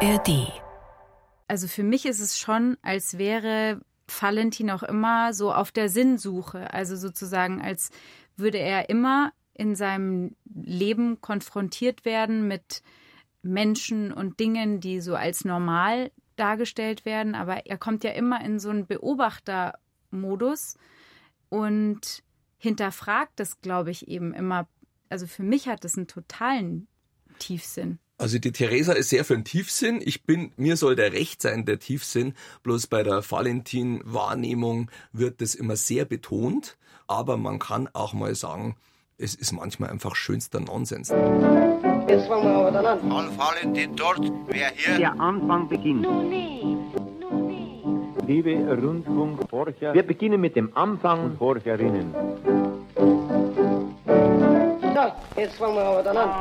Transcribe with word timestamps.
ARD. 0.00 0.52
Also 1.48 1.68
für 1.68 1.82
mich 1.82 2.04
ist 2.04 2.20
es 2.20 2.38
schon, 2.38 2.76
als 2.82 3.16
wäre 3.16 3.80
Valentin 4.20 4.70
auch 4.70 4.82
immer 4.82 5.32
so 5.32 5.54
auf 5.54 5.72
der 5.72 5.88
Sinnsuche. 5.88 6.72
Also 6.74 6.96
sozusagen, 6.96 7.62
als 7.62 7.90
würde 8.36 8.58
er 8.58 8.90
immer 8.90 9.32
in 9.54 9.74
seinem 9.74 10.36
Leben 10.44 11.22
konfrontiert 11.22 12.04
werden 12.04 12.46
mit 12.46 12.82
Menschen 13.40 14.12
und 14.12 14.38
Dingen, 14.38 14.80
die 14.80 15.00
so 15.00 15.14
als 15.14 15.46
normal 15.46 16.10
dargestellt 16.36 17.06
werden. 17.06 17.34
Aber 17.34 17.64
er 17.64 17.78
kommt 17.78 18.04
ja 18.04 18.10
immer 18.10 18.44
in 18.44 18.58
so 18.58 18.68
einen 18.68 18.86
Beobachtermodus 18.86 20.76
und 21.48 22.22
hinterfragt 22.58 23.32
das, 23.36 23.62
glaube 23.62 23.92
ich, 23.92 24.08
eben 24.08 24.34
immer. 24.34 24.68
Also 25.08 25.26
für 25.26 25.42
mich 25.42 25.68
hat 25.68 25.84
das 25.84 25.96
einen 25.96 26.06
totalen 26.06 26.86
Tiefsinn. 27.38 27.98
Also 28.18 28.38
die 28.38 28.52
Theresa 28.52 28.92
ist 28.94 29.10
sehr 29.10 29.24
für 29.24 29.34
den 29.34 29.44
Tiefsinn. 29.44 30.00
Ich 30.02 30.24
bin, 30.24 30.52
mir 30.56 30.76
soll 30.76 30.96
der 30.96 31.12
Recht 31.12 31.42
sein, 31.42 31.66
der 31.66 31.78
Tiefsinn. 31.78 32.32
Bloß 32.62 32.86
bei 32.86 33.02
der 33.02 33.22
Valentin-Wahrnehmung 33.30 34.90
wird 35.12 35.42
das 35.42 35.54
immer 35.54 35.76
sehr 35.76 36.06
betont. 36.06 36.78
Aber 37.06 37.36
man 37.36 37.58
kann 37.58 37.88
auch 37.92 38.14
mal 38.14 38.34
sagen, 38.34 38.76
es 39.18 39.34
ist 39.34 39.52
manchmal 39.52 39.90
einfach 39.90 40.16
schönster 40.16 40.60
Nonsens. 40.60 41.10
Jetzt 41.10 42.26
fangen 42.26 42.44
wir 42.44 42.54
aber 42.54 42.70
dann 42.70 42.86
an. 42.86 43.12
An 43.12 43.38
Valentin 43.38 43.94
dort, 43.94 44.20
wer 44.46 44.70
hier? 44.74 44.96
Der 44.96 45.20
Anfang 45.20 45.68
beginnt. 45.68 46.06
Liebe 48.26 48.56
Rundfunkforscher, 48.82 49.94
wir 49.94 50.02
beginnen 50.02 50.40
mit 50.40 50.56
dem 50.56 50.74
Anfang 50.76 51.24
und 51.24 51.38
Forscherinnen. 51.38 52.14
So, 54.96 55.12
jetzt 55.38 55.56
fangen 55.56 55.74
wir 55.74 55.84
aber 55.84 56.02
dann 56.02 56.16
an. 56.16 56.40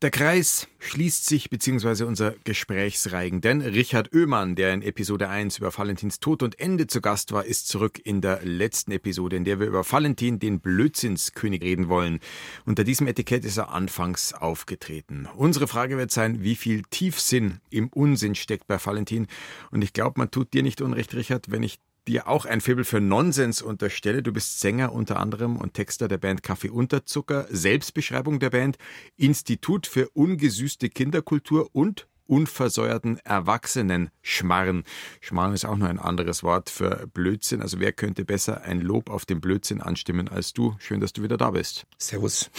Der 0.00 0.12
Kreis 0.12 0.68
schließt 0.78 1.26
sich 1.26 1.50
bzw. 1.50 2.04
unser 2.04 2.34
Gesprächsreigen, 2.44 3.40
denn 3.40 3.62
Richard 3.62 4.14
Oehmann, 4.14 4.54
der 4.54 4.72
in 4.72 4.82
Episode 4.82 5.28
1 5.28 5.58
über 5.58 5.76
Valentins 5.76 6.20
Tod 6.20 6.44
und 6.44 6.60
Ende 6.60 6.86
zu 6.86 7.00
Gast 7.00 7.32
war, 7.32 7.44
ist 7.44 7.66
zurück 7.66 8.00
in 8.04 8.20
der 8.20 8.44
letzten 8.44 8.92
Episode, 8.92 9.34
in 9.34 9.42
der 9.44 9.58
wir 9.58 9.66
über 9.66 9.84
Valentin, 9.90 10.38
den 10.38 10.60
Blödsinnskönig, 10.60 11.62
reden 11.62 11.88
wollen. 11.88 12.20
Unter 12.64 12.84
diesem 12.84 13.08
Etikett 13.08 13.44
ist 13.44 13.56
er 13.56 13.70
anfangs 13.72 14.34
aufgetreten. 14.34 15.28
Unsere 15.34 15.66
Frage 15.66 15.98
wird 15.98 16.12
sein, 16.12 16.44
wie 16.44 16.54
viel 16.54 16.82
Tiefsinn 16.90 17.60
im 17.70 17.88
Unsinn 17.88 18.36
steckt 18.36 18.68
bei 18.68 18.78
Valentin. 18.78 19.26
Und 19.72 19.82
ich 19.82 19.92
glaube, 19.92 20.20
man 20.20 20.30
tut 20.30 20.54
dir 20.54 20.62
nicht 20.62 20.80
unrecht, 20.80 21.12
Richard, 21.14 21.50
wenn 21.50 21.64
ich 21.64 21.80
dir 22.06 22.28
auch 22.28 22.44
ein 22.44 22.60
Faible 22.60 22.84
für 22.84 23.00
Nonsens 23.00 23.62
unterstelle. 23.62 24.22
Du 24.22 24.32
bist 24.32 24.60
Sänger 24.60 24.92
unter 24.92 25.18
anderem 25.18 25.56
und 25.56 25.74
Texter 25.74 26.08
der 26.08 26.18
Band 26.18 26.42
Kaffee 26.42 26.70
Unterzucker, 26.70 27.46
Selbstbeschreibung 27.50 28.38
der 28.38 28.50
Band, 28.50 28.78
Institut 29.16 29.86
für 29.86 30.08
ungesüßte 30.10 30.88
Kinderkultur 30.88 31.68
und 31.72 32.06
unversäuerten 32.26 33.18
Erwachsenen-Schmarren. 33.18 34.84
Schmarren 35.20 35.54
ist 35.54 35.64
auch 35.64 35.76
nur 35.76 35.88
ein 35.88 35.98
anderes 35.98 36.42
Wort 36.42 36.70
für 36.70 37.06
Blödsinn. 37.12 37.62
Also 37.62 37.80
wer 37.80 37.92
könnte 37.92 38.24
besser 38.24 38.62
ein 38.62 38.80
Lob 38.80 39.10
auf 39.10 39.24
den 39.26 39.40
Blödsinn 39.40 39.80
anstimmen 39.80 40.28
als 40.28 40.52
du? 40.52 40.74
Schön, 40.78 41.00
dass 41.00 41.12
du 41.12 41.22
wieder 41.22 41.36
da 41.36 41.50
bist. 41.50 41.86
Servus. 41.98 42.50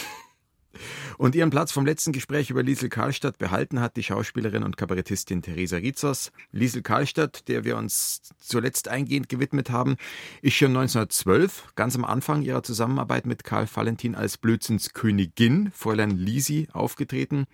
Und 1.16 1.34
ihren 1.34 1.50
Platz 1.50 1.72
vom 1.72 1.86
letzten 1.86 2.12
Gespräch 2.12 2.50
über 2.50 2.62
Liesel 2.62 2.88
Karlstadt 2.88 3.38
behalten 3.38 3.80
hat 3.80 3.96
die 3.96 4.02
Schauspielerin 4.02 4.62
und 4.62 4.76
Kabarettistin 4.76 5.42
Theresa 5.42 5.76
Rizos. 5.76 6.32
Liesel 6.52 6.82
Karlstadt, 6.82 7.48
der 7.48 7.64
wir 7.64 7.76
uns 7.76 8.22
zuletzt 8.38 8.88
eingehend 8.88 9.28
gewidmet 9.28 9.70
haben, 9.70 9.96
ist 10.42 10.54
schon 10.54 10.76
1912, 10.76 11.74
ganz 11.74 11.96
am 11.96 12.04
Anfang 12.04 12.42
ihrer 12.42 12.62
Zusammenarbeit 12.62 13.26
mit 13.26 13.44
Karl 13.44 13.68
Valentin 13.72 14.14
als 14.14 14.38
Blödsinnskönigin, 14.38 15.70
Fräulein 15.74 16.10
Lisi, 16.10 16.68
aufgetreten. 16.72 17.46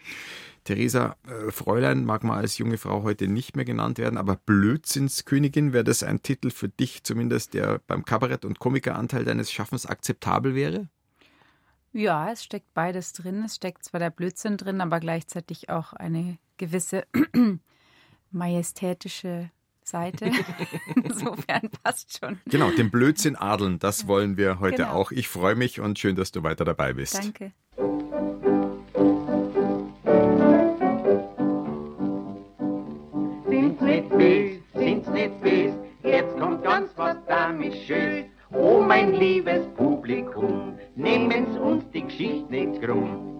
Theresa 0.64 1.16
äh, 1.26 1.50
Fräulein 1.50 2.04
mag 2.04 2.24
man 2.24 2.38
als 2.38 2.58
junge 2.58 2.78
Frau 2.78 3.02
heute 3.02 3.28
nicht 3.28 3.54
mehr 3.54 3.66
genannt 3.66 3.98
werden, 3.98 4.16
aber 4.16 4.36
Blödsinnskönigin, 4.36 5.72
wäre 5.72 5.84
das 5.84 6.02
ein 6.02 6.22
Titel 6.22 6.50
für 6.50 6.68
dich 6.68 7.04
zumindest, 7.04 7.54
der 7.54 7.80
beim 7.86 8.04
Kabarett- 8.04 8.46
und 8.46 8.58
Komikeranteil 8.58 9.24
deines 9.24 9.52
Schaffens 9.52 9.86
akzeptabel 9.86 10.54
wäre? 10.54 10.88
Ja, 11.96 12.32
es 12.32 12.42
steckt 12.42 12.74
beides 12.74 13.12
drin. 13.12 13.44
Es 13.44 13.54
steckt 13.54 13.84
zwar 13.84 14.00
der 14.00 14.10
Blödsinn 14.10 14.56
drin, 14.56 14.80
aber 14.80 14.98
gleichzeitig 14.98 15.68
auch 15.68 15.92
eine 15.92 16.38
gewisse 16.56 17.06
majestätische 18.32 19.50
Seite. 19.84 20.30
Insofern 20.96 21.70
passt 21.84 22.18
schon. 22.18 22.40
Genau, 22.46 22.70
den 22.72 22.90
Blödsinn 22.90 23.36
adeln, 23.36 23.78
das 23.78 24.08
wollen 24.08 24.36
wir 24.36 24.58
heute 24.58 24.78
Genau. 24.78 24.90
auch. 24.92 25.12
Ich 25.12 25.28
freue 25.28 25.54
mich 25.54 25.78
und 25.80 25.98
schön, 25.98 26.16
dass 26.16 26.32
du 26.32 26.42
weiter 26.42 26.64
dabei 26.64 26.94
bist. 26.94 27.14
Danke. 27.16 27.52
Sind's 33.48 33.80
nicht 33.80 34.08
bös, 34.10 34.58
sind's 34.74 35.08
nicht 35.10 35.40
bös, 35.40 35.72
jetzt 36.02 36.36
kommt 36.38 36.62
ganz 36.62 36.90
was 36.96 37.16
damischös. 37.26 38.24
Oh 38.52 38.80
mein 38.80 39.14
liebes 39.14 39.66
Publikum, 39.76 40.78
nehmen's 40.96 41.58
uns 41.58 41.88
die 41.90 42.02
Geschichte 42.02 42.50
nicht 42.50 42.82
krumm. 42.82 43.34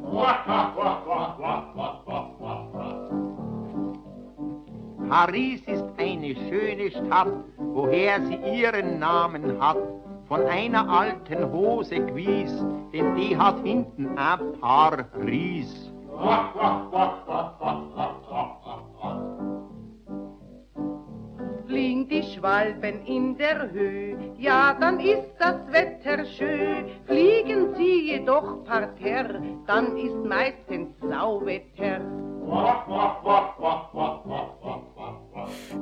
Paris 5.09 5.61
ist 5.67 5.85
eine 5.99 6.35
schöne 6.49 6.91
Stadt, 6.91 7.29
woher 7.59 8.21
sie 8.27 8.37
ihren 8.37 8.99
Namen 8.99 9.61
hat. 9.61 9.77
Von 10.27 10.43
einer 10.47 10.89
alten 10.89 11.53
Hose 11.53 12.01
gewies, 12.01 12.51
denn 12.93 13.15
die 13.15 13.37
hat 13.37 13.63
hinten 13.63 14.17
ein 14.17 14.53
paar 14.61 15.05
Ries. 15.23 15.93
Fliegen 21.75 22.07
die 22.07 22.23
Schwalben 22.23 23.05
in 23.05 23.37
der 23.37 23.69
Höhe, 23.73 24.17
ja, 24.39 24.75
dann 24.79 25.01
ist 25.01 25.35
das 25.41 25.57
Wetter 25.73 26.25
schön. 26.25 26.85
Fliegen 27.05 27.75
sie 27.75 28.13
jedoch 28.13 28.63
parterre, 28.63 29.43
dann 29.67 29.97
ist 29.97 30.15
meistens 30.25 30.97
Sauwetter. 31.01 32.01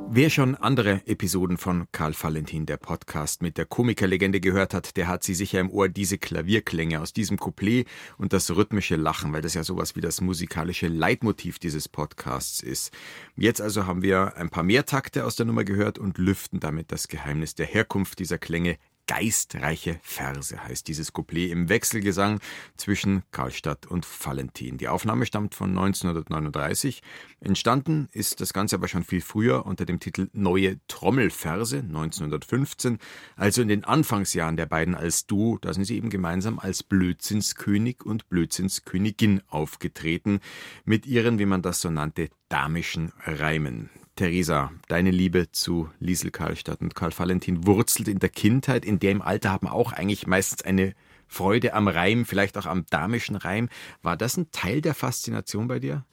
Wer 0.08 0.30
schon 0.30 0.54
andere 0.54 1.06
Episoden 1.06 1.56
von 1.56 1.86
Karl 1.92 2.14
Valentin, 2.20 2.66
der 2.66 2.76
Podcast 2.76 3.42
mit 3.42 3.56
der 3.56 3.66
Komikerlegende 3.66 4.40
gehört 4.40 4.74
hat, 4.74 4.96
der 4.96 5.08
hat 5.08 5.24
sie 5.24 5.34
sicher 5.34 5.60
im 5.60 5.70
Ohr 5.70 5.88
diese 5.88 6.18
Klavierklänge 6.18 7.00
aus 7.00 7.12
diesem 7.12 7.38
Couplet 7.38 7.86
und 8.18 8.32
das 8.32 8.54
rhythmische 8.54 8.96
Lachen, 8.96 9.32
weil 9.32 9.42
das 9.42 9.54
ja 9.54 9.64
sowas 9.64 9.96
wie 9.96 10.00
das 10.00 10.20
musikalische 10.20 10.88
Leitmotiv 10.88 11.58
dieses 11.58 11.88
Podcasts 11.88 12.62
ist. 12.62 12.92
Jetzt 13.36 13.60
also 13.60 13.86
haben 13.86 14.02
wir 14.02 14.36
ein 14.36 14.50
paar 14.50 14.62
mehr 14.62 14.86
Takte 14.86 15.24
aus 15.24 15.36
der 15.36 15.46
Nummer 15.46 15.64
gehört 15.64 15.98
und 15.98 16.18
lüften 16.18 16.60
damit 16.60 16.92
das 16.92 17.08
Geheimnis 17.08 17.54
der 17.54 17.66
Herkunft 17.66 18.18
dieser 18.18 18.38
Klänge 18.38 18.78
Geistreiche 19.06 19.98
Verse 20.02 20.62
heißt 20.62 20.86
dieses 20.86 21.12
Couplet 21.12 21.50
im 21.50 21.68
Wechselgesang 21.68 22.40
zwischen 22.76 23.24
Karlstadt 23.32 23.86
und 23.86 24.06
Valentin. 24.06 24.78
Die 24.78 24.88
Aufnahme 24.88 25.26
stammt 25.26 25.54
von 25.54 25.70
1939. 25.70 27.02
Entstanden 27.40 28.08
ist 28.12 28.40
das 28.40 28.52
Ganze 28.52 28.76
aber 28.76 28.88
schon 28.88 29.02
viel 29.02 29.20
früher 29.20 29.66
unter 29.66 29.84
dem 29.84 29.98
Titel 29.98 30.28
Neue 30.32 30.78
Trommelverse 30.86 31.78
1915, 31.78 32.98
also 33.36 33.62
in 33.62 33.68
den 33.68 33.84
Anfangsjahren 33.84 34.56
der 34.56 34.66
beiden 34.66 34.94
als 34.94 35.26
Duo, 35.26 35.58
da 35.60 35.74
sind 35.74 35.84
sie 35.84 35.96
eben 35.96 36.08
gemeinsam 36.08 36.58
als 36.58 36.82
Blödsinnskönig 36.82 38.04
und 38.04 38.28
Blödsinnskönigin 38.28 39.42
aufgetreten, 39.48 40.40
mit 40.84 41.06
ihren, 41.06 41.38
wie 41.38 41.46
man 41.46 41.62
das 41.62 41.80
so 41.80 41.90
nannte, 41.90 42.30
damischen 42.48 43.12
Reimen. 43.24 43.90
Theresa, 44.22 44.70
deine 44.86 45.10
Liebe 45.10 45.50
zu 45.50 45.90
Liesel 45.98 46.30
Karlstadt 46.30 46.80
und 46.80 46.94
Karl 46.94 47.10
Valentin 47.18 47.66
wurzelt 47.66 48.06
in 48.06 48.20
der 48.20 48.28
Kindheit. 48.28 48.84
In 48.84 49.00
dem 49.00 49.20
Alter 49.20 49.50
haben 49.50 49.66
auch 49.66 49.92
eigentlich 49.92 50.28
meistens 50.28 50.62
eine 50.62 50.94
Freude 51.26 51.74
am 51.74 51.88
Reim, 51.88 52.24
vielleicht 52.24 52.56
auch 52.56 52.66
am 52.66 52.86
damischen 52.88 53.34
Reim. 53.34 53.68
War 54.00 54.16
das 54.16 54.36
ein 54.36 54.52
Teil 54.52 54.80
der 54.80 54.94
Faszination 54.94 55.66
bei 55.66 55.80
dir? 55.80 56.04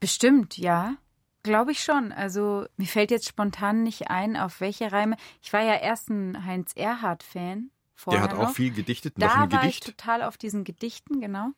Bestimmt, 0.00 0.58
ja. 0.58 0.96
Glaube 1.42 1.72
ich 1.72 1.80
schon. 1.80 2.12
Also 2.12 2.66
mir 2.76 2.84
fällt 2.84 3.10
jetzt 3.10 3.26
spontan 3.26 3.84
nicht 3.84 4.10
ein, 4.10 4.36
auf 4.36 4.60
welche 4.60 4.92
Reime. 4.92 5.16
Ich 5.40 5.50
war 5.54 5.62
ja 5.62 5.76
erst 5.76 6.10
ein 6.10 6.44
Heinz 6.44 6.72
Erhardt-Fan. 6.76 7.70
Der 8.10 8.20
hat 8.20 8.34
auch 8.34 8.42
noch. 8.48 8.54
viel 8.54 8.70
gedichtet, 8.70 9.16
noch 9.16 9.28
Da 9.28 9.34
ein 9.34 9.50
war 9.50 9.60
Gedicht. 9.62 9.88
ich 9.88 9.94
total 9.96 10.22
auf 10.22 10.36
diesen 10.36 10.64
Gedichten, 10.64 11.22
genau. 11.22 11.52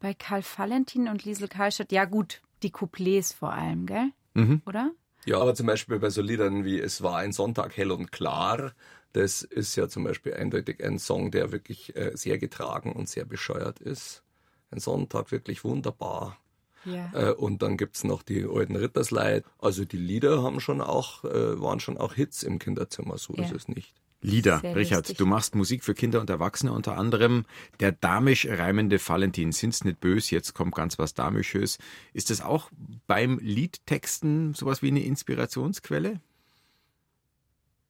Bei 0.00 0.12
Karl 0.12 0.42
Valentin 0.58 1.08
und 1.08 1.24
Liesel 1.24 1.48
Karlstadt, 1.48 1.92
ja 1.92 2.04
gut, 2.04 2.42
die 2.62 2.70
Couplets 2.70 3.32
vor 3.32 3.54
allem, 3.54 3.86
gell? 3.86 4.10
Mhm. 4.38 4.62
Oder? 4.66 4.92
Ja, 5.26 5.40
aber 5.40 5.54
zum 5.54 5.66
Beispiel 5.66 5.98
bei 5.98 6.10
so 6.10 6.22
Liedern 6.22 6.64
wie 6.64 6.78
Es 6.80 7.02
war 7.02 7.18
ein 7.18 7.32
Sonntag 7.32 7.76
hell 7.76 7.90
und 7.90 8.12
klar, 8.12 8.72
das 9.12 9.42
ist 9.42 9.74
ja 9.76 9.88
zum 9.88 10.04
Beispiel 10.04 10.34
eindeutig 10.34 10.82
ein 10.84 10.98
Song, 10.98 11.30
der 11.30 11.50
wirklich 11.52 11.96
äh, 11.96 12.12
sehr 12.14 12.38
getragen 12.38 12.92
und 12.92 13.08
sehr 13.08 13.24
bescheuert 13.24 13.80
ist. 13.80 14.22
Ein 14.70 14.80
Sonntag 14.80 15.32
wirklich 15.32 15.64
wunderbar. 15.64 16.38
Ja. 16.84 17.10
Äh, 17.12 17.32
und 17.32 17.62
dann 17.62 17.76
gibt's 17.76 18.04
noch 18.04 18.22
die 18.22 18.44
alten 18.44 18.76
Rittersleid. 18.76 19.44
Also 19.58 19.84
die 19.84 19.96
Lieder 19.96 20.42
haben 20.42 20.60
schon 20.60 20.80
auch, 20.80 21.24
äh, 21.24 21.60
waren 21.60 21.80
schon 21.80 21.98
auch 21.98 22.14
Hits 22.14 22.42
im 22.42 22.58
Kinderzimmer, 22.58 23.18
so 23.18 23.34
Ja. 23.34 23.44
ist 23.44 23.52
es 23.52 23.68
nicht. 23.68 23.94
Lieder. 24.20 24.60
Sehr 24.60 24.74
Richard, 24.74 25.00
lustig. 25.00 25.18
du 25.18 25.26
machst 25.26 25.54
Musik 25.54 25.84
für 25.84 25.94
Kinder 25.94 26.20
und 26.20 26.28
Erwachsene, 26.28 26.72
unter 26.72 26.98
anderem 26.98 27.44
der 27.78 27.92
damisch 27.92 28.46
reimende 28.46 28.98
Valentin. 28.98 29.52
Sind's 29.52 29.84
nicht 29.84 30.00
bös, 30.00 30.30
jetzt 30.30 30.54
kommt 30.54 30.74
ganz 30.74 30.98
was 30.98 31.14
Damisches. 31.14 31.78
Ist 32.12 32.30
das 32.30 32.40
auch 32.40 32.70
beim 33.06 33.38
Liedtexten 33.38 34.54
sowas 34.54 34.82
wie 34.82 34.88
eine 34.88 35.04
Inspirationsquelle? 35.04 36.20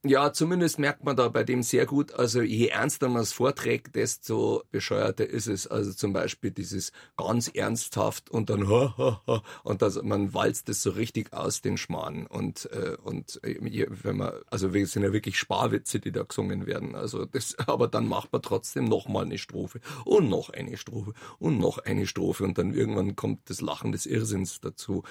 Ja, 0.05 0.33
zumindest 0.33 0.79
merkt 0.79 1.03
man 1.03 1.17
da 1.17 1.29
bei 1.29 1.43
dem 1.43 1.65
sehr 1.65 1.85
gut, 1.85 2.13
also 2.13 2.41
je 2.41 2.69
ernster 2.69 3.09
man 3.09 3.23
es 3.23 3.33
vorträgt, 3.33 3.97
desto 3.97 4.63
bescheuerter 4.71 5.27
ist 5.29 5.49
es. 5.49 5.67
Also 5.67 5.93
zum 5.93 6.13
Beispiel 6.13 6.53
dieses 6.53 6.93
ganz 7.17 7.49
ernsthaft 7.49 8.31
und 8.31 8.49
dann 8.49 8.69
ha, 8.69 8.95
ha, 8.97 9.23
ha, 9.27 9.43
und 9.65 9.83
das, 9.83 10.01
man 10.01 10.33
walzt 10.35 10.69
es 10.69 10.85
so 10.85 10.91
richtig 10.91 11.33
aus 11.33 11.63
den 11.63 11.77
Schmarrn 11.77 12.29
und 12.29 12.71
äh, 12.71 12.97
und 13.03 13.43
äh, 13.43 13.57
wenn 13.89 14.19
man 14.19 14.35
also 14.47 14.73
wir 14.73 14.87
sind 14.87 15.03
ja 15.03 15.13
wirklich 15.13 15.37
Sparwitze, 15.37 15.99
die 15.99 16.13
da 16.13 16.23
gesungen 16.23 16.67
werden. 16.67 16.95
Also 16.95 17.25
das, 17.25 17.57
aber 17.67 17.89
dann 17.89 18.07
macht 18.07 18.33
man 18.33 18.41
trotzdem 18.41 18.85
noch 18.85 19.09
mal 19.09 19.25
eine 19.25 19.39
Strophe 19.39 19.81
und 20.05 20.29
noch 20.29 20.51
eine 20.51 20.77
Strophe 20.77 21.13
und 21.41 21.59
noch 21.59 21.79
eine 21.79 22.07
Strophe 22.07 22.45
und 22.45 22.57
dann 22.57 22.73
irgendwann 22.73 23.17
kommt 23.17 23.51
das 23.51 23.61
Lachen 23.61 23.91
des 23.91 24.07
Irrsinns 24.07 24.61
dazu. 24.61 25.03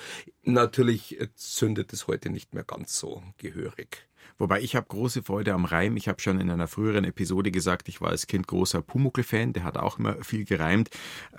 Natürlich 0.43 1.19
äh, 1.19 1.27
zündet 1.35 1.91
es 1.91 2.07
heute 2.07 2.29
nicht 2.29 2.53
mehr 2.53 2.63
ganz 2.63 2.97
so 2.97 3.21
gehörig. 3.37 4.07
Wobei 4.37 4.61
ich 4.61 4.75
habe 4.75 4.85
große 4.87 5.23
Freude 5.23 5.53
am 5.53 5.65
Reim. 5.65 5.97
Ich 5.97 6.07
habe 6.07 6.21
schon 6.21 6.39
in 6.39 6.49
einer 6.49 6.67
früheren 6.67 7.03
Episode 7.03 7.51
gesagt, 7.51 7.89
ich 7.89 8.01
war 8.01 8.09
als 8.09 8.27
Kind 8.27 8.47
großer 8.47 8.81
Pumuckl-Fan. 8.81 9.53
Der 9.53 9.63
hat 9.63 9.77
auch 9.77 9.97
immer 9.97 10.23
viel 10.23 10.45
gereimt. 10.45 10.89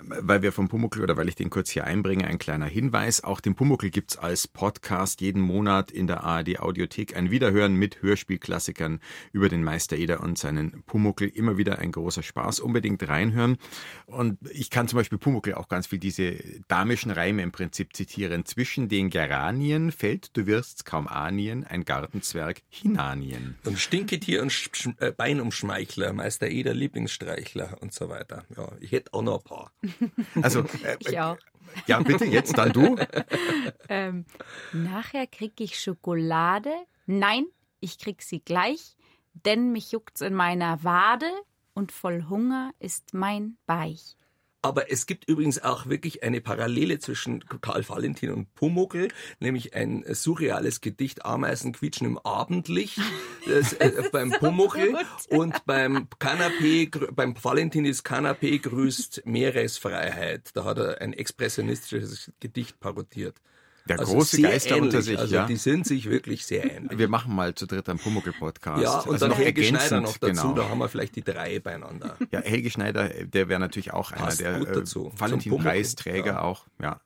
Weil 0.01 0.41
wir 0.41 0.51
vom 0.51 0.67
Pumuckl 0.67 1.01
oder 1.01 1.15
weil 1.15 1.29
ich 1.29 1.35
den 1.35 1.49
kurz 1.49 1.69
hier 1.69 1.85
einbringe, 1.85 2.27
ein 2.27 2.39
kleiner 2.39 2.65
Hinweis. 2.65 3.23
Auch 3.23 3.39
den 3.39 3.55
Pumuckl 3.55 3.89
gibt's 3.89 4.17
als 4.17 4.47
Podcast 4.47 5.21
jeden 5.21 5.41
Monat 5.41 5.91
in 5.91 6.07
der 6.07 6.23
ARD 6.23 6.59
Audiothek. 6.59 7.15
Ein 7.15 7.31
Wiederhören 7.31 7.75
mit 7.75 8.01
Hörspielklassikern 8.01 8.99
über 9.31 9.49
den 9.49 9.63
Meister 9.63 9.97
Eder 9.97 10.21
und 10.21 10.37
seinen 10.37 10.83
Pumuckl. 10.83 11.25
Immer 11.25 11.57
wieder 11.57 11.79
ein 11.79 11.91
großer 11.91 12.23
Spaß. 12.23 12.59
Unbedingt 12.59 13.07
reinhören. 13.07 13.57
Und 14.05 14.37
ich 14.51 14.69
kann 14.69 14.87
zum 14.87 14.97
Beispiel 14.97 15.17
Pumuckl 15.17 15.53
auch 15.53 15.69
ganz 15.69 15.87
viel 15.87 15.99
diese 15.99 16.35
damischen 16.67 17.11
Reime 17.11 17.43
im 17.43 17.51
Prinzip 17.51 17.95
zitieren. 17.95 18.45
Zwischen 18.45 18.89
den 18.89 19.09
Geranien 19.09 19.91
fällt, 19.91 20.35
du 20.35 20.45
wirst's 20.45 20.85
kaum 20.85 21.07
ahnen, 21.07 21.63
ein 21.63 21.85
Gartenzwerg 21.85 22.61
Hinanien. 22.69 23.57
Und 23.65 23.79
Stinketier 23.79 24.41
und 24.41 24.51
Sch 24.51 24.89
äh, 24.99 25.11
Beinumschmeichler, 25.11 26.13
Meister 26.13 26.47
Eder 26.47 26.73
Lieblingsstreichler 26.73 27.77
und 27.81 27.93
so 27.93 28.09
weiter. 28.09 28.45
Ja, 28.55 28.71
ich 28.79 28.91
hätte 28.91 29.13
auch 29.13 29.23
noch 29.23 29.39
ein 29.39 29.43
paar. 29.43 29.71
Also, 30.41 30.61
äh, 30.83 30.97
Ich 30.99 31.19
auch. 31.19 31.37
ja, 31.87 31.99
bitte, 31.99 32.25
jetzt 32.25 32.57
dann 32.57 32.71
du. 32.71 32.95
Ähm, 33.91 34.25
nachher 34.71 35.25
krieg 35.25 35.53
ich 35.59 35.79
Schokolade. 35.79 36.71
Nein, 37.07 37.45
ich 37.79 37.97
krieg 37.97 38.21
sie 38.21 38.39
gleich, 38.39 38.97
denn 39.33 39.71
mich 39.71 39.91
juckt's 39.91 40.21
in 40.21 40.35
meiner 40.35 40.83
Wade 40.83 41.31
und 41.73 41.91
voll 41.91 42.25
Hunger 42.29 42.71
ist 42.79 43.15
mein 43.15 43.57
Beich. 43.65 44.15
Aber 44.61 44.91
es 44.91 45.05
gibt 45.05 45.29
übrigens 45.29 45.63
auch 45.63 45.85
wirklich 45.87 46.21
eine 46.21 46.41
Parallele 46.41 46.99
zwischen 46.99 47.45
Karl 47.61 47.87
Valentin 47.87 48.31
und 48.31 48.53
Pumuckl, 48.55 49.07
nämlich 49.39 49.73
ein 49.73 50.03
surreales 50.09 50.81
Gedicht 50.81 51.23
Ameisen 51.25 51.71
quietschen 51.71 52.05
im 52.05 52.17
Abendlicht 52.17 52.99
das, 53.47 53.71
äh, 53.73 54.09
beim 54.11 54.31
Pumuckl 54.31 54.97
und 55.29 55.65
beim 55.65 56.07
Kanapé, 56.19 56.89
grü- 56.89 57.11
beim 57.13 57.35
Valentin 57.41 57.85
ist 57.85 58.05
Kanapé 58.05 58.59
grüßt 58.59 59.21
Meeresfreiheit. 59.25 60.49
Da 60.53 60.65
hat 60.65 60.77
er 60.77 60.99
ein 61.01 61.13
expressionistisches 61.13 62.31
Gedicht 62.41 62.79
parodiert. 62.81 63.37
Der 63.89 63.99
Also 63.99 64.13
große 64.13 64.37
sehr 64.37 64.51
Geister 64.51 64.69
ähnlich. 64.75 64.83
unter 64.83 65.01
sich, 65.01 65.17
also 65.17 65.35
ja. 65.35 65.45
Die 65.47 65.55
sind 65.55 65.85
sich 65.87 66.09
wirklich 66.09 66.45
sehr 66.45 66.75
ähnlich. 66.75 66.97
Wir 66.97 67.07
machen 67.09 67.35
mal 67.35 67.55
zu 67.55 67.65
dritt 67.65 67.89
einen 67.89 67.97
Pumuckl-Podcast. 67.97 68.83
Ja, 68.83 68.99
und 68.99 69.13
Also 69.13 69.17
dann 69.17 69.29
noch 69.29 69.37
Helge 69.39 69.63
Schneider 69.63 69.99
noch 69.99 70.17
dazu, 70.17 70.49
genau. 70.49 70.53
da 70.53 70.69
haben 70.69 70.77
wir 70.77 70.89
vielleicht 70.89 71.15
die 71.15 71.23
drei 71.23 71.59
beieinander. 71.59 72.15
Ja, 72.31 72.41
Helge 72.41 72.69
Schneider, 72.69 73.09
der 73.09 73.49
wäre 73.49 73.59
natürlich 73.59 73.91
auch 73.91 74.11
einer 74.11 74.25
Passt 74.25 74.41
der 74.41 74.59
gut 74.59 74.67
äh, 74.67 74.73
dazu. 74.73 75.11
Valentin-Preisträger 75.17 76.33
ja. 76.33 76.41
auch, 76.41 76.67
ja. 76.79 77.01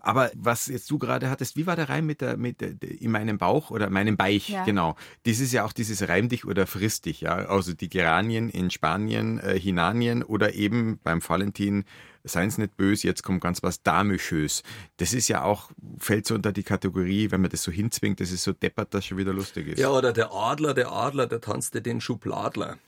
Aber 0.00 0.30
was 0.34 0.66
jetzt 0.68 0.90
du 0.90 0.98
gerade 0.98 1.28
hattest, 1.28 1.56
wie 1.56 1.66
war 1.66 1.76
der 1.76 1.88
Reim 1.88 2.06
mit 2.06 2.20
der, 2.20 2.36
mit 2.36 2.60
der, 2.60 2.72
in 2.82 3.10
meinem 3.10 3.38
Bauch 3.38 3.70
oder 3.70 3.90
meinem 3.90 4.16
Beich? 4.16 4.48
Ja. 4.48 4.64
Genau. 4.64 4.96
Das 5.24 5.40
ist 5.40 5.52
ja 5.52 5.64
auch 5.64 5.72
dieses 5.72 6.08
Reim 6.08 6.28
dich 6.28 6.44
oder 6.46 6.66
friss 6.66 7.00
dich, 7.00 7.22
ja. 7.22 7.34
Also 7.34 7.72
die 7.72 7.88
Geranien 7.88 8.48
in 8.48 8.70
Spanien, 8.70 9.38
äh, 9.38 9.58
Hinanien 9.58 10.22
oder 10.22 10.54
eben 10.54 10.98
beim 11.02 11.26
Valentin, 11.26 11.84
seien's 12.26 12.58
nicht 12.58 12.76
böse, 12.76 13.06
jetzt 13.06 13.22
kommt 13.22 13.40
ganz 13.40 13.62
was 13.62 13.82
Damischös. 13.82 14.62
Das 14.98 15.12
ist 15.12 15.28
ja 15.28 15.42
auch, 15.42 15.70
fällt 15.98 16.26
so 16.26 16.34
unter 16.34 16.52
die 16.52 16.62
Kategorie, 16.62 17.30
wenn 17.30 17.40
man 17.40 17.50
das 17.50 17.62
so 17.62 17.72
hinzwingt, 17.72 18.20
das 18.20 18.30
ist 18.30 18.42
so 18.42 18.52
deppert, 18.52 18.94
dass 18.94 19.06
schon 19.06 19.18
wieder 19.18 19.32
lustig 19.32 19.68
ist. 19.68 19.78
Ja, 19.78 19.90
oder 19.90 20.12
der 20.12 20.32
Adler, 20.32 20.74
der 20.74 20.92
Adler, 20.92 21.26
der 21.26 21.40
tanzte 21.40 21.82
den 21.82 22.00
Schubladler. 22.00 22.78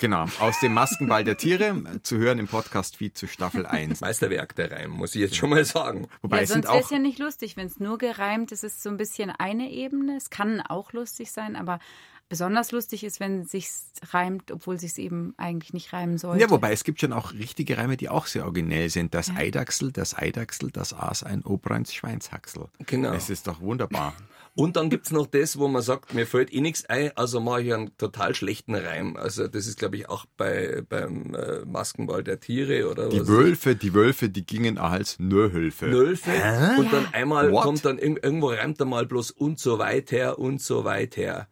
Genau, 0.00 0.24
aus 0.38 0.58
dem 0.60 0.72
Maskenball 0.72 1.24
der 1.24 1.36
Tiere, 1.36 1.64
äh, 1.66 2.02
zu 2.02 2.16
hören 2.16 2.38
im 2.38 2.48
Podcast-Feed 2.48 3.18
zu 3.18 3.26
Staffel 3.26 3.66
1. 3.66 4.00
Meisterwerk 4.00 4.56
der 4.56 4.72
Reim, 4.72 4.92
muss 4.92 5.14
ich 5.14 5.20
jetzt 5.20 5.36
schon 5.36 5.50
mal 5.50 5.62
sagen. 5.66 6.08
Wobei 6.22 6.38
ja, 6.38 6.42
es 6.44 6.48
sind 6.48 6.64
sonst 6.64 6.74
wäre 6.74 6.84
es 6.84 6.90
ja 6.90 6.98
nicht 6.98 7.18
lustig, 7.18 7.58
wenn 7.58 7.66
es 7.66 7.80
nur 7.80 7.98
gereimt 7.98 8.50
ist. 8.50 8.64
Es 8.64 8.76
ist 8.76 8.82
so 8.82 8.88
ein 8.88 8.96
bisschen 8.96 9.28
eine 9.28 9.70
Ebene. 9.70 10.16
Es 10.16 10.30
kann 10.30 10.62
auch 10.62 10.94
lustig 10.94 11.30
sein, 11.32 11.54
aber 11.54 11.80
besonders 12.30 12.72
lustig 12.72 13.04
ist, 13.04 13.20
wenn 13.20 13.40
es 13.42 13.50
sich 13.50 13.68
reimt, 14.12 14.50
obwohl 14.50 14.76
es 14.76 14.80
sich 14.80 14.96
eben 14.98 15.34
eigentlich 15.36 15.74
nicht 15.74 15.92
reimen 15.92 16.16
sollte. 16.16 16.40
Ja, 16.40 16.48
wobei 16.48 16.72
es 16.72 16.84
gibt 16.84 17.00
schon 17.00 17.12
auch 17.12 17.34
richtige 17.34 17.76
Reime, 17.76 17.98
die 17.98 18.08
auch 18.08 18.26
sehr 18.26 18.44
originell 18.44 18.88
sind. 18.88 19.12
Das 19.12 19.28
Eidachsel, 19.36 19.92
das 19.92 20.16
Eidachsel, 20.16 20.70
das 20.70 20.94
aß 20.94 21.24
ein 21.24 21.44
Obreins 21.44 21.92
Schweinshaxel. 21.92 22.68
Genau. 22.86 23.12
Es 23.12 23.28
ist 23.28 23.46
doch 23.46 23.60
wunderbar. 23.60 24.14
Und 24.56 24.76
dann 24.76 24.90
gibt's 24.90 25.12
noch 25.12 25.26
das, 25.26 25.58
wo 25.58 25.68
man 25.68 25.80
sagt, 25.82 26.12
mir 26.12 26.26
fällt 26.26 26.52
eh 26.52 26.60
nichts 26.60 26.84
ein, 26.86 27.12
also 27.16 27.40
mache 27.40 27.62
ich 27.62 27.72
einen 27.74 27.96
total 27.98 28.34
schlechten 28.34 28.74
Reim. 28.74 29.16
Also 29.16 29.46
das 29.46 29.66
ist, 29.66 29.78
glaube 29.78 29.96
ich, 29.96 30.08
auch 30.08 30.26
bei 30.36 30.82
beim 30.88 31.34
äh, 31.34 31.64
Maskenball 31.64 32.24
der 32.24 32.40
Tiere 32.40 32.90
oder 32.90 33.08
Die 33.08 33.20
was. 33.20 33.28
Wölfe, 33.28 33.76
die 33.76 33.94
Wölfe, 33.94 34.28
die 34.28 34.44
gingen 34.44 34.76
als 34.78 35.18
Nöhölfe. 35.20 35.86
Nölfe. 35.86 36.30
Und 36.78 36.92
dann 36.92 37.06
einmal 37.12 37.52
What? 37.52 37.62
kommt 37.62 37.84
dann 37.84 37.98
irg- 37.98 38.22
irgendwo 38.24 38.48
reimt 38.48 38.80
er 38.80 38.86
mal 38.86 39.06
bloß 39.06 39.30
und 39.30 39.60
so 39.60 39.78
weiter 39.78 40.38
und 40.38 40.60
so 40.60 40.84
weiter. 40.84 41.48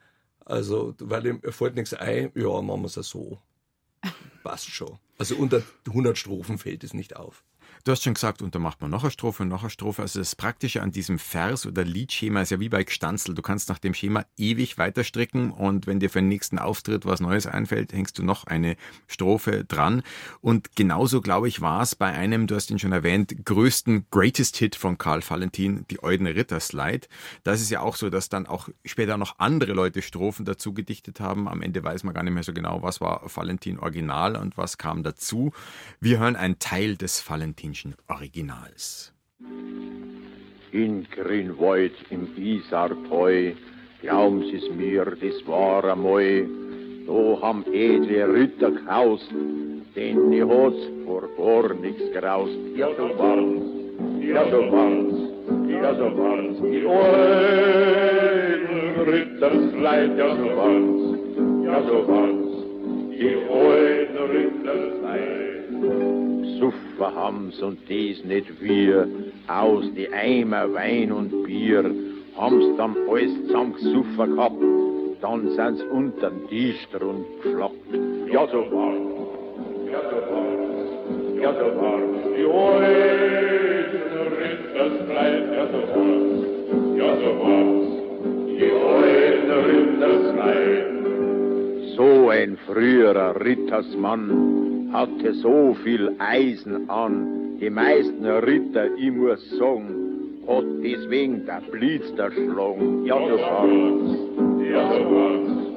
Also, 0.49 0.95
weil 0.99 1.27
ihm 1.27 1.43
fällt 1.43 1.75
nichts 1.75 1.93
ein, 1.93 2.33
ja, 2.35 2.63
machen 2.63 2.83
wir's 2.83 2.95
ja 2.95 3.03
so. 3.03 3.39
Passt 4.43 4.71
schon. 4.71 4.99
Also 5.19 5.37
unter 5.37 5.63
100 5.87 6.17
Strophen 6.17 6.57
fällt 6.57 6.85
es 6.85 6.95
nicht 6.95 7.17
auf. 7.17 7.45
Du 7.85 7.93
hast 7.93 8.03
schon 8.03 8.15
gesagt, 8.15 8.43
und 8.43 8.55
da 8.55 8.59
macht 8.59 8.81
man 8.81 8.91
noch 8.91 9.03
eine 9.03 9.11
Strophe 9.11 9.43
und 9.43 9.49
noch 9.49 9.63
eine 9.63 9.71
Strophe. 9.71 10.03
Also 10.03 10.19
das 10.19 10.35
Praktische 10.37 10.83
an 10.83 10.91
diesem 10.91 11.19
Vers- 11.19 11.67
oder 11.67 11.85
Liedschema 11.85 12.43
ist 12.43 12.51
ja 12.51 12.61
wie 12.61 12.69
bei 12.69 12.85
Gstanzel. 12.85 13.35
Du 13.35 13.43
kannst 13.43 13.69
nach 13.69 13.79
dem 13.79 13.95
Schema 13.95 14.25
ewig 14.37 14.79
weiter 14.79 15.05
stricken 15.05 15.51
und 15.51 15.87
wenn 15.87 16.01
dir 16.01 16.11
für 16.11 16.19
den 16.19 16.29
nächsten 16.29 16.59
Auftritt 16.59 17.07
was 17.07 17.21
Neues 17.21 17.47
einfällt, 17.47 17.93
hängst 17.93 18.19
du 18.19 18.23
noch 18.23 18.45
eine 18.45 18.77
Strophe 19.07 19.65
dran. 19.65 20.03
Und 20.41 20.77
genauso, 20.77 21.21
glaube 21.21 21.49
ich, 21.49 21.61
war 21.61 21.83
es 21.83 21.95
bei 21.95 22.13
einem, 22.13 22.47
du 22.47 22.57
hast 22.57 22.71
ihn 22.71 22.79
schon 22.79 22.93
erwähnt, 22.93 23.35
größten 23.45 24.07
Greatest 24.11 24.57
Hit 24.57 24.77
von 24.77 24.99
Karl 24.99 25.23
Valentin, 25.27 25.85
die 25.91 26.03
Eudene 26.03 26.35
Ritterslide. 26.35 27.07
Da 27.45 27.53
ist 27.53 27.63
es 27.63 27.71
ja 27.71 27.81
auch 27.81 27.97
so, 27.97 28.11
dass 28.11 28.29
dann 28.29 28.47
auch 28.47 28.69
später 28.85 29.17
noch 29.17 29.39
andere 29.39 29.73
Leute 29.73 30.03
Strophen 30.03 30.45
dazu 30.45 30.75
gedichtet 30.75 31.21
haben. 31.21 31.49
Am 31.49 31.63
Ende 31.63 31.83
weiß 31.83 32.05
man 32.05 32.15
gar 32.15 32.23
nicht 32.23 32.35
mehr 32.35 32.43
so 32.43 32.53
genau, 32.53 32.83
was 32.83 33.01
war 33.01 33.23
Valentin 33.25 33.79
Original 33.79 34.37
und 34.37 34.57
was 34.57 34.79
kam 34.79 35.03
dazu. 35.03 35.53
Wir 36.01 36.19
hören 36.19 36.37
einen 36.37 36.59
Teil 36.59 36.97
des 36.97 37.21
Valentinschen 37.79 37.95
Originals. 38.09 39.13
In 40.73 41.07
Grünwald 41.11 41.93
im 42.11 42.29
Isarteu, 42.37 43.53
glauben 44.03 44.43
Sie's 44.45 44.69
mir, 44.77 45.05
das 45.05 45.47
war 45.47 45.85
einmal, 45.85 46.47
da 47.07 47.41
haben 47.41 47.65
edle 47.73 48.35
Ritter 48.35 48.71
gehaust, 48.73 49.31
denn 49.97 50.33
ich 50.33 50.43
hat's 50.43 50.77
vor 51.07 51.29
gar 51.37 51.75
nichts 51.75 52.13
graust. 52.13 52.59
Ja, 52.77 52.89
so 52.97 53.09
war's, 53.19 53.63
ja, 54.21 54.45
so 54.51 54.73
war's, 54.73 55.15
ja, 55.71 55.95
so 55.95 56.19
war's, 56.19 56.57
die 56.61 56.87
alten 56.87 58.77
Rittersleid, 59.09 60.19
ja, 60.19 60.37
so 60.37 60.47
war's, 60.57 61.19
ja, 61.65 61.83
so 61.89 62.09
war's, 62.09 62.51
die 63.13 63.37
alten 63.49 64.19
Rittersleid. 64.33 65.38
Suffer 66.59 67.15
haben's 67.15 67.61
und 67.63 67.79
dies 67.89 68.25
nicht 68.25 68.61
wir, 68.61 69.07
aus 69.47 69.85
die 69.95 70.09
Eimer 70.13 70.73
Wein 70.73 71.13
und 71.13 71.45
Bier, 71.45 71.85
haben's 72.37 72.77
dann 72.77 72.97
alles 73.09 73.33
zusammengesuffen 73.47 74.37
gehabt, 74.37 74.63
dann 75.21 75.51
sind's 75.51 75.83
untern 75.93 76.49
Tisch 76.49 76.87
drun 76.93 77.25
geschlappt. 77.43 77.75
Ja, 78.33 78.47
so 78.49 78.59
war's, 78.71 78.99
ja, 79.93 80.01
so 80.11 80.17
war's, 80.31 80.91
ja, 81.41 81.53
so 81.53 81.67
war's, 81.81 82.03
die 82.37 82.45
alten 82.45 84.19
Rittersleid, 84.41 85.45
ja, 85.53 85.65
so 85.67 85.81
war's, 85.95 86.99
ja, 86.99 87.17
so 87.17 87.31
war's. 87.41 87.69
So 91.97 92.29
ein 92.29 92.57
früherer 92.65 93.35
Rittersmann 93.45 94.78
hatte 94.93 95.35
so 95.35 95.75
viel 95.85 96.15
Eisen 96.19 96.89
an. 96.89 97.59
Die 97.61 97.71
meisten 97.71 98.25
Ritter, 98.25 98.95
ich 98.97 99.13
muss 99.13 99.51
sagen, 99.59 100.39
hat 100.47 100.65
deswegen 100.83 101.45
der 101.47 101.63
Blitz 101.71 102.11
erschlagen. 102.17 103.05
Ja, 103.05 103.19
so 103.19 103.39
war's. 103.39 104.71
Ja, 104.71 104.93
so 104.93 105.11
war's. 105.11 105.69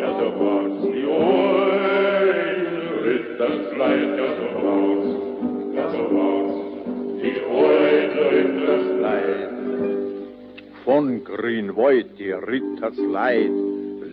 ja 0.00 0.08
so 0.18 0.28
war's, 0.40 0.80
die 0.82 1.04
Eulen 1.06 2.66
Ritterskleid, 3.04 4.10
ja 4.18 4.28
so 4.38 4.46
war's, 4.64 5.08
ja 5.76 5.84
so 5.90 6.02
war's, 6.16 6.56
die 7.22 7.36
Eulen 7.44 8.12
Ritterskleid. 8.32 9.50
Von 10.84 11.22
Grünwald 11.24 12.18
die 12.18 12.32
Rittersleid 12.32 13.52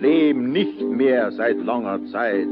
leben 0.02 0.52
nicht 0.52 0.82
mehr 0.82 1.32
seit 1.32 1.58
langer 1.64 2.06
Zeit, 2.12 2.48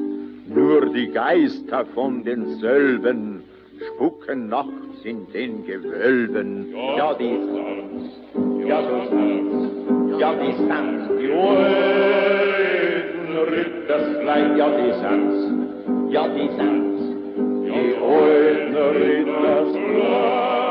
nur 0.48 0.86
die 0.94 1.08
Geister 1.12 1.86
von 1.94 2.24
denselben 2.24 3.44
spucken 3.88 4.50
nachts 4.50 5.04
in 5.04 5.28
den 5.32 5.66
Gewölben. 5.66 6.74
Ja, 6.98 7.14
die 7.14 7.38
ja, 8.68 8.82
so 8.82 9.00
sind's, 9.10 10.20
ja, 10.20 10.34
die 10.34 10.54
sind's, 10.54 11.08
die 11.20 11.32
Alten 11.32 12.46
Ritterskleid, 13.54 14.58
ja, 14.58 14.68
die 14.70 14.94
sind's, 14.94 15.40
ja, 16.12 16.28
die 16.28 16.50
sind's, 16.58 17.02
die 17.66 17.96
alten 18.02 18.76
Ritterskleid. 18.76 20.65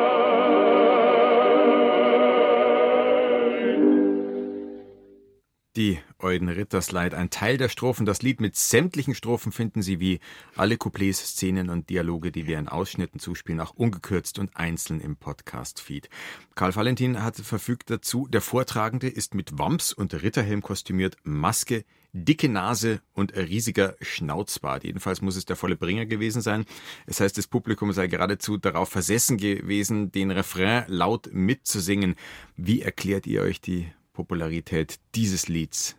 Die 5.76 5.98
Euden 6.20 6.48
Rittersleit, 6.48 7.14
ein 7.14 7.30
Teil 7.30 7.56
der 7.56 7.68
Strophen. 7.68 8.06
Das 8.06 8.22
Lied 8.22 8.40
mit 8.40 8.54
sämtlichen 8.54 9.12
Strophen 9.12 9.50
finden 9.50 9.82
Sie 9.82 9.98
wie 9.98 10.20
alle 10.54 10.76
Couplets, 10.76 11.18
Szenen 11.18 11.68
und 11.68 11.90
Dialoge, 11.90 12.30
die 12.30 12.46
wir 12.46 12.60
in 12.60 12.68
Ausschnitten 12.68 13.18
zuspielen, 13.18 13.60
auch 13.60 13.74
ungekürzt 13.74 14.38
und 14.38 14.56
einzeln 14.56 15.00
im 15.00 15.16
Podcast-Feed. 15.16 16.08
Karl 16.54 16.76
Valentin 16.76 17.24
hat 17.24 17.34
verfügt 17.38 17.90
dazu, 17.90 18.28
der 18.28 18.40
Vortragende 18.40 19.08
ist 19.08 19.34
mit 19.34 19.58
Wamps 19.58 19.92
und 19.92 20.14
Ritterhelm 20.14 20.62
kostümiert, 20.62 21.16
Maske, 21.24 21.84
dicke 22.12 22.48
Nase 22.48 23.00
und 23.12 23.34
riesiger 23.34 23.96
Schnauzbart. 24.00 24.84
Jedenfalls 24.84 25.22
muss 25.22 25.34
es 25.34 25.44
der 25.44 25.56
volle 25.56 25.74
Bringer 25.74 26.06
gewesen 26.06 26.40
sein. 26.40 26.66
Es 27.06 27.18
heißt, 27.18 27.36
das 27.36 27.48
Publikum 27.48 27.92
sei 27.92 28.06
geradezu 28.06 28.58
darauf 28.58 28.90
versessen 28.90 29.38
gewesen, 29.38 30.12
den 30.12 30.30
Refrain 30.30 30.84
laut 30.86 31.30
mitzusingen. 31.32 32.14
Wie 32.56 32.80
erklärt 32.80 33.26
ihr 33.26 33.42
euch 33.42 33.60
die 33.60 33.88
Popularität 34.14 34.98
dieses 35.14 35.48
Lieds? 35.48 35.96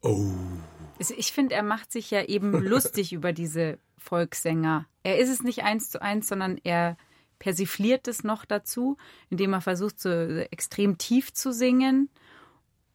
Oh. 0.00 0.32
Ich 0.98 1.32
finde, 1.32 1.54
er 1.54 1.62
macht 1.62 1.92
sich 1.92 2.10
ja 2.10 2.24
eben 2.24 2.52
lustig 2.64 3.12
über 3.12 3.34
diese 3.34 3.78
Volkssänger. 3.98 4.86
Er 5.02 5.18
ist 5.18 5.28
es 5.28 5.42
nicht 5.42 5.64
eins 5.64 5.90
zu 5.90 6.00
eins, 6.00 6.28
sondern 6.28 6.58
er 6.64 6.96
persifliert 7.38 8.08
es 8.08 8.24
noch 8.24 8.44
dazu, 8.44 8.96
indem 9.28 9.52
er 9.52 9.60
versucht, 9.60 10.00
so 10.00 10.08
extrem 10.10 10.98
tief 10.98 11.32
zu 11.34 11.52
singen 11.52 12.08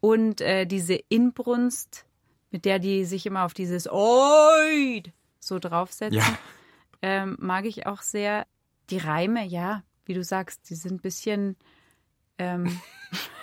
und 0.01 0.41
äh, 0.41 0.65
diese 0.65 0.96
Inbrunst, 0.96 2.05
mit 2.51 2.65
der 2.65 2.79
die 2.79 3.05
sich 3.05 3.25
immer 3.25 3.46
auf 3.46 3.53
dieses 3.53 3.89
Oid 3.89 5.12
so 5.39 5.60
draufsetzen, 5.60 6.20
ja. 6.20 6.38
ähm, 7.01 7.38
mag 7.39 7.65
ich 7.65 7.86
auch 7.86 8.01
sehr. 8.01 8.46
Die 8.89 8.98
Reime, 8.98 9.46
ja, 9.46 9.82
wie 10.05 10.13
du 10.13 10.25
sagst, 10.25 10.70
die 10.70 10.75
sind 10.75 10.96
ein 10.96 11.01
bisschen 11.01 11.55
ähm, 12.43 12.81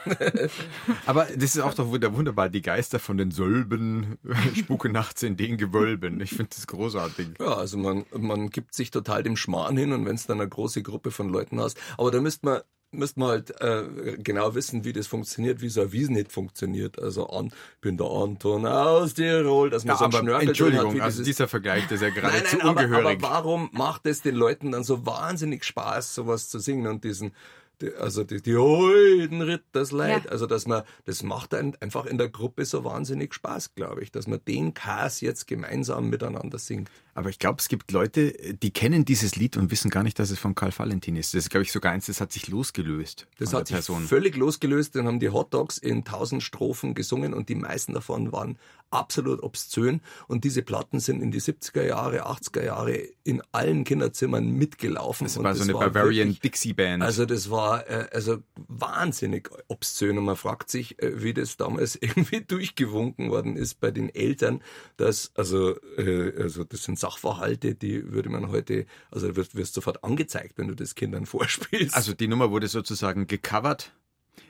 Aber 1.06 1.26
das 1.26 1.56
ist 1.56 1.60
auch 1.60 1.74
doch 1.74 1.90
wunderbar. 1.90 2.48
Die 2.48 2.62
Geister 2.62 2.98
von 2.98 3.16
den 3.16 3.30
Sölben 3.30 4.18
spuken 4.56 4.92
nachts 4.92 5.22
in 5.22 5.36
den 5.36 5.56
Gewölben. 5.56 6.20
Ich 6.20 6.30
finde 6.30 6.50
das 6.54 6.66
großartig. 6.66 7.28
Ja, 7.38 7.54
also 7.54 7.78
man, 7.78 8.04
man 8.16 8.50
gibt 8.50 8.74
sich 8.74 8.90
total 8.90 9.22
dem 9.22 9.36
Schmarrn 9.36 9.76
hin 9.76 9.92
und 9.92 10.06
wenn 10.06 10.14
es 10.14 10.26
dann 10.26 10.40
eine 10.40 10.48
große 10.48 10.82
Gruppe 10.82 11.10
von 11.10 11.28
Leuten 11.28 11.60
hast. 11.60 11.78
Aber 11.98 12.10
da 12.10 12.20
müsste 12.20 12.46
man 12.46 12.60
müsste 12.92 13.20
man 13.20 13.28
halt 13.28 13.60
äh, 13.60 14.16
genau 14.18 14.54
wissen, 14.56 14.84
wie 14.84 14.92
das 14.92 15.06
funktioniert, 15.06 15.60
wie 15.60 15.68
so 15.68 15.82
ein 15.82 15.92
Wiesenhit 15.92 16.32
funktioniert. 16.32 17.00
Also 17.00 17.28
an, 17.28 17.52
bin 17.80 17.96
der 17.96 18.08
Anton 18.08 18.66
aus 18.66 19.14
Tirol, 19.14 19.70
dass 19.70 19.84
man 19.84 19.94
ja, 19.94 19.98
so 19.98 20.04
ein 20.06 20.12
Schnörkel 20.12 20.48
Entschuldigung, 20.48 20.94
hat, 20.94 21.02
also 21.02 21.22
dieser 21.22 21.46
Vergleich, 21.46 21.84
das 21.84 21.94
ist 21.94 22.02
ja 22.02 22.10
geradezu 22.10 22.56
nein, 22.56 22.74
nein, 22.74 22.84
ungehörig. 22.86 23.24
Aber, 23.24 23.28
aber 23.28 23.44
warum 23.44 23.70
macht 23.72 24.06
es 24.06 24.22
den 24.22 24.34
Leuten 24.34 24.72
dann 24.72 24.82
so 24.82 25.06
wahnsinnig 25.06 25.64
Spaß, 25.64 26.16
sowas 26.16 26.48
zu 26.48 26.58
singen 26.58 26.88
und 26.88 27.04
diesen 27.04 27.32
die, 27.80 27.94
also 27.94 28.24
die, 28.24 28.42
die 28.42 28.56
Heuden 28.56 29.42
Rittersleid, 29.42 30.24
ja. 30.24 30.30
also 30.30 30.46
dass 30.46 30.66
man, 30.66 30.82
das 31.04 31.22
macht 31.22 31.54
einem 31.54 31.74
einfach 31.80 32.06
in 32.06 32.18
der 32.18 32.28
Gruppe 32.28 32.64
so 32.64 32.84
wahnsinnig 32.84 33.34
Spaß, 33.34 33.74
glaube 33.74 34.02
ich, 34.02 34.12
dass 34.12 34.26
man 34.26 34.40
den 34.46 34.74
Kas 34.74 35.20
jetzt 35.20 35.46
gemeinsam 35.46 36.08
miteinander 36.10 36.58
singt. 36.58 36.90
Aber 37.14 37.28
ich 37.28 37.38
glaube, 37.38 37.56
es 37.58 37.68
gibt 37.68 37.90
Leute, 37.92 38.32
die 38.54 38.70
kennen 38.70 39.04
dieses 39.04 39.36
Lied 39.36 39.56
und 39.56 39.70
wissen 39.70 39.90
gar 39.90 40.02
nicht, 40.02 40.18
dass 40.18 40.30
es 40.30 40.38
von 40.38 40.54
Karl 40.54 40.72
Valentin 40.76 41.16
ist. 41.16 41.34
Das 41.34 41.40
ist, 41.44 41.50
glaube 41.50 41.64
ich, 41.64 41.72
sogar 41.72 41.92
eins, 41.92 42.06
das 42.06 42.20
hat 42.20 42.32
sich 42.32 42.48
losgelöst. 42.48 43.26
Das 43.38 43.52
hat 43.52 43.66
sich 43.66 43.74
Person. 43.74 44.04
völlig 44.04 44.36
losgelöst. 44.36 44.94
Dann 44.94 45.06
haben 45.06 45.20
die 45.20 45.30
Hot 45.30 45.52
Dogs 45.52 45.76
in 45.76 46.04
tausend 46.04 46.42
Strophen 46.42 46.94
gesungen 46.94 47.34
und 47.34 47.48
die 47.48 47.56
meisten 47.56 47.92
davon 47.94 48.32
waren 48.32 48.58
absolut 48.90 49.42
obszön. 49.42 50.00
Und 50.28 50.44
diese 50.44 50.62
Platten 50.62 51.00
sind 51.00 51.22
in 51.22 51.30
die 51.30 51.40
70er 51.40 51.84
Jahre, 51.84 52.26
80er 52.26 52.64
Jahre 52.64 53.08
in 53.24 53.42
allen 53.52 53.84
Kinderzimmern 53.84 54.50
mitgelaufen. 54.50 55.26
Das 55.26 55.42
war 55.42 55.54
so 55.54 55.62
eine 55.62 55.72
Bavarian 55.72 56.36
Dixie 56.42 56.72
Band. 56.72 57.02
Also 57.02 57.26
das 57.26 57.50
war 57.50 57.88
äh, 57.88 58.08
also 58.12 58.38
wahnsinnig 58.68 59.50
obszön 59.68 60.18
und 60.18 60.24
man 60.24 60.36
fragt 60.36 60.70
sich, 60.70 61.00
äh, 61.02 61.22
wie 61.22 61.34
das 61.34 61.56
damals 61.56 61.96
irgendwie 62.00 62.40
durchgewunken 62.40 63.30
worden 63.30 63.56
ist 63.56 63.80
bei 63.80 63.90
den 63.90 64.14
Eltern, 64.14 64.62
dass 64.96 65.32
also 65.34 65.76
äh, 65.96 66.32
also 66.40 66.64
das 66.64 66.84
sind 66.84 66.98
Sachverhalte, 66.98 67.74
die 67.74 68.12
würde 68.12 68.28
man 68.28 68.48
heute, 68.50 68.86
also 69.10 69.36
wirst, 69.36 69.54
wirst 69.54 69.74
sofort 69.74 70.02
angezeigt, 70.04 70.58
wenn 70.58 70.68
du 70.68 70.74
das 70.74 70.94
Kindern 70.94 71.26
vorspielst. 71.30 71.94
Also 71.94 72.12
die 72.12 72.28
Nummer 72.28 72.50
wurde 72.50 72.68
sozusagen 72.68 73.26
gecovert. 73.26 73.92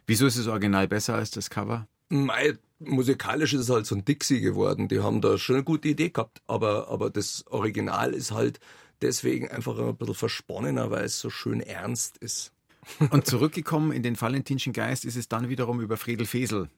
Wieso 0.07 0.27
ist 0.27 0.39
das 0.39 0.47
Original 0.47 0.89
besser 0.89 1.15
als 1.15 1.31
das 1.31 1.51
Cover? 1.51 1.87
Mei, 2.11 2.59
musikalisch 2.81 3.55
ist 3.55 3.63
es 3.63 3.71
halt 3.71 3.87
so 3.87 3.95
ein 3.95 4.05
Dixie 4.05 4.41
geworden. 4.41 4.89
Die 4.89 5.01
haben 5.01 5.21
da 5.21 5.39
schon 5.39 5.57
eine 5.57 5.65
gute 5.65 5.89
Idee 5.89 6.11
gehabt, 6.11 6.43
aber, 6.47 6.89
aber 6.89 7.09
das 7.09 7.45
Original 7.49 8.13
ist 8.13 8.33
halt 8.33 8.59
deswegen 9.01 9.49
einfach 9.49 9.79
ein 9.79 9.97
bisschen 9.97 10.15
versponnener, 10.15 10.91
weil 10.91 11.05
es 11.05 11.21
so 11.21 11.31
schön 11.31 11.61
ernst 11.61 12.19
ist. 12.19 12.53
Und 13.11 13.27
zurückgekommen 13.27 13.93
in 13.93 14.03
den 14.03 14.21
valentinschen 14.21 14.73
Geist 14.73 15.05
ist 15.05 15.17
es 15.17 15.29
dann 15.29 15.49
wiederum 15.49 15.81
über 15.81 15.97
Friedel 15.97 16.27
Fesel. 16.27 16.69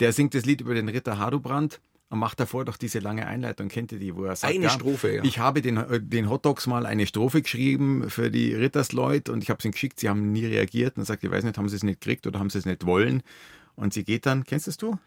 Der 0.00 0.12
singt 0.12 0.34
das 0.34 0.44
Lied 0.44 0.60
über 0.60 0.74
den 0.74 0.88
Ritter 0.88 1.18
Hadubrand 1.18 1.80
und 2.08 2.18
macht 2.18 2.38
davor 2.38 2.64
doch 2.64 2.76
diese 2.76 2.98
lange 2.98 3.26
Einleitung, 3.26 3.68
kennt 3.68 3.92
ihr 3.92 3.98
die, 3.98 4.14
wo 4.14 4.24
er 4.24 4.36
sagt, 4.36 4.54
eine 4.54 4.64
ja, 4.64 4.70
Strophe, 4.70 5.16
ja. 5.16 5.24
ich 5.24 5.38
habe 5.38 5.62
den, 5.62 5.76
äh, 5.76 6.00
den 6.00 6.30
Hotdogs 6.30 6.66
mal 6.66 6.86
eine 6.86 7.06
Strophe 7.06 7.42
geschrieben 7.42 8.10
für 8.10 8.30
die 8.30 8.54
Rittersleute 8.54 9.32
und 9.32 9.42
ich 9.42 9.50
habe 9.50 9.58
es 9.58 9.64
ihnen 9.64 9.72
geschickt, 9.72 10.00
sie 10.00 10.08
haben 10.08 10.32
nie 10.32 10.46
reagiert 10.46 10.98
und 10.98 11.04
sagt, 11.04 11.24
ich 11.24 11.30
weiß 11.30 11.44
nicht, 11.44 11.58
haben 11.58 11.68
sie 11.68 11.76
es 11.76 11.82
nicht 11.82 12.00
gekriegt 12.00 12.26
oder 12.26 12.38
haben 12.38 12.50
sie 12.50 12.58
es 12.58 12.66
nicht 12.66 12.86
wollen 12.86 13.22
und 13.76 13.92
sie 13.92 14.04
geht 14.04 14.26
dann, 14.26 14.44
kennst 14.44 14.66
das 14.66 14.76
du? 14.76 14.98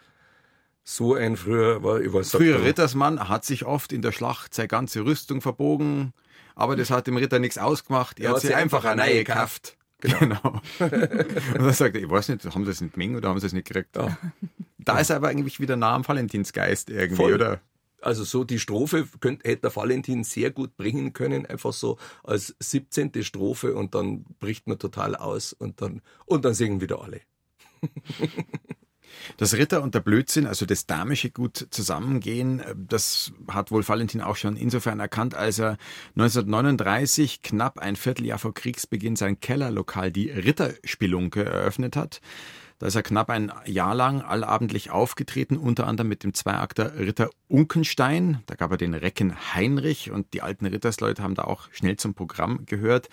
So 0.84 1.14
ein 1.14 1.38
früher 1.38 1.84
war 1.84 1.98
über 1.98 2.24
Früher 2.24 2.64
Rittersmann 2.64 3.30
hat 3.30 3.46
sich 3.46 3.66
oft 3.66 3.94
in 3.94 4.02
der 4.02 4.12
Schlacht 4.12 4.54
seine 4.54 4.68
ganze 4.68 5.06
Rüstung 5.06 5.42
verbogen, 5.42 6.14
aber 6.56 6.76
das 6.76 6.90
hat 6.90 7.08
dem 7.08 7.18
Ritter 7.18 7.40
nichts 7.40 7.58
ausgemacht, 7.58 8.20
er 8.20 8.30
ja, 8.30 8.36
hat 8.36 8.42
sie 8.42 8.56
einfach 8.56 8.86
eine 8.86 9.04
neue 9.04 9.24
gekauft. 9.24 9.78
Genau. 10.02 10.18
genau. 10.30 10.62
und 10.80 11.62
dann 11.62 11.74
sagt 11.74 11.96
er, 11.96 12.02
ich 12.02 12.10
weiß 12.10 12.30
nicht, 12.30 12.46
haben 12.46 12.66
sie 12.66 12.72
es 12.72 12.82
nicht 12.82 12.94
gemengt 12.94 13.18
oder 13.18 13.30
haben 13.30 13.40
sie 13.40 13.48
es 13.48 13.54
nicht 13.54 13.68
gekriegt? 13.68 13.96
Ja. 13.98 14.18
Da 14.78 15.00
ist 15.00 15.10
er 15.10 15.18
aber 15.18 15.28
eigentlich 15.28 15.60
wieder 15.60 15.76
nah 15.76 15.94
am 15.94 16.08
Valentinsgeist 16.08 16.90
irgendwie, 16.90 17.16
Voll. 17.16 17.34
oder? 17.34 17.62
Also 18.02 18.24
so 18.24 18.46
die 18.46 18.60
Strophe 18.60 19.08
könnte, 19.20 19.48
hätte 19.48 19.64
der 19.64 19.76
Valentin 19.76 20.24
sehr 20.24 20.52
gut 20.52 20.78
bringen 20.78 21.12
können, 21.12 21.46
einfach 21.46 21.74
so 21.74 21.98
als 22.24 22.56
17. 22.60 23.24
Strophe 23.24 23.76
und 23.76 23.94
dann 23.94 24.24
bricht 24.40 24.68
man 24.68 24.80
total 24.80 25.16
aus 25.16 25.52
und 25.52 25.82
dann, 25.82 26.02
und 26.26 26.46
dann 26.46 26.54
singen 26.54 26.80
wieder 26.80 27.02
alle. 27.02 27.22
Das 29.38 29.54
Ritter 29.54 29.82
und 29.82 29.96
der 29.96 30.02
Blödsinn, 30.02 30.46
also 30.46 30.66
das 30.66 30.86
damische 30.86 31.32
gut 31.32 31.68
zusammengehen, 31.72 32.62
das 32.76 33.32
hat 33.48 33.72
wohl 33.72 33.88
Valentin 33.88 34.22
auch 34.22 34.36
schon 34.36 34.56
insofern 34.56 35.00
erkannt, 35.00 35.36
als 35.36 35.60
er 35.60 35.78
1939, 36.16 37.42
knapp 37.42 37.80
ein 37.80 37.96
Vierteljahr 37.96 38.40
vor 38.40 38.54
Kriegsbeginn, 38.54 39.16
sein 39.16 39.40
Kellerlokal, 39.40 40.12
die 40.12 40.30
Ritterspelunke, 40.30 41.44
eröffnet 41.44 41.96
hat. 41.96 42.22
Da 42.80 42.88
ist 42.88 42.96
er 42.96 43.04
knapp 43.04 43.30
ein 43.30 43.52
Jahr 43.66 43.94
lang 43.94 44.22
allabendlich 44.22 44.90
aufgetreten, 44.90 45.58
unter 45.58 45.86
anderem 45.86 46.08
mit 46.08 46.24
dem 46.24 46.34
Zweiakter 46.34 46.98
Ritter 46.98 47.30
Unkenstein. 47.50 48.42
Da 48.46 48.56
gab 48.56 48.72
er 48.72 48.78
den 48.78 48.94
Recken 48.94 49.36
Heinrich 49.54 50.12
und 50.12 50.34
die 50.34 50.42
alten 50.42 50.66
Rittersleute 50.66 51.22
haben 51.22 51.36
da 51.36 51.44
auch 51.44 51.68
schnell 51.74 51.98
zum 51.98 52.14
Programm 52.14 52.66
gehört. 52.66 53.10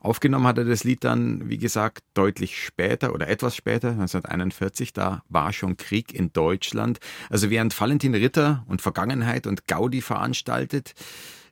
Aufgenommen 0.00 0.48
hat 0.48 0.58
er 0.58 0.64
das 0.64 0.82
Lied 0.82 1.04
dann, 1.04 1.48
wie 1.48 1.58
gesagt, 1.58 2.02
deutlich 2.14 2.60
später 2.60 3.14
oder 3.14 3.28
etwas 3.28 3.54
später, 3.54 3.90
1941. 3.90 4.92
Da 4.92 5.22
war 5.28 5.52
schon 5.52 5.76
Krieg 5.76 6.12
in 6.12 6.32
Deutschland. 6.32 6.98
Also 7.30 7.50
während 7.50 7.80
Valentin 7.80 8.16
Ritter 8.16 8.64
und 8.66 8.82
Vergangenheit 8.82 9.46
und 9.46 9.68
Gaudi 9.68 10.02
veranstaltet, 10.02 10.92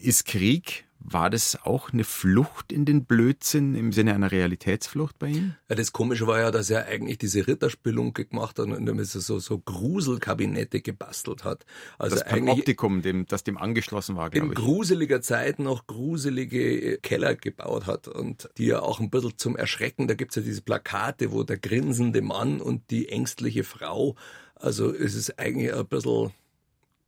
ist 0.00 0.26
Krieg 0.26 0.84
war 1.04 1.30
das 1.30 1.58
auch 1.64 1.92
eine 1.92 2.04
Flucht 2.04 2.72
in 2.72 2.84
den 2.84 3.04
Blödsinn 3.04 3.74
im 3.74 3.92
Sinne 3.92 4.14
einer 4.14 4.30
Realitätsflucht 4.30 5.18
bei 5.18 5.28
ihm? 5.28 5.54
Ja, 5.68 5.74
das 5.74 5.92
Komische 5.92 6.26
war 6.26 6.40
ja, 6.40 6.50
dass 6.50 6.70
er 6.70 6.86
eigentlich 6.86 7.18
diese 7.18 7.46
Ritterspelunke 7.46 8.26
gemacht 8.26 8.58
hat 8.58 8.66
und 8.66 8.86
damit 8.86 9.06
so, 9.06 9.38
so 9.38 9.58
Gruselkabinette 9.58 10.80
gebastelt 10.80 11.44
hat. 11.44 11.64
Also 11.98 12.16
das 12.16 12.24
Panoptikum, 12.24 13.02
dem, 13.02 13.26
das 13.26 13.44
dem 13.44 13.58
angeschlossen 13.58 14.16
war, 14.16 14.30
glaube 14.30 14.52
ich. 14.52 14.58
In 14.58 14.64
gruseliger 14.64 15.20
Zeit 15.20 15.58
noch 15.58 15.86
gruselige 15.86 16.98
Keller 16.98 17.34
gebaut 17.34 17.86
hat 17.86 18.08
und 18.08 18.48
die 18.58 18.66
ja 18.66 18.80
auch 18.80 19.00
ein 19.00 19.10
bisschen 19.10 19.36
zum 19.36 19.56
Erschrecken, 19.56 20.08
da 20.08 20.14
gibt's 20.14 20.36
ja 20.36 20.42
diese 20.42 20.62
Plakate, 20.62 21.32
wo 21.32 21.42
der 21.42 21.58
grinsende 21.58 22.22
Mann 22.22 22.60
und 22.60 22.90
die 22.90 23.08
ängstliche 23.08 23.64
Frau, 23.64 24.14
also 24.54 24.94
es 24.94 25.14
ist 25.14 25.38
eigentlich 25.38 25.74
ein 25.74 25.86
bisschen 25.86 26.32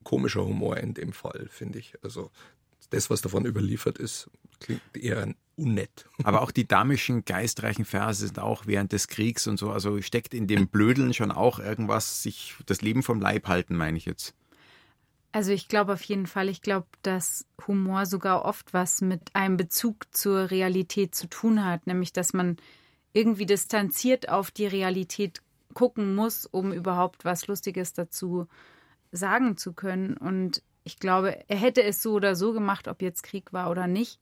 komischer 0.03 0.45
Humor 0.45 0.77
in 0.77 0.95
dem 0.95 1.13
Fall, 1.13 1.47
finde 1.51 1.79
ich. 1.79 1.95
Also 2.03 2.31
das, 2.91 3.11
was 3.11 3.21
davon 3.21 3.47
überliefert 3.47 3.99
ist, 3.99 4.31
klingt 4.61 4.83
eher 4.95 5.35
unnett. 5.57 6.07
Aber 6.25 6.43
auch 6.43 6.51
die 6.51 6.67
damischen 6.67 7.25
geistreichen 7.25 7.85
Verse 7.85 8.27
sind 8.27 8.39
auch 8.39 8.67
während 8.67 8.93
des 8.93 9.09
Kriegs 9.09 9.47
und 9.47 9.59
so, 9.59 9.71
also 9.71 10.01
steckt 10.03 10.35
in 10.35 10.47
dem 10.47 10.69
Blödeln 10.69 11.15
schon 11.15 11.31
auch 11.31 11.59
irgendwas, 11.59 12.23
sich 12.23 12.55
das 12.67 12.83
Leben 12.83 13.03
vom 13.03 13.21
Leib 13.21 13.49
halten, 13.49 13.77
meine 13.77 13.97
ich 13.97 14.05
jetzt. 14.05 14.35
Also 15.33 15.51
ich 15.51 15.67
glaube 15.67 15.95
auf 15.95 16.03
jeden 16.03 16.29
Fall, 16.29 16.49
ich 16.49 16.63
glaube, 16.63 16.87
dass 17.03 17.45
Humor 17.67 18.07
sogar 18.07 18.45
oft 18.45 18.73
was 18.73 19.01
mit 19.01 19.35
einem 19.35 19.57
Bezug 19.57 20.07
zur 20.13 20.53
Realität 20.53 21.15
zu 21.17 21.27
tun 21.27 21.65
hat, 21.65 21.89
nämlich 21.89 22.13
dass 22.13 22.33
man 22.33 22.57
irgendwie 23.13 23.47
distanziert 23.47 24.29
auf 24.29 24.53
die 24.53 24.67
Realität 24.67 25.43
gucken 25.73 26.15
muss, 26.15 26.47
um 26.47 26.73
überhaupt 26.73 27.25
was 27.25 27.49
Lustiges 27.49 27.93
dazu 27.93 28.47
sagen 29.13 29.57
zu 29.57 29.73
können. 29.73 30.17
Und 30.17 30.63
ich 30.85 30.99
glaube, 30.99 31.39
er 31.49 31.57
hätte 31.57 31.83
es 31.83 32.03
so 32.03 32.13
oder 32.13 32.37
so 32.37 32.53
gemacht, 32.53 32.89
ob 32.89 33.03
jetzt 33.03 33.23
Krieg 33.23 33.53
war 33.53 33.71
oder 33.71 33.87
nicht. 33.87 34.21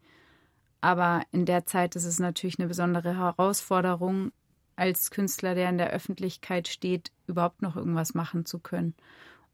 Aber 0.80 1.22
in 1.30 1.44
der 1.44 1.66
Zeit 1.66 1.94
ist 1.96 2.04
es 2.04 2.18
natürlich 2.18 2.58
eine 2.58 2.68
besondere 2.68 3.16
Herausforderung, 3.16 4.32
als 4.74 5.10
Künstler, 5.10 5.54
der 5.54 5.68
in 5.68 5.78
der 5.78 5.90
Öffentlichkeit 5.90 6.66
steht, 6.66 7.12
überhaupt 7.26 7.62
noch 7.62 7.76
irgendwas 7.76 8.14
machen 8.14 8.46
zu 8.46 8.58
können. 8.58 8.94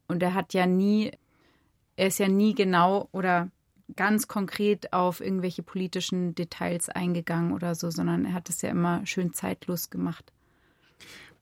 Und 0.07 0.23
er 0.23 0.33
hat 0.33 0.53
ja 0.53 0.65
nie 0.65 1.11
er 1.99 2.07
ist 2.07 2.17
ja 2.17 2.29
nie 2.29 2.55
genau 2.55 3.09
oder 3.11 3.51
ganz 3.95 4.29
konkret 4.29 4.93
auf 4.93 5.19
irgendwelche 5.19 5.63
politischen 5.63 6.33
Details 6.33 6.87
eingegangen 6.87 7.51
oder 7.51 7.75
so, 7.75 7.89
sondern 7.89 8.23
er 8.23 8.33
hat 8.33 8.49
es 8.49 8.61
ja 8.61 8.69
immer 8.69 9.05
schön 9.05 9.33
zeitlos 9.33 9.89
gemacht. 9.89 10.31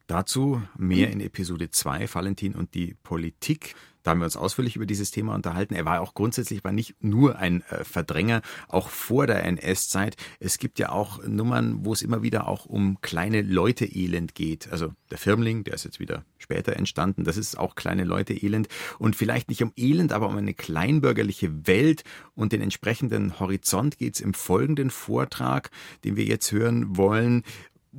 Dazu 0.07 0.63
mehr 0.75 1.11
in 1.11 1.19
Episode 1.19 1.69
2, 1.69 2.11
Valentin 2.11 2.55
und 2.55 2.73
die 2.73 2.95
Politik. 3.03 3.75
Da 4.07 4.11
haben 4.11 4.21
wir 4.21 4.25
uns 4.25 4.37
ausführlich 4.37 4.77
über 4.77 4.85
dieses 4.85 5.11
Thema 5.11 5.35
unterhalten. 5.35 5.73
Er 5.73 5.83
war 5.83 5.99
auch 5.99 6.13
grundsätzlich 6.13 6.63
war 6.63 6.71
nicht 6.71 6.95
nur 7.03 7.39
ein 7.39 7.61
äh, 7.63 7.83
Verdränger, 7.83 8.41
auch 8.69 8.87
vor 8.87 9.27
der 9.27 9.43
NS-Zeit. 9.43 10.15
Es 10.39 10.59
gibt 10.59 10.79
ja 10.79 10.93
auch 10.93 11.21
Nummern, 11.27 11.83
wo 11.83 11.91
es 11.91 12.03
immer 12.03 12.21
wieder 12.21 12.47
auch 12.47 12.65
um 12.65 13.01
kleine 13.01 13.41
Leute-Elend 13.41 14.33
geht. 14.33 14.71
Also 14.71 14.93
der 15.11 15.17
Firmling, 15.17 15.65
der 15.65 15.73
ist 15.73 15.83
jetzt 15.83 15.99
wieder 15.99 16.23
später 16.37 16.77
entstanden, 16.77 17.25
das 17.25 17.35
ist 17.35 17.59
auch 17.59 17.75
kleine 17.75 18.05
Leute-Elend. 18.05 18.69
Und 18.97 19.17
vielleicht 19.17 19.49
nicht 19.49 19.61
um 19.61 19.73
Elend, 19.75 20.13
aber 20.13 20.29
um 20.29 20.37
eine 20.37 20.53
kleinbürgerliche 20.53 21.67
Welt 21.67 22.05
und 22.33 22.53
den 22.53 22.61
entsprechenden 22.61 23.41
Horizont 23.41 23.97
geht 23.97 24.15
es 24.15 24.21
im 24.21 24.33
folgenden 24.33 24.89
Vortrag, 24.89 25.69
den 26.05 26.15
wir 26.15 26.23
jetzt 26.23 26.53
hören 26.53 26.95
wollen 26.95 27.43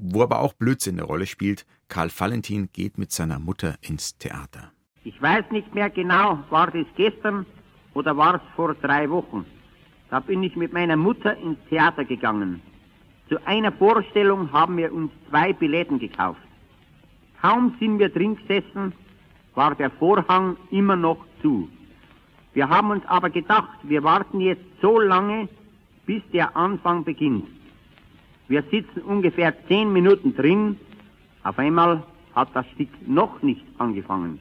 wo 0.01 0.23
aber 0.23 0.39
auch 0.39 0.53
Blödsinn 0.53 0.95
eine 0.95 1.03
Rolle 1.03 1.27
spielt. 1.27 1.67
Karl 1.89 2.11
Valentin 2.17 2.69
geht 2.73 2.99
mit 2.99 3.11
seiner 3.11 3.41
Mutter 3.41 3.79
ins 3.81 4.17
Theater. 4.17 4.71
Ich 5.09 5.23
weiß 5.23 5.51
nicht 5.53 5.75
mehr 5.75 5.89
genau, 5.89 6.39
war 6.51 6.71
das 6.71 6.85
gestern 6.95 7.47
oder 7.95 8.15
war 8.19 8.35
es 8.35 8.43
vor 8.55 8.75
drei 8.75 9.09
Wochen. 9.09 9.47
Da 10.11 10.21
bin 10.21 10.43
ich 10.43 10.55
mit 10.55 10.75
meiner 10.75 10.99
Mutter 10.99 11.35
ins 11.39 11.59
Theater 11.71 12.05
gegangen. 12.05 12.61
Zu 13.31 13.39
einer 13.47 13.73
Vorstellung 13.73 14.53
haben 14.53 14.77
wir 14.77 14.93
uns 14.93 15.11
zwei 15.31 15.55
Billetten 15.55 15.99
gekauft. 15.99 16.43
Kaum 17.41 17.75
sind 17.81 17.99
wir 17.99 18.11
drin 18.11 18.37
gesessen, 18.37 18.93
war 19.55 19.75
der 19.75 19.91
Vorhang 19.93 20.59
immer 20.71 20.97
noch 20.97 21.25
zu. 21.41 21.71
Wir 22.53 22.69
haben 22.69 22.91
uns 22.91 23.07
aber 23.07 23.31
gedacht, 23.31 23.79
wir 23.85 24.05
warten 24.05 24.41
jetzt 24.41 24.67
so 24.83 25.01
lange, 25.01 25.49
bis 26.05 26.23
der 26.35 26.55
Anfang 26.55 27.03
beginnt. 27.03 27.47
Wir 28.49 28.63
sitzen 28.71 29.01
ungefähr 29.01 29.55
zehn 29.69 29.91
Minuten 29.91 30.37
drin. 30.37 30.79
Auf 31.45 31.59
einmal 31.59 32.03
hat 32.35 32.51
das 32.53 32.67
Stück 32.75 32.91
noch 33.09 33.41
nicht 33.41 33.65
angefangen. 33.79 34.39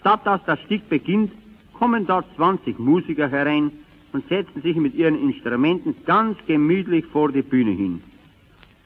Statt 0.00 0.20
dass 0.24 0.44
das 0.44 0.60
Stück 0.62 0.88
beginnt, 0.88 1.32
kommen 1.74 2.06
dort 2.06 2.26
20 2.36 2.78
Musiker 2.78 3.28
herein 3.28 3.70
und 4.12 4.28
setzen 4.28 4.62
sich 4.62 4.76
mit 4.76 4.94
ihren 4.94 5.20
Instrumenten 5.20 5.94
ganz 6.04 6.38
gemütlich 6.46 7.04
vor 7.06 7.30
die 7.30 7.42
Bühne 7.42 7.72
hin. 7.72 8.02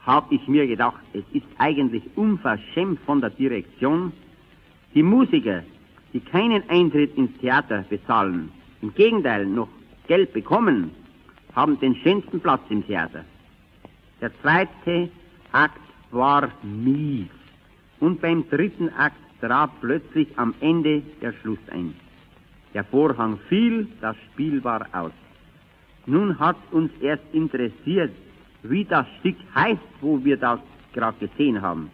Hab 0.05 0.31
ich 0.33 0.47
mir 0.49 0.67
gedacht, 0.67 1.01
es 1.13 1.25
ist 1.33 1.47
eigentlich 1.59 2.03
unverschämt 2.17 2.99
von 3.07 3.21
der 3.21 3.31
Direktion. 3.31 4.13
Die 4.95 5.03
Musiker, 5.03 5.63
die 6.13 6.21
keinen 6.21 6.69
Eintritt 6.69 7.17
ins 7.17 7.37
Theater 7.39 7.85
bezahlen, 7.89 8.51
im 8.83 8.93
Gegenteil 8.95 9.47
noch 9.47 9.69
Geld 10.09 10.33
bekommen, 10.33 10.91
haben 11.55 11.79
den 11.79 11.95
schönsten 11.97 12.41
Platz 12.41 12.63
im 12.69 12.85
Theater. 12.87 13.25
Der 14.21 14.33
zweite 14.41 15.09
Akt 15.53 15.81
war 16.11 16.51
mies. 16.63 17.29
Und 18.01 18.21
beim 18.21 18.49
dritten 18.49 18.89
Akt 18.91 19.17
trat 19.43 19.71
plötzlich 19.81 20.29
am 20.39 20.55
Ende 20.61 21.03
der 21.21 21.33
Schluss 21.33 21.59
ein. 21.71 21.95
Der 22.75 22.85
Vorhang 22.85 23.39
fiel, 23.49 23.89
das 24.01 24.17
Spiel 24.33 24.63
war 24.65 24.87
aus. 24.93 25.13
Nun 26.07 26.39
hat 26.39 26.57
uns 26.71 26.91
erst 27.01 27.25
interessiert, 27.33 28.13
wie 28.63 28.85
das 28.85 29.07
Stück 29.19 29.37
heißt, 29.55 29.81
wo 30.01 30.25
wir 30.25 30.37
das 30.37 30.61
gerade 30.93 31.27
gesehen 31.27 31.61
haben. 31.61 31.91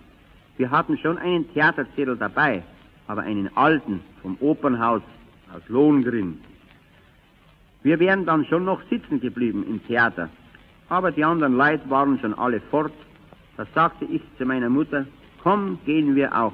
Wir 0.59 0.71
hatten 0.71 0.99
schon 0.99 1.19
einen 1.19 1.51
Theaterzettel 1.53 2.17
dabei, 2.17 2.63
aber 3.07 3.23
einen 3.23 3.49
alten 3.57 4.01
vom 4.23 4.37
Opernhaus 4.41 5.03
aus 5.55 5.63
Lohengrin. 5.69 6.39
Wir 7.83 7.99
wären 7.99 8.27
dann 8.27 8.45
schon 8.45 8.65
noch 8.65 8.83
sitzen 8.91 9.21
geblieben 9.21 9.65
im 9.67 9.85
Theater, 9.87 10.29
aber 10.89 11.11
die 11.13 11.25
anderen 11.25 11.57
Leute 11.57 11.89
waren 11.89 12.19
schon 12.21 12.35
alle 12.35 12.61
fort. 12.71 12.93
Da 13.57 13.67
sagte 13.75 14.05
ich 14.05 14.21
zu 14.37 14.45
meiner 14.45 14.69
Mutter, 14.69 15.07
komm, 15.43 15.79
gehen 15.87 16.15
wir 16.15 16.37
auch. 16.37 16.53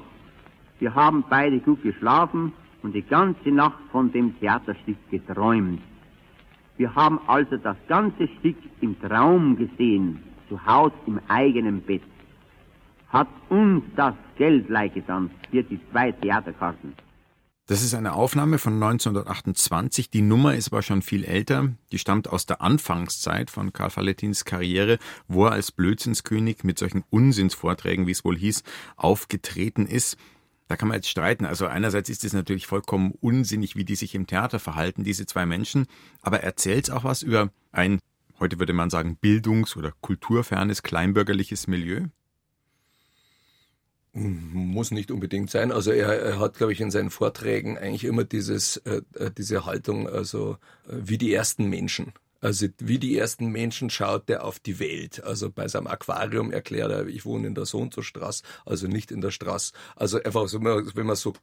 Wir 0.79 0.93
haben 0.93 1.23
beide 1.29 1.59
gut 1.59 1.81
geschlafen 1.83 2.53
und 2.83 2.93
die 2.93 3.01
ganze 3.01 3.49
Nacht 3.49 3.79
von 3.91 4.11
dem 4.11 4.37
Theaterstück 4.39 4.97
geträumt. 5.09 5.81
Wir 6.77 6.93
haben 6.93 7.19
also 7.27 7.55
das 7.57 7.77
ganze 7.87 8.27
Stück 8.39 8.57
im 8.81 8.99
Traum 8.99 9.55
gesehen, 9.55 10.21
zu 10.49 10.63
Hause 10.65 10.95
im 11.07 11.19
eigenen 11.27 11.81
Bett. 11.81 12.03
Hat 13.09 13.29
uns 13.49 13.83
das 13.95 14.13
Geld 14.37 14.69
leihgetan 14.69 15.31
für 15.49 15.63
die 15.63 15.79
zwei 15.91 16.11
Theaterkarten. 16.11 16.93
Das 17.67 17.81
ist 17.81 17.95
eine 17.95 18.13
Aufnahme 18.13 18.59
von 18.59 18.73
1928. 18.73 20.11
Die 20.11 20.21
Nummer 20.21 20.53
ist 20.53 20.71
aber 20.71 20.83
schon 20.83 21.01
viel 21.01 21.23
älter. 21.23 21.73
Die 21.91 21.97
stammt 21.97 22.29
aus 22.29 22.45
der 22.45 22.61
Anfangszeit 22.61 23.49
von 23.49 23.73
Karl 23.73 23.89
Valentins 23.95 24.45
Karriere, 24.45 24.99
wo 25.27 25.45
er 25.45 25.53
als 25.53 25.71
Blödsinnskönig 25.71 26.63
mit 26.63 26.77
solchen 26.77 27.03
Unsinnsvorträgen, 27.09 28.05
wie 28.05 28.11
es 28.11 28.23
wohl 28.23 28.37
hieß, 28.37 28.61
aufgetreten 28.97 29.87
ist. 29.87 30.15
Da 30.67 30.75
kann 30.75 30.87
man 30.87 30.95
jetzt 30.95 31.09
streiten. 31.09 31.45
Also 31.45 31.67
einerseits 31.67 32.09
ist 32.09 32.23
es 32.23 32.33
natürlich 32.33 32.65
vollkommen 32.65 33.13
unsinnig, 33.21 33.75
wie 33.75 33.85
die 33.85 33.95
sich 33.95 34.15
im 34.15 34.25
Theater 34.25 34.59
verhalten, 34.59 35.03
diese 35.03 35.25
zwei 35.25 35.45
Menschen. 35.45 35.85
Aber 36.21 36.41
erzählt 36.41 36.89
auch 36.89 37.03
was 37.03 37.21
über 37.21 37.51
ein, 37.71 37.99
heute 38.39 38.57
würde 38.57 38.73
man 38.73 38.89
sagen, 38.89 39.17
bildungs- 39.21 39.77
oder 39.77 39.93
kulturfernes, 40.01 40.81
kleinbürgerliches 40.81 41.67
Milieu? 41.67 42.07
Muss 44.13 44.91
nicht 44.91 45.11
unbedingt 45.11 45.51
sein. 45.51 45.71
Also 45.71 45.91
er, 45.91 46.07
er 46.07 46.39
hat, 46.39 46.55
glaube 46.55 46.71
ich, 46.71 46.79
in 46.79 46.89
seinen 46.89 47.09
Vorträgen 47.09 47.77
eigentlich 47.77 48.05
immer 48.05 48.23
dieses, 48.23 48.77
äh, 48.77 49.01
äh, 49.15 49.29
diese 49.29 49.65
Haltung, 49.65 50.07
also 50.07 50.57
äh, 50.87 50.93
wie 51.03 51.17
die 51.17 51.33
ersten 51.33 51.69
Menschen. 51.69 52.13
Also 52.45 52.67
wie 52.77 52.99
die 52.99 53.17
ersten 53.17 53.47
Menschen 53.47 53.89
schaut 53.89 54.29
er 54.29 54.43
auf 54.43 54.59
die 54.59 54.77
Welt. 54.77 55.23
Also 55.23 55.49
bei 55.49 55.67
seinem 55.67 55.87
Aquarium 55.87 56.51
erklärt 56.51 56.91
er, 56.91 57.07
ich 57.07 57.25
wohne 57.25 57.47
in 57.47 57.55
der 57.55 57.65
so 57.65 57.79
und 57.79 57.91
so 57.91 58.03
Straße, 58.03 58.43
also 58.67 58.85
nicht 58.85 59.09
in 59.09 59.19
der 59.19 59.31
Straße. 59.31 59.73
Also 59.95 60.21
einfach 60.21 60.47
so, 60.47 60.63
wenn 60.63 61.07
man 61.07 61.15
so, 61.15 61.33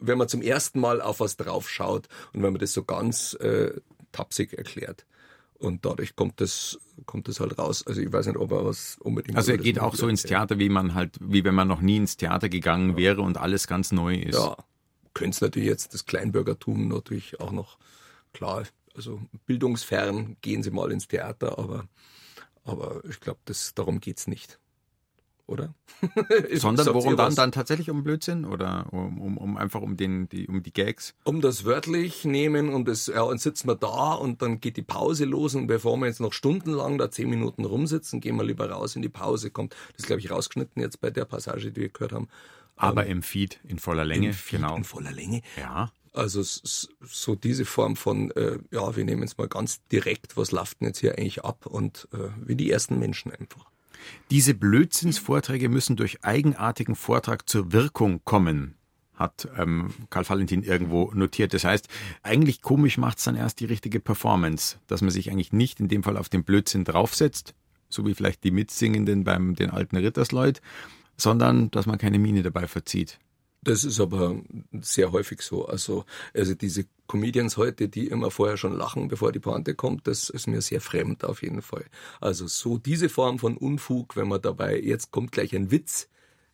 wenn 0.00 0.18
man 0.18 0.26
zum 0.26 0.42
ersten 0.42 0.80
Mal 0.80 1.00
auf 1.00 1.20
was 1.20 1.36
drauf 1.36 1.70
schaut 1.70 2.08
und 2.32 2.42
wenn 2.42 2.52
man 2.52 2.58
das 2.58 2.72
so 2.72 2.82
ganz 2.82 3.34
äh, 3.34 3.70
tapsig 4.10 4.54
erklärt. 4.54 5.06
Und 5.60 5.84
dadurch 5.84 6.16
kommt 6.16 6.40
das, 6.40 6.76
kommt 7.06 7.28
das 7.28 7.38
halt 7.38 7.56
raus. 7.56 7.86
Also 7.86 8.00
ich 8.00 8.12
weiß 8.12 8.26
nicht, 8.26 8.36
ob 8.36 8.50
er 8.50 8.64
was 8.64 8.96
unbedingt. 8.98 9.36
Also 9.36 9.52
er 9.52 9.58
geht 9.58 9.78
auch 9.78 9.94
so 9.94 10.08
ins 10.08 10.24
Theater, 10.24 10.58
wie 10.58 10.70
man 10.70 10.94
halt, 10.94 11.18
wie 11.20 11.44
wenn 11.44 11.54
man 11.54 11.68
noch 11.68 11.82
nie 11.82 11.98
ins 11.98 12.16
Theater 12.16 12.48
gegangen 12.48 12.90
ja. 12.90 12.96
wäre 12.96 13.20
und 13.22 13.36
alles 13.38 13.68
ganz 13.68 13.92
neu 13.92 14.16
ist. 14.16 14.34
Ja, 14.34 14.56
könnte 15.14 15.36
es 15.36 15.40
natürlich 15.40 15.68
jetzt 15.68 15.94
das 15.94 16.04
Kleinbürgertum 16.04 16.88
natürlich 16.88 17.38
auch 17.38 17.52
noch 17.52 17.78
klar. 18.32 18.64
Also 18.94 19.20
bildungsfern 19.46 20.36
gehen 20.40 20.62
sie 20.62 20.70
mal 20.70 20.92
ins 20.92 21.08
Theater, 21.08 21.58
aber, 21.58 21.88
aber 22.64 23.02
ich 23.08 23.20
glaube, 23.20 23.40
darum 23.74 24.00
geht's 24.00 24.26
nicht 24.26 24.58
oder? 25.46 25.74
Sondern 26.54 26.86
worum 26.94 27.16
dann? 27.16 27.34
Dann 27.34 27.52
tatsächlich 27.52 27.90
um 27.90 28.02
Blödsinn 28.02 28.44
oder 28.44 28.86
um, 28.90 29.20
um, 29.20 29.36
um 29.36 29.56
einfach 29.56 29.80
um 29.80 29.96
den, 29.96 30.28
die, 30.28 30.48
um 30.48 30.62
die 30.62 30.72
Gags? 30.72 31.14
Um 31.24 31.40
das 31.40 31.64
wörtlich 31.64 32.24
nehmen 32.24 32.70
und 32.70 32.88
das, 32.88 33.06
ja, 33.06 33.22
und 33.22 33.40
sitzen 33.40 33.68
wir 33.68 33.76
da 33.76 34.14
und 34.14 34.42
dann 34.42 34.60
geht 34.60 34.76
die 34.76 34.82
Pause 34.82 35.24
los 35.24 35.54
und 35.54 35.66
bevor 35.66 35.96
wir 35.98 36.06
jetzt 36.06 36.20
noch 36.20 36.32
stundenlang 36.32 36.98
da 36.98 37.10
zehn 37.10 37.28
Minuten 37.28 37.64
rumsitzen, 37.64 38.20
gehen 38.20 38.36
wir 38.36 38.44
lieber 38.44 38.68
raus 38.70 38.96
in 38.96 39.02
die 39.02 39.08
Pause. 39.08 39.50
Kommt, 39.50 39.76
das 39.96 40.06
glaube 40.06 40.20
ich 40.20 40.30
rausgeschnitten 40.30 40.82
jetzt 40.82 41.00
bei 41.00 41.10
der 41.10 41.24
Passage, 41.24 41.70
die 41.70 41.82
wir 41.82 41.88
gehört 41.90 42.12
haben. 42.12 42.28
Aber 42.76 43.04
ähm, 43.04 43.18
im 43.18 43.22
Feed 43.22 43.60
in 43.64 43.78
voller 43.78 44.04
Länge, 44.04 44.32
Feed 44.32 44.60
genau. 44.60 44.76
In 44.76 44.84
voller 44.84 45.12
Länge. 45.12 45.42
Ja. 45.58 45.92
Also 46.12 46.42
so 46.42 47.34
diese 47.34 47.64
Form 47.64 47.96
von, 47.96 48.30
äh, 48.32 48.58
ja, 48.70 48.94
wir 48.94 49.04
nehmen 49.04 49.22
jetzt 49.22 49.38
mal 49.38 49.48
ganz 49.48 49.80
direkt, 49.90 50.36
was 50.36 50.50
läuft 50.50 50.80
denn 50.80 50.88
jetzt 50.88 50.98
hier 50.98 51.16
eigentlich 51.16 51.44
ab 51.44 51.64
und 51.66 52.08
äh, 52.12 52.28
wie 52.44 52.54
die 52.54 52.70
ersten 52.70 52.98
Menschen 52.98 53.32
einfach. 53.32 53.70
Diese 54.30 54.54
Blödsinnsvorträge 54.54 55.68
müssen 55.68 55.96
durch 55.96 56.24
eigenartigen 56.24 56.96
Vortrag 56.96 57.48
zur 57.48 57.72
Wirkung 57.72 58.20
kommen, 58.24 58.74
hat 59.14 59.48
ähm, 59.56 59.90
Karl 60.10 60.28
Valentin 60.28 60.62
irgendwo 60.62 61.10
notiert. 61.14 61.54
Das 61.54 61.64
heißt, 61.64 61.88
eigentlich 62.22 62.62
komisch 62.62 62.98
macht 62.98 63.18
es 63.18 63.24
dann 63.24 63.36
erst 63.36 63.60
die 63.60 63.66
richtige 63.66 64.00
Performance, 64.00 64.78
dass 64.86 65.00
man 65.02 65.10
sich 65.10 65.30
eigentlich 65.30 65.52
nicht 65.52 65.80
in 65.80 65.88
dem 65.88 66.02
Fall 66.02 66.16
auf 66.16 66.28
den 66.28 66.44
Blödsinn 66.44 66.84
draufsetzt, 66.84 67.54
so 67.88 68.06
wie 68.06 68.14
vielleicht 68.14 68.44
die 68.44 68.50
Mitsingenden 68.50 69.24
beim 69.24 69.54
den 69.54 69.70
alten 69.70 69.96
Rittersleut, 69.96 70.60
sondern 71.16 71.70
dass 71.70 71.86
man 71.86 71.98
keine 71.98 72.18
Miene 72.18 72.42
dabei 72.42 72.66
verzieht. 72.66 73.18
Das 73.64 73.84
ist 73.84 74.00
aber 74.00 74.42
sehr 74.80 75.12
häufig 75.12 75.40
so. 75.42 75.66
Also, 75.66 76.04
also 76.34 76.54
diese 76.54 76.84
Comedians 77.06 77.56
heute, 77.56 77.88
die 77.88 78.08
immer 78.08 78.32
vorher 78.32 78.56
schon 78.56 78.76
lachen, 78.76 79.06
bevor 79.06 79.30
die 79.30 79.38
Pointe 79.38 79.74
kommt, 79.76 80.06
das 80.08 80.30
ist 80.30 80.48
mir 80.48 80.60
sehr 80.60 80.80
fremd 80.80 81.24
auf 81.24 81.42
jeden 81.42 81.62
Fall. 81.62 81.84
Also 82.20 82.48
so 82.48 82.78
diese 82.78 83.08
Form 83.08 83.38
von 83.38 83.56
Unfug, 83.56 84.16
wenn 84.16 84.26
man 84.28 84.42
dabei, 84.42 84.80
jetzt 84.80 85.12
kommt 85.12 85.30
gleich 85.30 85.54
ein 85.54 85.70
Witz, 85.70 86.08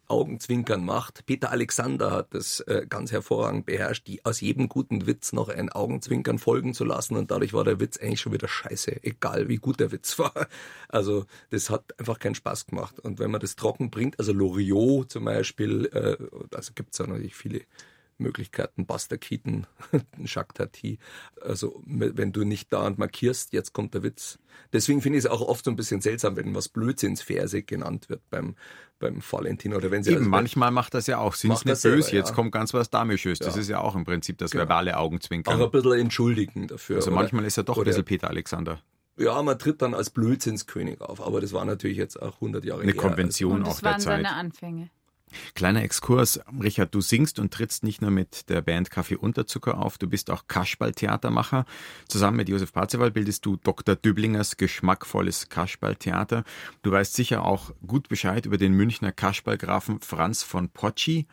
Augenzwinkern 0.08 0.84
macht. 0.84 1.26
Peter 1.26 1.50
Alexander 1.50 2.10
hat 2.10 2.34
das 2.34 2.60
äh, 2.60 2.86
ganz 2.88 3.12
hervorragend 3.12 3.66
beherrscht, 3.66 4.06
die 4.06 4.24
aus 4.24 4.40
jedem 4.40 4.68
guten 4.68 5.06
Witz 5.06 5.32
noch 5.32 5.48
ein 5.48 5.70
Augenzwinkern 5.70 6.38
folgen 6.38 6.74
zu 6.74 6.84
lassen 6.84 7.16
und 7.16 7.30
dadurch 7.30 7.52
war 7.52 7.64
der 7.64 7.80
Witz 7.80 7.98
eigentlich 7.98 8.20
schon 8.20 8.32
wieder 8.32 8.48
scheiße, 8.48 9.02
egal 9.04 9.48
wie 9.48 9.56
gut 9.56 9.80
der 9.80 9.92
Witz 9.92 10.18
war. 10.18 10.48
Also 10.88 11.26
das 11.50 11.70
hat 11.70 11.98
einfach 11.98 12.18
keinen 12.18 12.34
Spaß 12.34 12.66
gemacht. 12.66 12.98
Und 12.98 13.18
wenn 13.18 13.30
man 13.30 13.40
das 13.40 13.56
trocken 13.56 13.90
bringt, 13.90 14.18
also 14.18 14.32
Loriot 14.32 15.10
zum 15.10 15.24
Beispiel, 15.24 15.86
äh, 15.92 16.16
also 16.54 16.72
gibt's 16.74 16.98
ja 16.98 17.06
natürlich 17.06 17.34
viele 17.34 17.62
Möglichkeiten, 18.18 18.86
Buster 18.86 19.18
Keaton, 19.18 19.66
Jacques 20.24 20.54
Tati. 20.54 20.98
Also 21.40 21.82
wenn 21.86 22.32
du 22.32 22.44
nicht 22.44 22.72
da 22.72 22.86
und 22.86 22.98
markierst, 22.98 23.52
jetzt 23.52 23.72
kommt 23.72 23.94
der 23.94 24.02
Witz. 24.02 24.38
Deswegen 24.72 25.00
finde 25.02 25.18
ich 25.18 25.24
es 25.24 25.30
auch 25.30 25.40
oft 25.40 25.64
so 25.64 25.70
ein 25.70 25.76
bisschen 25.76 26.00
seltsam, 26.00 26.36
wenn 26.36 26.54
was 26.54 26.68
Blödsinnsverse 26.68 27.62
genannt 27.62 28.08
wird 28.08 28.22
beim, 28.30 28.56
beim 28.98 29.22
Valentin 29.28 29.72
oder 29.74 29.90
wenn 29.90 30.02
sie 30.02 30.10
Eben, 30.10 30.18
also 30.20 30.30
manchmal 30.30 30.70
macht 30.70 30.94
das 30.94 31.06
ja 31.06 31.18
auch. 31.18 31.34
Sind 31.34 31.50
nicht 31.50 31.64
böse, 31.64 31.80
selber, 32.02 32.12
jetzt 32.12 32.34
kommt 32.34 32.52
ganz 32.52 32.74
was 32.74 32.90
Damisches. 32.90 33.38
Das 33.38 33.54
Ja. 33.54 33.60
ist 33.60 33.68
ja 33.68 33.80
auch 33.80 33.94
im 33.94 34.04
Prinzip 34.04 34.38
das 34.38 34.50
Genau. 34.50 34.62
verbale 34.62 34.96
auch 34.96 35.02
Augenzwinkern. 35.04 35.60
ein 35.62 35.70
bisschen 35.70 35.92
entschuldigen 36.00 36.66
dafür. 36.66 36.96
Also 36.96 37.10
oder? 37.10 37.20
manchmal 37.20 37.44
ist 37.44 37.56
er 37.56 37.64
doch 37.64 37.76
ein 37.76 37.80
oder- 37.80 37.90
bisschen 37.90 38.04
Peter 38.04 38.28
Alexander. 38.28 38.80
Ja, 39.16 39.42
man 39.42 39.58
tritt 39.58 39.82
dann 39.82 39.94
als 39.94 40.10
Blödsinnskönig 40.10 41.00
auf, 41.00 41.20
aber 41.20 41.40
das 41.40 41.52
war 41.52 41.64
natürlich 41.64 41.96
jetzt 41.96 42.22
auch 42.22 42.40
100 42.40 42.64
Jahre 42.64 42.82
Eine 42.82 42.92
her. 42.92 43.00
Konvention 43.00 43.56
Und 43.56 43.62
auch 43.64 43.68
das 43.70 43.80
der 43.80 43.90
waren 43.90 44.00
Zeit. 44.00 44.16
seine 44.24 44.32
Anfänge. 44.34 44.90
Kleiner 45.54 45.82
Exkurs. 45.82 46.40
Richard, 46.62 46.94
du 46.94 47.00
singst 47.00 47.38
und 47.38 47.52
trittst 47.52 47.84
nicht 47.84 48.02
nur 48.02 48.10
mit 48.10 48.48
der 48.48 48.62
Band 48.62 48.90
Kaffee 48.90 49.16
Unterzucker 49.16 49.78
auf, 49.78 49.98
du 49.98 50.08
bist 50.08 50.30
auch 50.30 50.46
Kasperltheatermacher. 50.48 51.64
Zusammen 52.08 52.36
mit 52.36 52.48
Josef 52.48 52.72
Parzival 52.72 53.10
bildest 53.10 53.46
du 53.46 53.56
Dr. 53.56 53.96
Düblingers 53.96 54.56
geschmackvolles 54.56 55.48
Kasperltheater. 55.48 56.44
Du 56.82 56.90
weißt 56.90 57.14
sicher 57.14 57.44
auch 57.44 57.72
gut 57.86 58.08
Bescheid 58.08 58.46
über 58.46 58.58
den 58.58 58.72
Münchner 58.72 59.12
Kasperlgrafen 59.12 60.00
Franz 60.00 60.42
von 60.42 60.68
Pocci. 60.68 61.26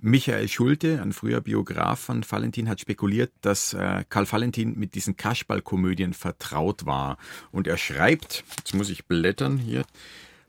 Michael 0.00 0.48
Schulte, 0.48 1.00
ein 1.00 1.12
früher 1.12 1.40
Biograf 1.40 2.00
von 2.00 2.24
Valentin, 2.28 2.68
hat 2.68 2.80
spekuliert, 2.80 3.30
dass 3.40 3.74
äh, 3.74 4.04
Karl 4.08 4.30
Valentin 4.30 4.78
mit 4.78 4.94
diesen 4.94 5.16
Kasperlkomödien 5.16 6.12
vertraut 6.12 6.86
war. 6.86 7.18
Und 7.50 7.66
er 7.66 7.76
schreibt, 7.76 8.44
jetzt 8.58 8.74
muss 8.74 8.90
ich 8.90 9.06
blättern 9.06 9.58
hier, 9.58 9.84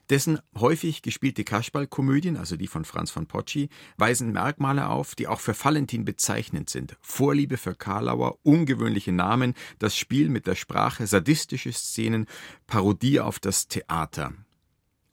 dessen 0.10 0.40
häufig 0.56 1.02
gespielte 1.02 1.44
Kasperlkomödien, 1.44 2.38
also 2.38 2.56
die 2.56 2.68
von 2.68 2.86
Franz 2.86 3.12
von 3.12 3.28
Pocci, 3.28 3.70
weisen 3.98 4.32
Merkmale 4.32 4.90
auf, 4.90 5.16
die 5.16 5.28
auch 5.28 5.40
für 5.40 5.56
Valentin 5.58 6.06
bezeichnend 6.06 6.70
sind. 6.70 6.98
Vorliebe 7.02 7.58
für 7.58 7.76
Karlauer, 7.76 8.38
ungewöhnliche 8.44 9.12
Namen, 9.12 9.54
das 9.80 9.98
Spiel 9.98 10.30
mit 10.30 10.48
der 10.48 10.56
Sprache, 10.56 11.08
sadistische 11.08 11.72
Szenen, 11.72 12.28
Parodie 12.68 13.20
auf 13.20 13.40
das 13.40 13.68
Theater. 13.68 14.34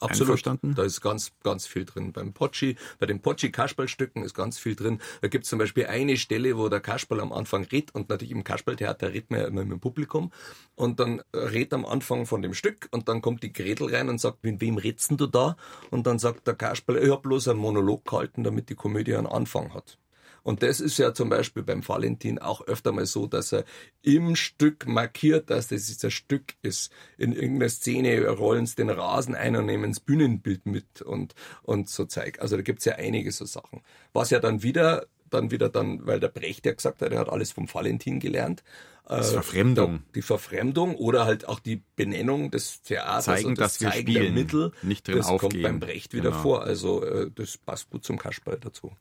Absolut. 0.00 0.30
Einverstanden? 0.30 0.74
Da 0.74 0.82
ist 0.82 1.00
ganz, 1.00 1.32
ganz 1.42 1.66
viel 1.66 1.84
drin. 1.84 2.12
Beim 2.12 2.32
Pocci, 2.32 2.76
bei 2.98 3.06
den 3.06 3.20
Pocci-Kasperlstücken 3.20 4.22
ist 4.22 4.34
ganz 4.34 4.58
viel 4.58 4.74
drin. 4.74 5.00
Da 5.20 5.28
gibt 5.28 5.44
es 5.44 5.50
zum 5.50 5.58
Beispiel 5.58 5.86
eine 5.86 6.16
Stelle, 6.16 6.56
wo 6.56 6.68
der 6.68 6.80
Kasperl 6.80 7.20
am 7.20 7.32
Anfang 7.32 7.64
redet 7.64 7.94
und 7.94 8.08
natürlich 8.08 8.32
im 8.32 8.44
Kasperltheater 8.44 9.12
redet 9.12 9.30
man 9.30 9.40
ja 9.40 9.46
immer 9.46 9.62
mit 9.62 9.72
dem 9.72 9.80
Publikum 9.80 10.32
und 10.74 11.00
dann 11.00 11.22
redet 11.34 11.74
am 11.74 11.84
Anfang 11.84 12.26
von 12.26 12.42
dem 12.42 12.54
Stück 12.54 12.88
und 12.90 13.08
dann 13.08 13.20
kommt 13.20 13.42
die 13.42 13.52
Gretel 13.52 13.94
rein 13.94 14.08
und 14.08 14.20
sagt, 14.20 14.42
mit 14.42 14.60
wem 14.60 14.78
redst 14.78 15.12
du 15.12 15.26
da? 15.26 15.56
Und 15.90 16.06
dann 16.06 16.18
sagt 16.18 16.46
der 16.46 16.54
Kasperl, 16.54 16.98
ich 16.98 17.10
hab 17.10 17.22
bloß 17.22 17.48
einen 17.48 17.58
Monolog 17.58 18.04
gehalten, 18.04 18.44
damit 18.44 18.68
die 18.70 18.74
Komödie 18.74 19.14
einen 19.14 19.26
Anfang 19.26 19.74
hat. 19.74 19.98
Und 20.42 20.62
das 20.62 20.80
ist 20.80 20.98
ja 20.98 21.12
zum 21.14 21.28
Beispiel 21.28 21.62
beim 21.62 21.86
Valentin 21.86 22.38
auch 22.38 22.62
öfter 22.66 22.92
mal 22.92 23.06
so, 23.06 23.26
dass 23.26 23.52
er 23.52 23.64
im 24.02 24.36
Stück 24.36 24.86
markiert, 24.86 25.50
dass 25.50 25.68
das 25.68 25.88
jetzt 25.88 26.04
ein 26.04 26.10
Stück 26.10 26.54
ist. 26.62 26.90
In 27.18 27.32
irgendeiner 27.32 27.68
Szene 27.70 28.26
rollen 28.28 28.66
sie 28.66 28.76
den 28.76 28.90
Rasen 28.90 29.34
ein 29.34 29.56
und 29.56 29.66
nehmen 29.66 29.90
das 29.92 30.00
Bühnenbild 30.00 30.66
mit 30.66 31.02
und, 31.02 31.34
und 31.62 31.88
so 31.88 32.04
Zeug. 32.04 32.40
Also 32.40 32.56
da 32.56 32.62
gibt's 32.62 32.84
ja 32.84 32.94
einige 32.94 33.30
so 33.32 33.44
Sachen. 33.44 33.82
Was 34.12 34.30
ja 34.30 34.38
dann 34.40 34.62
wieder, 34.62 35.06
dann 35.28 35.50
wieder 35.50 35.68
dann, 35.68 36.06
weil 36.06 36.20
der 36.20 36.28
Brecht 36.28 36.66
ja 36.66 36.72
gesagt 36.72 37.02
hat, 37.02 37.12
er 37.12 37.18
hat 37.20 37.28
alles 37.28 37.52
vom 37.52 37.72
Valentin 37.72 38.18
gelernt. 38.20 38.62
Das 39.06 39.30
Äh, 39.30 39.34
Verfremdung. 39.34 40.04
Die 40.14 40.22
Verfremdung 40.22 40.94
oder 40.94 41.24
halt 41.26 41.48
auch 41.48 41.58
die 41.58 41.82
Benennung 41.96 42.50
des 42.52 42.80
Theaters 42.82 43.24
Zeigen, 43.24 43.48
und 43.48 43.58
das 43.58 43.74
dass 43.74 43.80
wir 43.80 43.90
Zeigen 43.90 44.06
der 44.06 44.20
spielen, 44.20 44.34
Mittel. 44.34 44.72
nicht 44.82 45.06
drin 45.08 45.16
das 45.16 45.26
kommt 45.26 45.42
aufgehen. 45.44 45.62
beim 45.62 45.80
Brecht 45.80 46.14
wieder 46.14 46.30
Genau. 46.30 46.42
vor. 46.42 46.62
Also 46.62 47.04
äh, 47.04 47.30
das 47.34 47.58
passt 47.58 47.90
gut 47.90 48.04
zum 48.04 48.18
Kasperl 48.18 48.58
dazu. 48.60 48.92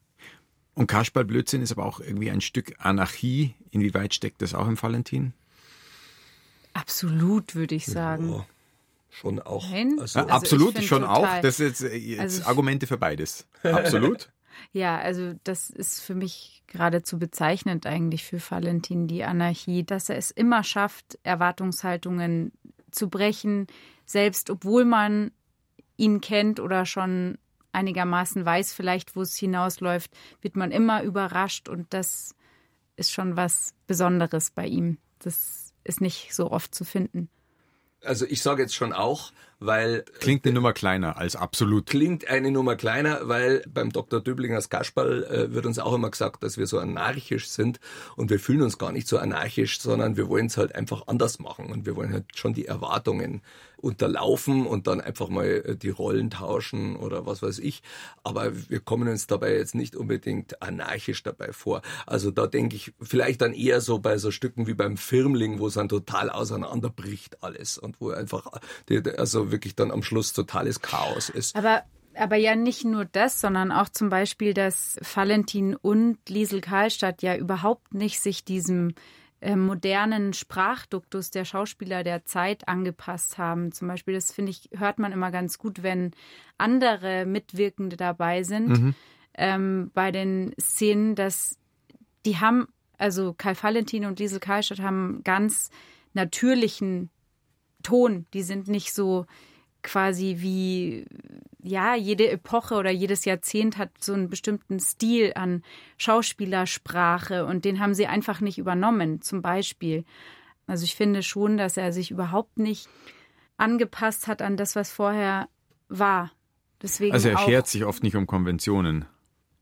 Und 0.74 0.86
Kasperlblödsinn 0.86 1.62
ist 1.62 1.72
aber 1.72 1.84
auch 1.84 2.00
irgendwie 2.00 2.30
ein 2.30 2.40
Stück 2.40 2.74
Anarchie. 2.78 3.54
Inwieweit 3.70 4.14
steckt 4.14 4.40
das 4.42 4.54
auch 4.54 4.66
im 4.68 4.80
Valentin? 4.80 5.32
Absolut, 6.72 7.54
würde 7.54 7.74
ich 7.74 7.86
sagen. 7.86 8.30
Ja, 8.32 8.46
schon 9.10 9.40
auch. 9.40 9.68
Nein? 9.70 9.96
Also, 10.00 10.20
Also 10.20 10.30
absolut, 10.32 10.78
ich 10.78 10.86
schon 10.86 11.02
total- 11.02 11.38
auch. 11.38 11.42
Das 11.42 11.58
ist 11.60 11.80
jetzt, 11.80 11.92
äh, 11.92 11.96
jetzt 11.96 12.20
Also- 12.20 12.44
Argumente 12.44 12.86
für 12.86 12.96
beides. 12.98 13.46
Absolut. 13.62 14.30
Ja, 14.72 14.98
also 14.98 15.34
das 15.44 15.70
ist 15.70 16.00
für 16.00 16.14
mich 16.14 16.62
geradezu 16.66 17.18
bezeichnend 17.18 17.86
eigentlich 17.86 18.24
für 18.24 18.40
Valentin, 18.40 19.08
die 19.08 19.24
Anarchie, 19.24 19.84
dass 19.84 20.08
er 20.08 20.16
es 20.16 20.30
immer 20.30 20.62
schafft, 20.62 21.18
Erwartungshaltungen 21.24 22.52
zu 22.90 23.08
brechen, 23.08 23.66
selbst 24.04 24.50
obwohl 24.50 24.84
man 24.84 25.30
ihn 25.96 26.20
kennt 26.20 26.60
oder 26.60 26.84
schon 26.86 27.38
einigermaßen 27.72 28.44
weiß, 28.44 28.72
vielleicht 28.72 29.16
wo 29.16 29.22
es 29.22 29.36
hinausläuft, 29.36 30.10
wird 30.40 30.56
man 30.56 30.70
immer 30.70 31.02
überrascht 31.02 31.68
und 31.68 31.92
das 31.92 32.34
ist 32.96 33.12
schon 33.12 33.36
was 33.36 33.74
Besonderes 33.86 34.50
bei 34.50 34.66
ihm. 34.66 34.98
Das 35.18 35.72
ist 35.84 36.00
nicht 36.00 36.34
so 36.34 36.50
oft 36.50 36.74
zu 36.74 36.84
finden. 36.84 37.28
also 38.04 38.26
ich 38.26 38.42
sage 38.42 38.62
jetzt 38.62 38.74
schon 38.74 38.92
auch, 38.92 39.32
weil 39.60 40.04
Klingt 40.18 40.44
eine 40.44 40.54
Nummer 40.54 40.72
kleiner 40.72 41.16
als 41.16 41.36
absolut. 41.36 41.86
klingt 41.86 42.28
eine 42.28 42.50
Nummer 42.50 42.76
kleiner, 42.76 43.20
weil 43.28 43.62
beim 43.72 43.90
Dr. 43.90 44.20
Döblingers 44.20 44.68
Kasperl 44.70 45.24
äh, 45.24 45.54
wird 45.54 45.66
uns 45.66 45.78
auch 45.78 45.92
immer 45.92 46.10
gesagt, 46.10 46.42
dass 46.42 46.56
wir 46.58 46.66
so 46.66 46.78
anarchisch 46.78 47.48
sind 47.48 47.78
und 48.16 48.30
wir 48.30 48.40
fühlen 48.40 48.62
uns 48.62 48.78
gar 48.78 48.92
nicht 48.92 49.06
so 49.06 49.18
anarchisch, 49.18 49.80
sondern 49.80 50.16
wir 50.16 50.28
wollen 50.28 50.46
es 50.46 50.56
halt 50.56 50.74
einfach 50.74 51.06
anders 51.06 51.38
machen 51.38 51.66
und 51.66 51.86
wir 51.86 51.94
wollen 51.96 52.12
halt 52.12 52.24
schon 52.34 52.54
die 52.54 52.66
Erwartungen 52.66 53.42
unterlaufen 53.80 54.66
und 54.66 54.86
dann 54.86 55.00
einfach 55.00 55.28
mal 55.28 55.46
äh, 55.46 55.76
die 55.76 55.88
Rollen 55.88 56.30
tauschen 56.30 56.96
oder 56.96 57.26
was 57.26 57.42
weiß 57.42 57.58
ich. 57.58 57.82
Aber 58.22 58.52
wir 58.68 58.80
kommen 58.80 59.08
uns 59.08 59.26
dabei 59.26 59.54
jetzt 59.54 59.74
nicht 59.74 59.96
unbedingt 59.96 60.62
anarchisch 60.62 61.22
dabei 61.22 61.52
vor. 61.52 61.82
Also 62.06 62.30
da 62.30 62.46
denke 62.46 62.76
ich 62.76 62.92
vielleicht 63.00 63.40
dann 63.40 63.52
eher 63.52 63.80
so 63.80 63.98
bei 63.98 64.18
so 64.18 64.30
Stücken 64.30 64.66
wie 64.66 64.74
beim 64.74 64.96
Firmling, 64.96 65.58
wo 65.58 65.66
es 65.66 65.74
dann 65.74 65.88
total 65.88 66.30
auseinanderbricht 66.30 67.42
alles 67.42 67.78
und 67.78 68.00
wo 68.00 68.10
einfach 68.10 68.46
die, 68.88 69.02
also 69.50 69.52
wirklich 69.52 69.74
dann 69.74 69.90
am 69.90 70.02
Schluss 70.02 70.32
totales 70.32 70.80
Chaos 70.80 71.28
ist. 71.28 71.56
Aber, 71.56 71.82
aber 72.14 72.36
ja 72.36 72.54
nicht 72.54 72.84
nur 72.84 73.04
das, 73.04 73.40
sondern 73.40 73.72
auch 73.72 73.88
zum 73.88 74.08
Beispiel, 74.08 74.54
dass 74.54 74.98
Valentin 75.14 75.76
und 75.76 76.18
Liesel 76.28 76.60
Karlstadt 76.60 77.22
ja 77.22 77.36
überhaupt 77.36 77.94
nicht 77.94 78.20
sich 78.20 78.44
diesem 78.44 78.94
äh, 79.40 79.56
modernen 79.56 80.32
Sprachduktus 80.32 81.30
der 81.30 81.44
Schauspieler 81.44 82.04
der 82.04 82.24
Zeit 82.24 82.68
angepasst 82.68 83.38
haben. 83.38 83.72
Zum 83.72 83.88
Beispiel, 83.88 84.14
das 84.14 84.32
finde 84.32 84.50
ich, 84.50 84.68
hört 84.76 84.98
man 84.98 85.12
immer 85.12 85.30
ganz 85.30 85.58
gut, 85.58 85.82
wenn 85.82 86.12
andere 86.58 87.24
Mitwirkende 87.26 87.96
dabei 87.96 88.42
sind 88.42 88.94
ähm, 89.34 89.90
bei 89.94 90.12
den 90.12 90.54
Szenen, 90.60 91.14
dass 91.14 91.56
die 92.26 92.36
haben, 92.36 92.68
also 92.98 93.32
Kai 93.32 93.54
Valentin 93.60 94.04
und 94.04 94.18
Liesel 94.18 94.40
Karlstadt 94.40 94.80
haben 94.80 95.22
ganz 95.24 95.70
natürlichen 96.12 97.08
Ton. 97.82 98.26
Die 98.34 98.42
sind 98.42 98.68
nicht 98.68 98.92
so 98.92 99.26
quasi 99.82 100.36
wie, 100.38 101.06
ja, 101.62 101.94
jede 101.94 102.30
Epoche 102.30 102.74
oder 102.74 102.90
jedes 102.90 103.24
Jahrzehnt 103.24 103.78
hat 103.78 103.90
so 104.00 104.12
einen 104.12 104.28
bestimmten 104.28 104.78
Stil 104.78 105.32
an 105.34 105.62
Schauspielersprache 105.96 107.46
und 107.46 107.64
den 107.64 107.80
haben 107.80 107.94
sie 107.94 108.06
einfach 108.06 108.40
nicht 108.40 108.58
übernommen, 108.58 109.22
zum 109.22 109.42
Beispiel. 109.42 110.04
Also 110.66 110.84
ich 110.84 110.96
finde 110.96 111.22
schon, 111.22 111.56
dass 111.56 111.76
er 111.76 111.92
sich 111.92 112.10
überhaupt 112.10 112.58
nicht 112.58 112.88
angepasst 113.56 114.26
hat 114.26 114.42
an 114.42 114.56
das, 114.56 114.76
was 114.76 114.90
vorher 114.90 115.48
war. 115.88 116.30
Deswegen 116.82 117.12
Also 117.12 117.28
er 117.28 117.38
schert 117.38 117.66
sich 117.66 117.84
oft 117.84 118.02
nicht 118.02 118.16
um 118.16 118.26
Konventionen. 118.26 119.06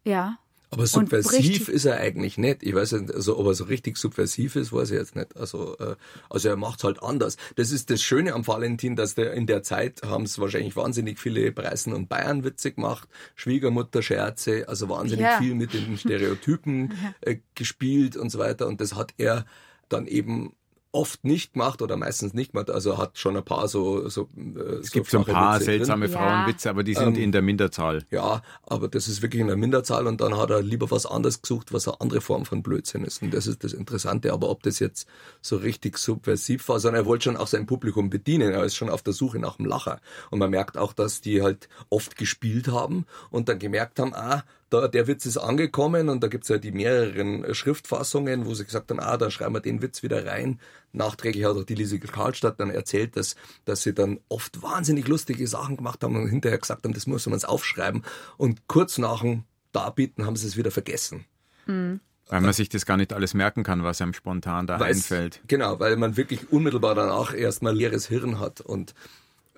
ja, 0.05 0.39
Aber 0.71 0.87
subversiv 0.87 1.69
ist 1.69 1.87
er 1.87 1.99
eigentlich 1.99 2.37
nicht. 2.37 2.63
Ich 2.63 2.75
weiß 2.75 2.93
nicht, 2.93 3.15
also 3.15 3.39
ob 3.39 3.47
er 3.47 3.55
so 3.55 3.65
richtig 3.65 3.97
subversiv 3.97 4.55
ist, 4.57 4.73
weiß 4.73 4.91
ich 4.91 4.99
jetzt 4.99 5.17
nicht. 5.17 5.37
Also, 5.37 5.77
äh, 5.79 5.97
also 6.29 6.49
er 6.49 6.57
macht's 6.57 6.85
halt 6.85 7.03
anders. 7.03 7.37
Das 7.57 7.71
ist 7.71 7.89
das 7.91 8.03
Schöne 8.03 8.35
am 8.35 8.47
Valentin, 8.47 8.95
dass 8.95 9.15
der 9.15 9.33
in 9.33 9.47
der 9.47 9.63
Zeit 9.63 10.03
haben 10.03 10.25
es 10.25 10.39
wahrscheinlich 10.39 10.77
wahnsinnig 10.77 11.19
viele 11.19 11.51
Preisen 11.53 11.93
und 11.95 12.09
Bayern 12.09 12.45
Witze 12.45 12.73
gemacht, 12.73 13.09
Schwiegermutter-Scherze, 13.35 14.69
also 14.69 14.89
wahnsinnig 14.89 15.25
Ja. 15.25 15.39
viel 15.39 15.55
mit 15.55 15.73
den 15.73 15.97
Stereotypen 15.97 16.93
äh, 17.23 17.37
gespielt 17.55 18.17
und 18.17 18.31
so 18.31 18.39
weiter. 18.39 18.67
Und 18.67 18.81
das 18.81 18.95
hat 18.95 19.15
er 19.19 19.47
dann 19.89 20.07
eben 20.07 20.53
oft 20.91 21.25
nicht 21.25 21.53
gemacht 21.53 21.83
oder 21.83 21.97
meistens 21.97 22.33
nicht 22.33 22.53
gemacht. 22.53 22.71
Also 22.71 22.97
hat 22.97 23.19
schon 23.19 23.37
ein 23.37 23.45
paar 23.45 23.69
so 23.69 24.09
so 24.09 24.29
äh, 24.37 24.61
Es 24.81 24.91
gibt 24.91 25.11
so 25.11 25.19
ein 25.19 25.25
paar 25.25 25.61
seltsame 25.61 26.07
Ja. 26.07 26.13
Frauenwitze, 26.19 26.71
aber 26.71 26.83
die 26.83 26.95
sind 26.95 27.17
Ähm, 27.17 27.23
in 27.25 27.33
der 27.33 27.43
Minderzahl. 27.43 28.07
Ja, 28.11 28.43
aber 28.63 28.89
das 28.89 29.07
ist 29.07 29.21
wirklich 29.21 29.41
in 29.41 29.49
der 29.49 29.57
Minderzahl 29.57 30.07
und 30.07 30.21
dann 30.21 30.37
hat 30.37 30.51
er 30.51 30.63
lieber 30.63 30.91
was 30.91 31.05
anderes 31.05 31.43
gesucht, 31.43 31.73
was 31.73 31.87
eine 31.89 32.01
andere 32.01 32.21
Form 32.21 32.47
von 32.47 32.63
Blödsinn 32.63 33.05
ist. 33.05 33.23
Und 33.23 33.35
das 33.35 33.47
ist 33.47 33.65
das 33.65 33.73
Interessante. 33.75 34.33
Aber 34.33 34.49
ob 34.49 34.63
das 34.63 34.79
jetzt 34.79 35.07
so 35.43 35.57
richtig 35.57 35.99
subversiv 35.99 36.69
war, 36.69 36.81
sondern 36.81 37.03
er 37.05 37.07
wollte 37.07 37.25
schon 37.25 37.37
auch 37.37 37.49
sein 37.49 37.67
Publikum 37.67 38.09
bedienen. 38.09 38.51
Er 38.53 38.65
ist 38.65 38.75
schon 38.77 38.89
auf 38.89 39.03
der 39.03 39.13
Suche 39.13 39.39
nach 39.39 39.57
dem 39.57 39.67
Lacher. 39.67 40.01
Und 40.31 40.39
man 40.39 40.51
merkt 40.51 40.79
auch, 40.79 40.93
dass 40.95 41.21
die 41.21 41.43
halt 41.43 41.69
oft 41.91 42.17
gespielt 42.17 42.69
haben 42.69 43.05
und 43.31 43.49
dann 43.49 43.59
gemerkt 43.59 44.01
haben, 44.01 44.15
ah, 44.15 44.43
da, 44.71 44.89
der 44.89 45.07
Witz 45.07 45.25
ist 45.27 45.39
angekommen 45.39 46.09
und 46.09 46.23
da 46.23 46.29
gibt's 46.29 46.49
ja 46.49 46.59
die 46.59 46.73
mehreren 46.73 47.45
äh, 47.45 47.55
Schriftfassungen, 47.55 48.47
wo 48.47 48.55
sie 48.55 48.65
gesagt 48.65 48.91
haben, 48.91 49.01
ah, 49.01 49.17
da 49.17 49.31
schreiben 49.31 49.55
wir 49.55 49.61
den 49.61 49.81
Witz 49.83 50.03
wieder 50.03 50.27
rein. 50.27 50.61
Nachträglich 50.93 51.45
hat 51.45 51.57
auch 51.57 51.65
die 51.65 51.75
Lise 51.75 51.99
Karlstadt 51.99 52.61
dann 52.61 52.71
erzählt, 52.71 53.17
dass, 53.17 53.37
dass 53.65 53.83
sie 53.83 53.95
dann 53.95 54.21
oft 54.29 54.63
wahnsinnig 54.63 55.09
lustige 55.09 55.47
Sachen 55.47 55.77
gemacht 55.77 56.03
haben 56.03 56.17
und 56.17 56.29
hinterher 56.29 56.59
gesagt 56.59 56.85
haben, 56.85 56.93
das 56.93 57.07
muss 57.07 57.27
man 57.27 57.35
uns 57.35 57.45
aufschreiben. 57.45 58.05
Und 58.37 58.69
kurz 58.69 58.99
nach 58.99 59.21
dem 59.23 59.45
Darbieten 59.73 60.27
haben 60.27 60.37
sie 60.37 60.47
es 60.47 60.57
wieder 60.57 60.71
vergessen. 60.71 61.25
Weil 61.67 62.41
man 62.41 62.53
sich 62.53 62.69
das 62.71 62.87
gar 62.87 62.97
nicht 62.97 63.13
alles 63.13 63.35
merken 63.35 63.63
kann, 63.63 63.85
was 63.85 64.01
einem 64.01 64.15
spontan 64.15 64.67
da 64.67 64.81
Weil's- 64.81 64.99
einfällt. 64.99 65.41
Genau, 65.47 65.79
weil 65.81 65.97
man 65.97 66.17
wirklich 66.17 66.51
unmittelbar 66.51 66.95
danach 66.95 67.35
erstmal 67.35 67.75
leeres 67.77 68.09
Hirn 68.09 68.39
hat. 68.41 68.61
Und 68.61 68.95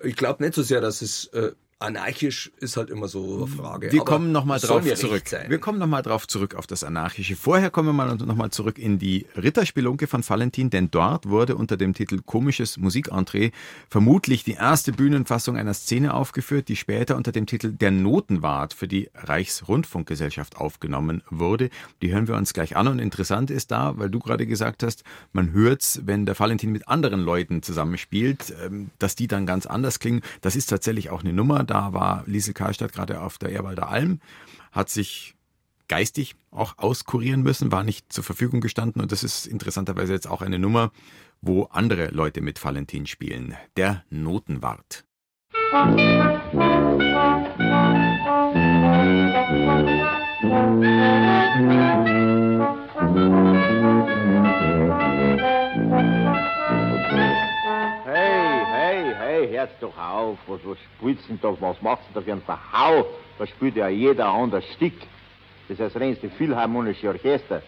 ich 0.03 0.15
glaube 0.15 0.43
nicht 0.43 0.55
so 0.55 0.63
sehr, 0.63 0.81
dass 0.81 1.01
es 1.01 1.27
äh, 1.27 1.51
anarchisch 1.81 2.51
ist 2.59 2.77
halt 2.77 2.89
immer 2.89 3.07
so 3.07 3.37
eine 3.37 3.47
Frage. 3.47 3.91
Wir 3.91 4.01
Aber 4.01 4.11
kommen 4.11 4.31
nochmal 4.31 4.59
drauf 4.59 4.83
zurück. 4.95 5.27
sein. 5.27 5.49
Wir 5.49 5.59
kommen 5.59 5.79
nochmal 5.79 6.01
drauf 6.01 6.27
zurück 6.27 6.55
auf 6.55 6.67
das 6.67 6.83
Anarchische. 6.83 7.35
Vorher 7.35 7.69
kommen 7.69 7.89
wir 7.89 7.93
mal 7.93 8.15
nochmal 8.15 8.51
zurück 8.51 8.77
in 8.77 8.99
die 8.99 9.25
Ritterspelunke 9.35 10.07
von 10.07 10.27
Valentin, 10.27 10.69
denn 10.69 10.91
dort 10.91 11.27
wurde 11.27 11.55
unter 11.55 11.77
dem 11.77 11.93
Titel 11.93 12.19
Komisches 12.25 12.77
Musikentree 12.77 13.51
vermutlich 13.89 14.43
die 14.43 14.53
erste 14.53 14.91
Bühnenfassung 14.91 15.57
einer 15.57 15.73
Szene 15.73 16.13
aufgeführt, 16.13 16.67
die 16.67 16.75
später 16.75 17.15
unter 17.15 17.31
dem 17.31 17.45
Titel 17.45 17.71
Der 17.71 17.91
Notenwart 17.91 18.73
für 18.73 18.87
die 18.87 19.09
Reichsrundfunkgesellschaft 19.15 20.57
aufgenommen 20.57 21.23
wurde. 21.29 21.69
Die 22.01 22.13
hören 22.13 22.27
wir 22.27 22.35
uns 22.35 22.53
gleich 22.53 22.75
an 22.75 22.87
und 22.87 22.99
interessant 22.99 23.49
ist 23.49 23.71
da, 23.71 23.97
weil 23.97 24.09
du 24.09 24.19
gerade 24.19 24.45
gesagt 24.45 24.83
hast, 24.83 25.03
man 25.33 25.51
hört's, 25.51 26.01
wenn 26.05 26.25
der 26.25 26.37
Valentin 26.37 26.71
mit 26.71 26.87
anderen 26.87 27.21
Leuten 27.21 27.63
zusammenspielt, 27.63 28.53
ähm, 28.63 28.91
dass 28.99 29.15
die 29.15 29.27
dann 29.27 29.45
ganz 29.45 29.65
anders 29.65 29.99
klingen. 29.99 30.21
Das 30.41 30.55
ist 30.55 30.67
tatsächlich 30.67 31.09
auch 31.09 31.21
eine 31.21 31.33
Nummer. 31.33 31.63
Da 31.71 31.93
war 31.93 32.25
Liesel 32.25 32.53
Karlstadt 32.53 32.91
gerade 32.91 33.21
auf 33.21 33.37
der 33.37 33.47
Ehrwalder 33.47 33.87
Alm, 33.87 34.19
hat 34.73 34.89
sich 34.89 35.35
geistig 35.87 36.35
auch 36.51 36.77
auskurieren 36.77 37.43
müssen, 37.43 37.71
war 37.71 37.85
nicht 37.85 38.11
zur 38.11 38.25
Verfügung 38.25 38.59
gestanden 38.59 39.01
und 39.01 39.13
das 39.13 39.23
ist 39.23 39.47
interessanterweise 39.47 40.11
jetzt 40.11 40.27
auch 40.27 40.41
eine 40.41 40.59
Nummer, 40.59 40.91
wo 41.39 41.63
andere 41.71 42.09
Leute 42.09 42.41
mit 42.41 42.61
Valentin 42.61 43.05
spielen. 43.05 43.55
Der 43.77 44.03
Notenwart. 44.09 45.05
Hey, 58.03 58.60
hey, 59.15 59.47
hey, 59.47 59.57
hört's 59.57 59.79
doch 59.79 59.97
auf. 59.97 60.37
Was, 60.47 60.59
was 60.63 60.77
spielst 60.97 61.29
denn 61.29 61.39
da? 61.41 61.55
Was 61.59 61.81
machst 61.81 62.03
du 62.09 62.19
da 62.19 62.21
für 62.21 62.31
ein 62.31 62.41
Verhau? 62.41 63.05
Da 63.37 63.47
spielt 63.47 63.75
ja 63.75 63.87
jeder 63.87 64.27
anders 64.27 64.65
Stück. 64.73 64.93
Das 65.67 65.79
ist 65.79 65.95
das 65.95 66.01
reinste 66.01 66.29
Philharmonische 66.29 67.07
Orchester. 67.07 67.61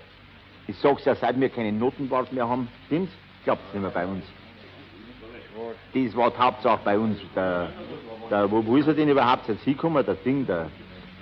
Ich 0.67 0.77
sag's 0.77 1.05
ja, 1.05 1.15
seit 1.15 1.39
wir 1.39 1.49
keine 1.49 1.71
Notenwart 1.71 2.31
mehr 2.31 2.47
haben, 2.47 2.67
stimmt's? 2.85 3.13
Klappt's 3.43 3.73
nicht 3.73 3.81
mehr 3.81 3.91
bei 3.91 4.05
uns. 4.05 4.23
Das 5.93 6.15
war 6.15 6.31
die 6.31 6.37
Hauptsache 6.37 6.79
bei 6.83 6.97
uns. 6.97 7.19
Der, 7.35 7.69
der, 8.29 8.49
wo, 8.49 8.65
wo 8.65 8.77
ist 8.77 8.87
er 8.87 8.93
denn 8.93 9.09
überhaupt 9.09 9.47
jetzt 9.47 9.63
hingekommen? 9.63 10.05
Das 10.05 10.21
Ding, 10.23 10.45
der, 10.47 10.69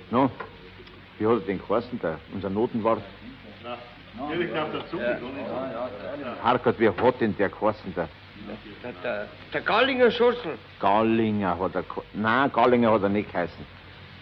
no? 0.10 0.29
Wie 1.17 1.25
hat 1.25 1.34
er 1.34 1.39
den 1.39 1.60
geheißen, 1.60 1.99
der, 2.01 2.19
unser 2.34 2.49
Notenwart? 2.49 3.01
Harkert, 6.43 6.79
wie 6.79 6.89
hat 6.89 7.21
denn 7.21 7.36
der 7.38 7.49
geheißen, 7.49 7.93
der? 7.95 8.10
Der, 8.84 8.91
der, 9.04 9.27
der 9.54 9.62
Gallinger 9.62 10.12
Schurzel. 10.12 10.58
Gallinger 10.80 11.58
hat 11.60 11.75
er. 11.75 11.84
Nein, 12.13 12.51
Gallinger 12.51 12.91
hat 12.91 13.04
er 13.04 13.10
nicht 13.10 13.32
geheißen. 13.32 13.65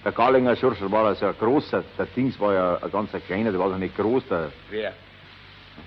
Der 0.03 0.11
Gallinger 0.11 0.55
Schurschel 0.55 0.91
war 0.91 1.05
also 1.05 1.27
ein 1.27 1.35
großer. 1.39 1.83
Der 1.97 2.05
Dings 2.07 2.39
war 2.39 2.53
ja 2.53 2.77
ein 2.81 2.91
ganz 2.91 3.09
kleiner, 3.27 3.51
der 3.51 3.59
war 3.59 3.69
doch 3.69 3.77
nicht 3.77 3.95
groß. 3.97 4.23
Der, 4.29 4.49
Wer? 4.69 4.93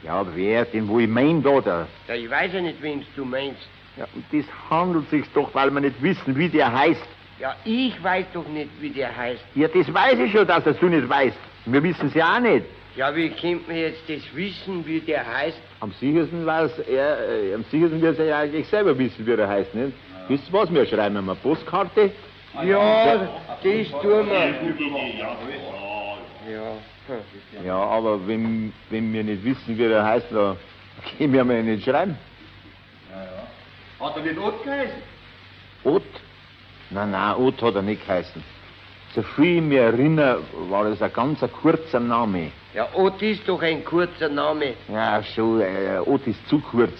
ja, 0.03 0.15
aber 0.15 0.35
wer, 0.35 0.65
den 0.67 0.89
wo 0.89 0.99
ich 0.99 1.09
mein 1.09 1.43
da, 1.43 1.61
der. 1.61 1.87
Ja, 2.09 2.15
ich 2.15 2.31
weiß 2.31 2.53
ja 2.53 2.61
nicht, 2.61 2.81
wen 2.83 3.05
du 3.17 3.25
meinst. 3.25 3.63
Ja, 3.97 4.07
und 4.15 4.25
das 4.33 4.45
handelt 4.71 5.09
sich 5.11 5.25
doch, 5.35 5.55
weil 5.55 5.71
wir 5.71 5.81
nicht 5.81 6.03
wissen, 6.03 6.37
wie 6.37 6.49
der 6.49 6.73
heißt. 6.73 7.03
Ja, 7.39 7.57
ich 7.65 8.03
weiß 8.03 8.27
doch 8.33 8.47
nicht, 8.49 8.71
wie 8.81 8.91
der 8.91 9.15
heißt. 9.15 9.43
Ja, 9.55 9.69
das 9.69 9.93
weiß 9.93 10.19
ich 10.19 10.33
schon, 10.33 10.47
dass 10.47 10.65
das 10.65 10.79
du 10.79 10.87
nicht 10.87 11.09
weißt. 11.09 11.37
Wir 11.67 11.83
wissen 11.83 12.09
es 12.09 12.15
ja 12.15 12.37
auch 12.37 12.41
nicht. 12.41 12.65
Ja, 12.95 13.15
wie 13.17 13.31
kommt 13.31 13.69
man 13.69 13.77
jetzt 13.77 14.03
das 14.07 14.23
wissen, 14.35 14.85
wie 14.87 15.01
der 15.01 15.27
heißt? 15.27 15.59
Am 15.81 15.93
sichersten 15.93 16.45
weiß 16.45 16.79
er, 16.81 17.29
äh, 17.29 17.55
am 17.55 17.65
sichersten 17.71 18.03
wird 18.03 18.19
er 18.19 18.27
ja 18.27 18.39
eigentlich 18.41 18.69
selber 18.69 18.97
wissen, 18.99 19.27
wie 19.27 19.33
er 19.33 19.49
heißt, 19.49 19.75
nicht? 19.75 19.93
Wisst 20.29 20.49
ihr 20.49 20.53
was, 20.53 20.73
wir 20.73 20.85
schreiben 20.85 21.17
ihm 21.17 21.29
eine 21.29 21.37
Postkarte. 21.37 22.11
Ja, 22.65 23.17
das 23.17 24.03
tun 24.03 24.29
wir. 24.29 24.55
Ja. 26.51 26.77
Ja, 27.65 27.77
aber 27.77 28.27
wenn, 28.29 28.73
wenn 28.91 29.13
wir 29.13 29.25
nicht 29.25 29.43
wissen, 29.43 29.79
wie 29.79 29.85
er 29.85 30.05
heißt, 30.05 30.27
dann 30.31 30.57
können 31.17 31.33
wir 31.33 31.57
ja 31.57 31.63
nicht 31.63 31.85
schreiben. 31.85 32.17
Hat 33.99 34.17
er 34.17 34.23
nicht 34.23 34.39
Ott 34.39 34.63
geheißen? 34.65 35.03
Ott? 35.85 36.03
Nein, 36.91 37.11
nein, 37.11 37.37
Ott 37.37 37.63
hat 37.63 37.75
er 37.75 37.83
nicht 37.83 38.07
geheißen. 38.07 38.43
So 39.15 39.23
viel 39.23 39.57
ich 39.59 39.63
mich 39.63 39.79
erinnere, 39.79 40.41
war 40.71 40.89
das 40.89 41.03
ein 41.03 41.13
ganz 41.13 41.41
kurzer 41.61 42.01
Name. 42.01 42.51
Ja, 42.75 42.89
Ott 42.95 43.21
ist 43.21 43.43
doch 43.47 43.61
ein 43.61 43.85
kurzer 43.85 44.29
Name. 44.31 44.75
Ja, 44.89 45.23
schon, 45.23 45.61
äh, 45.61 45.99
Ott 46.07 46.27
ist 46.27 46.39
zu 46.49 46.59
kurz. 46.61 46.93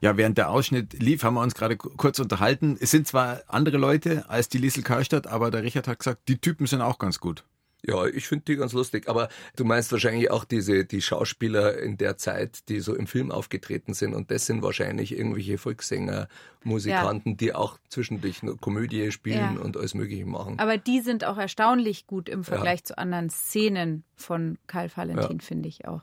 Ja, 0.00 0.16
während 0.16 0.38
der 0.38 0.48
Ausschnitt 0.50 0.94
lief, 1.02 1.22
haben 1.22 1.34
wir 1.34 1.42
uns 1.42 1.54
gerade 1.54 1.76
ku- 1.76 1.90
kurz 1.96 2.18
unterhalten. 2.18 2.78
Es 2.80 2.90
sind 2.90 3.06
zwar 3.06 3.42
andere 3.48 3.76
Leute 3.76 4.24
als 4.28 4.48
die 4.48 4.56
Liesel 4.58 4.82
Karlstadt, 4.82 5.26
aber 5.26 5.50
der 5.50 5.62
Richard 5.62 5.86
hat 5.86 5.98
gesagt, 5.98 6.20
die 6.28 6.38
Typen 6.38 6.66
sind 6.66 6.80
auch 6.80 6.98
ganz 6.98 7.20
gut. 7.20 7.44
Ja, 7.86 8.06
ich 8.06 8.26
finde 8.28 8.44
die 8.46 8.56
ganz 8.56 8.72
lustig. 8.72 9.08
Aber 9.08 9.28
du 9.56 9.64
meinst 9.64 9.92
wahrscheinlich 9.92 10.30
auch 10.30 10.44
diese 10.44 10.84
die 10.84 11.02
Schauspieler 11.02 11.78
in 11.78 11.96
der 11.98 12.16
Zeit, 12.16 12.68
die 12.68 12.80
so 12.80 12.94
im 12.94 13.06
Film 13.06 13.30
aufgetreten 13.30 13.92
sind. 13.94 14.14
Und 14.14 14.30
das 14.30 14.46
sind 14.46 14.62
wahrscheinlich 14.62 15.16
irgendwelche 15.16 15.58
Volkssänger, 15.58 16.28
Musikanten, 16.62 17.36
die 17.36 17.54
auch 17.54 17.78
zwischendurch 17.90 18.42
eine 18.42 18.56
Komödie 18.56 19.12
spielen 19.12 19.56
Ja. 19.56 19.60
und 19.60 19.76
alles 19.76 19.92
Mögliche 19.94 20.24
machen. 20.24 20.58
Aber 20.58 20.78
die 20.78 21.00
sind 21.00 21.24
auch 21.24 21.36
erstaunlich 21.36 22.06
gut 22.06 22.28
im 22.30 22.42
Vergleich 22.42 22.84
zu 22.84 22.96
anderen 22.96 23.28
Szenen 23.28 24.02
von 24.16 24.56
Karl 24.66 24.88
Valentin, 24.94 25.40
finde 25.40 25.68
ich 25.68 25.86
auch. 25.86 26.02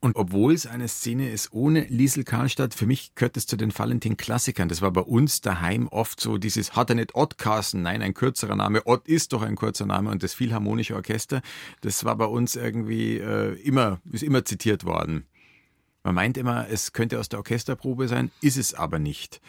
Und 0.00 0.14
obwohl 0.14 0.54
es 0.54 0.66
eine 0.66 0.86
Szene 0.86 1.28
ist 1.30 1.52
ohne 1.52 1.80
Liesel 1.86 2.22
Karlstadt, 2.22 2.72
für 2.72 2.86
mich 2.86 3.16
gehört 3.16 3.36
es 3.36 3.46
zu 3.46 3.56
den 3.56 3.76
Valentin-Klassikern. 3.76 4.68
Das 4.68 4.80
war 4.80 4.92
bei 4.92 5.00
uns 5.00 5.40
daheim 5.40 5.88
oft 5.88 6.20
so 6.20 6.38
dieses, 6.38 6.76
hat 6.76 6.90
er 6.90 6.94
nicht 6.94 7.16
Ott 7.16 7.36
Carsten? 7.36 7.82
Nein, 7.82 8.00
ein 8.00 8.14
kürzerer 8.14 8.54
Name. 8.54 8.86
Ott 8.86 9.08
ist 9.08 9.32
doch 9.32 9.42
ein 9.42 9.56
kurzer 9.56 9.86
Name 9.86 10.10
und 10.10 10.22
das 10.22 10.34
Philharmonische 10.34 10.94
Orchester, 10.94 11.42
das 11.80 12.04
war 12.04 12.16
bei 12.16 12.26
uns 12.26 12.54
irgendwie 12.54 13.18
äh, 13.18 13.54
immer, 13.62 14.00
ist 14.12 14.22
immer 14.22 14.44
zitiert 14.44 14.84
worden. 14.84 15.26
Man 16.04 16.14
meint 16.14 16.38
immer, 16.38 16.68
es 16.68 16.92
könnte 16.92 17.18
aus 17.18 17.28
der 17.28 17.40
Orchesterprobe 17.40 18.06
sein, 18.06 18.30
ist 18.40 18.56
es 18.56 18.74
aber 18.74 19.00
nicht. 19.00 19.40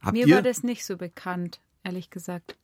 Habt 0.00 0.12
Mir 0.12 0.26
ihr? 0.26 0.36
war 0.36 0.42
das 0.42 0.62
nicht 0.62 0.84
so 0.84 0.96
bekannt, 0.96 1.60
ehrlich 1.82 2.10
gesagt. 2.10 2.56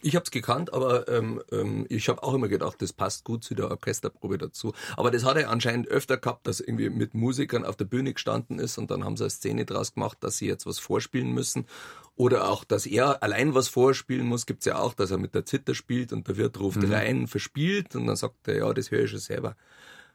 Ich 0.00 0.14
habe 0.14 0.22
es 0.24 0.30
gekannt, 0.30 0.72
aber 0.72 1.08
ähm, 1.08 1.42
ähm, 1.50 1.84
ich 1.88 2.08
habe 2.08 2.22
auch 2.22 2.32
immer 2.34 2.46
gedacht, 2.46 2.80
das 2.80 2.92
passt 2.92 3.24
gut 3.24 3.42
zu 3.42 3.56
der 3.56 3.68
Orchesterprobe 3.68 4.38
dazu. 4.38 4.72
Aber 4.96 5.10
das 5.10 5.24
hat 5.24 5.36
er 5.36 5.50
anscheinend 5.50 5.88
öfter 5.88 6.18
gehabt, 6.18 6.46
dass 6.46 6.60
irgendwie 6.60 6.88
mit 6.88 7.14
Musikern 7.14 7.64
auf 7.64 7.74
der 7.74 7.84
Bühne 7.84 8.12
gestanden 8.12 8.60
ist 8.60 8.78
und 8.78 8.92
dann 8.92 9.04
haben 9.04 9.16
sie 9.16 9.24
eine 9.24 9.30
Szene 9.30 9.64
draus 9.64 9.94
gemacht, 9.94 10.18
dass 10.20 10.36
sie 10.36 10.46
jetzt 10.46 10.66
was 10.66 10.78
vorspielen 10.78 11.32
müssen. 11.32 11.66
Oder 12.14 12.48
auch, 12.48 12.62
dass 12.62 12.86
er 12.86 13.22
allein 13.24 13.54
was 13.54 13.66
vorspielen 13.68 14.26
muss, 14.26 14.46
gibt's 14.46 14.66
ja 14.66 14.78
auch, 14.78 14.94
dass 14.94 15.10
er 15.10 15.18
mit 15.18 15.34
der 15.34 15.44
Zither 15.44 15.74
spielt 15.74 16.12
und 16.12 16.28
der 16.28 16.36
Wirt 16.36 16.60
ruft 16.60 16.78
rein, 16.88 17.26
verspielt 17.26 17.96
und 17.96 18.06
dann 18.06 18.16
sagt 18.16 18.46
er, 18.46 18.56
ja, 18.56 18.72
das 18.72 18.92
höre 18.92 19.04
ich 19.04 19.10
schon 19.10 19.20
selber. 19.20 19.56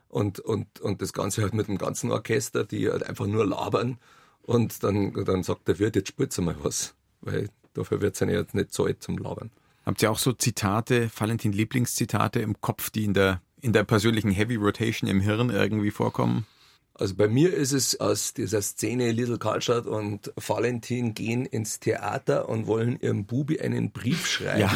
Und, 0.07 0.39
und, 0.39 0.79
und 0.79 1.01
das 1.01 1.11
Ganze 1.11 1.41
halt 1.41 1.53
mit 1.53 1.67
dem 1.67 1.77
ganzen 1.77 2.11
Orchester, 2.11 2.63
die 2.63 2.89
halt 2.89 3.03
einfach 3.03 3.25
nur 3.25 3.45
labern. 3.45 3.97
Und 4.43 4.83
dann, 4.83 5.13
dann 5.25 5.43
sagt 5.43 5.67
der 5.67 5.79
Wirt, 5.79 5.95
jetzt 5.95 6.09
spielt's 6.09 6.37
mal 6.39 6.55
was. 6.61 6.93
Weil 7.21 7.49
dafür 7.73 7.99
wird's 7.99 8.19
ja 8.19 8.27
jetzt 8.27 8.53
nicht 8.53 8.73
Zeit 8.73 9.01
zum 9.01 9.17
Labern. 9.17 9.49
Habt 9.85 10.01
ihr 10.01 10.11
auch 10.11 10.19
so 10.19 10.33
Zitate, 10.33 11.09
Valentin 11.15 11.51
Lieblingszitate 11.51 12.39
im 12.39 12.59
Kopf, 12.61 12.89
die 12.89 13.03
in 13.03 13.13
der 13.13 13.41
in 13.63 13.71
der 13.71 13.85
persönlichen 13.85 14.29
Heavy 14.29 14.55
Rotation 14.55 15.09
im 15.09 15.21
Hirn 15.21 15.49
irgendwie 15.49 15.91
vorkommen? 15.91 16.45
Also 16.95 17.15
bei 17.15 17.27
mir 17.27 17.51
ist 17.51 17.71
es 17.71 17.99
aus 17.99 18.33
dieser 18.33 18.61
Szene 18.61 19.11
Little 19.11 19.39
Karlstadt 19.39 19.87
und 19.87 20.31
Valentin 20.35 21.15
gehen 21.15 21.45
ins 21.45 21.79
Theater 21.79 22.49
und 22.49 22.67
wollen 22.67 22.99
ihrem 22.99 23.25
Bubi 23.25 23.59
einen 23.61 23.91
Brief 23.91 24.27
schreiben. 24.27 24.59
Ja. 24.59 24.71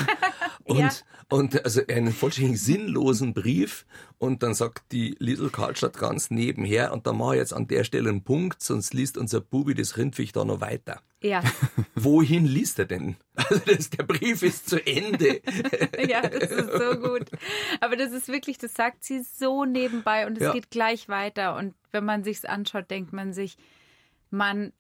Und, 0.68 0.80
ja. 0.80 0.92
und 1.30 1.64
also 1.64 1.82
einen 1.88 2.12
vollständig 2.12 2.62
sinnlosen 2.62 3.34
Brief. 3.34 3.86
Und 4.18 4.44
dann 4.44 4.54
sagt 4.54 4.92
die 4.92 5.16
Little 5.20 5.50
Karlstadt 5.50 5.98
ganz 5.98 6.30
nebenher, 6.30 6.92
und 6.92 7.08
da 7.08 7.14
mache 7.14 7.36
ich 7.36 7.40
jetzt 7.40 7.54
an 7.54 7.68
der 7.68 7.84
Stelle 7.84 8.10
einen 8.10 8.24
Punkt, 8.24 8.62
sonst 8.62 8.94
liest 8.94 9.18
unser 9.18 9.42
Bubi 9.42 9.74
das 9.74 9.98
Rindviech 9.98 10.34
da 10.34 10.44
noch 10.44 10.60
weiter. 10.62 11.02
Ja. 11.22 11.42
Wohin 11.96 12.46
liest 12.46 12.80
er 12.80 12.86
denn? 12.86 13.16
Also 13.36 13.60
das, 13.66 13.90
der 13.90 14.04
Brief 14.04 14.44
ist 14.44 14.70
zu 14.70 14.86
Ende. 14.86 15.42
ja, 16.08 16.22
das 16.22 16.52
ist 16.52 16.72
so 16.72 17.00
gut. 17.00 17.30
Aber 17.80 17.96
das 17.96 18.12
ist 18.12 18.28
wirklich, 18.28 18.58
das 18.58 18.74
sagt 18.74 19.04
sie 19.04 19.22
so 19.22 19.66
nebenbei 19.66 20.28
und 20.28 20.38
es 20.38 20.44
ja. 20.44 20.54
geht 20.54 20.70
gleich 20.70 21.10
weiter. 21.10 21.56
Und 21.56 21.74
wenn 21.92 22.06
man 22.06 22.24
sich's 22.24 22.46
anschaut, 22.46 22.92
denkt 22.92 23.14
man 23.14 23.34
sich, 23.34 23.58
man, 24.30 24.74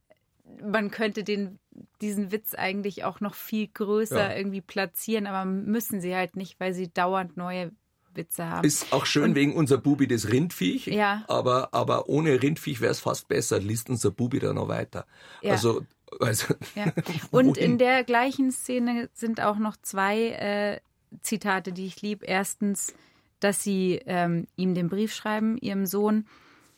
man 0.64 0.92
könnte 0.92 1.24
den, 1.24 1.60
diesen 2.02 2.32
Witz 2.32 2.54
eigentlich 2.54 3.04
auch 3.04 3.20
noch 3.20 3.36
viel 3.36 3.68
größer 3.68 4.32
ja. 4.32 4.36
irgendwie 4.36 4.62
platzieren, 4.62 5.28
aber 5.28 5.46
müssen 5.46 6.02
sie 6.02 6.16
halt 6.16 6.36
nicht, 6.36 6.60
weil 6.60 6.74
sie 6.74 6.92
dauernd 6.92 7.38
neue 7.38 7.72
Witze 8.18 8.50
haben. 8.50 8.66
Ist 8.66 8.92
auch 8.92 9.06
schön 9.06 9.24
und, 9.24 9.36
wegen 9.36 9.56
unser 9.56 9.78
Bubi 9.78 10.08
das 10.08 10.30
Rindviech. 10.30 10.88
Ja. 10.88 11.24
Aber, 11.28 11.74
aber 11.74 12.10
ohne 12.10 12.42
Rindviech 12.42 12.82
wäre 12.82 12.92
es 12.92 13.00
fast 13.00 13.28
besser, 13.28 13.60
liest 13.60 13.90
unser 13.90 14.12
Bubi 14.12 14.40
da 14.40 14.54
noch 14.54 14.68
weiter. 14.68 15.06
Ja. 15.42 15.52
Also, 15.52 15.86
also 16.20 16.54
ja. 16.76 16.92
Und 17.32 17.58
in 17.58 17.78
der 17.78 18.04
gleichen 18.04 18.52
Szene 18.52 19.10
sind 19.14 19.42
auch 19.42 19.58
noch 19.58 19.78
zwei 19.82 20.30
äh, 20.30 20.80
Zitate, 21.22 21.72
die 21.72 21.86
ich 21.86 22.02
liebe. 22.02 22.26
Erstens, 22.26 22.94
dass 23.40 23.64
sie 23.64 24.02
ähm, 24.06 24.48
ihm 24.56 24.74
den 24.74 24.90
Brief 24.90 25.14
schreiben, 25.14 25.58
ihrem 25.58 25.86
Sohn 25.86 26.26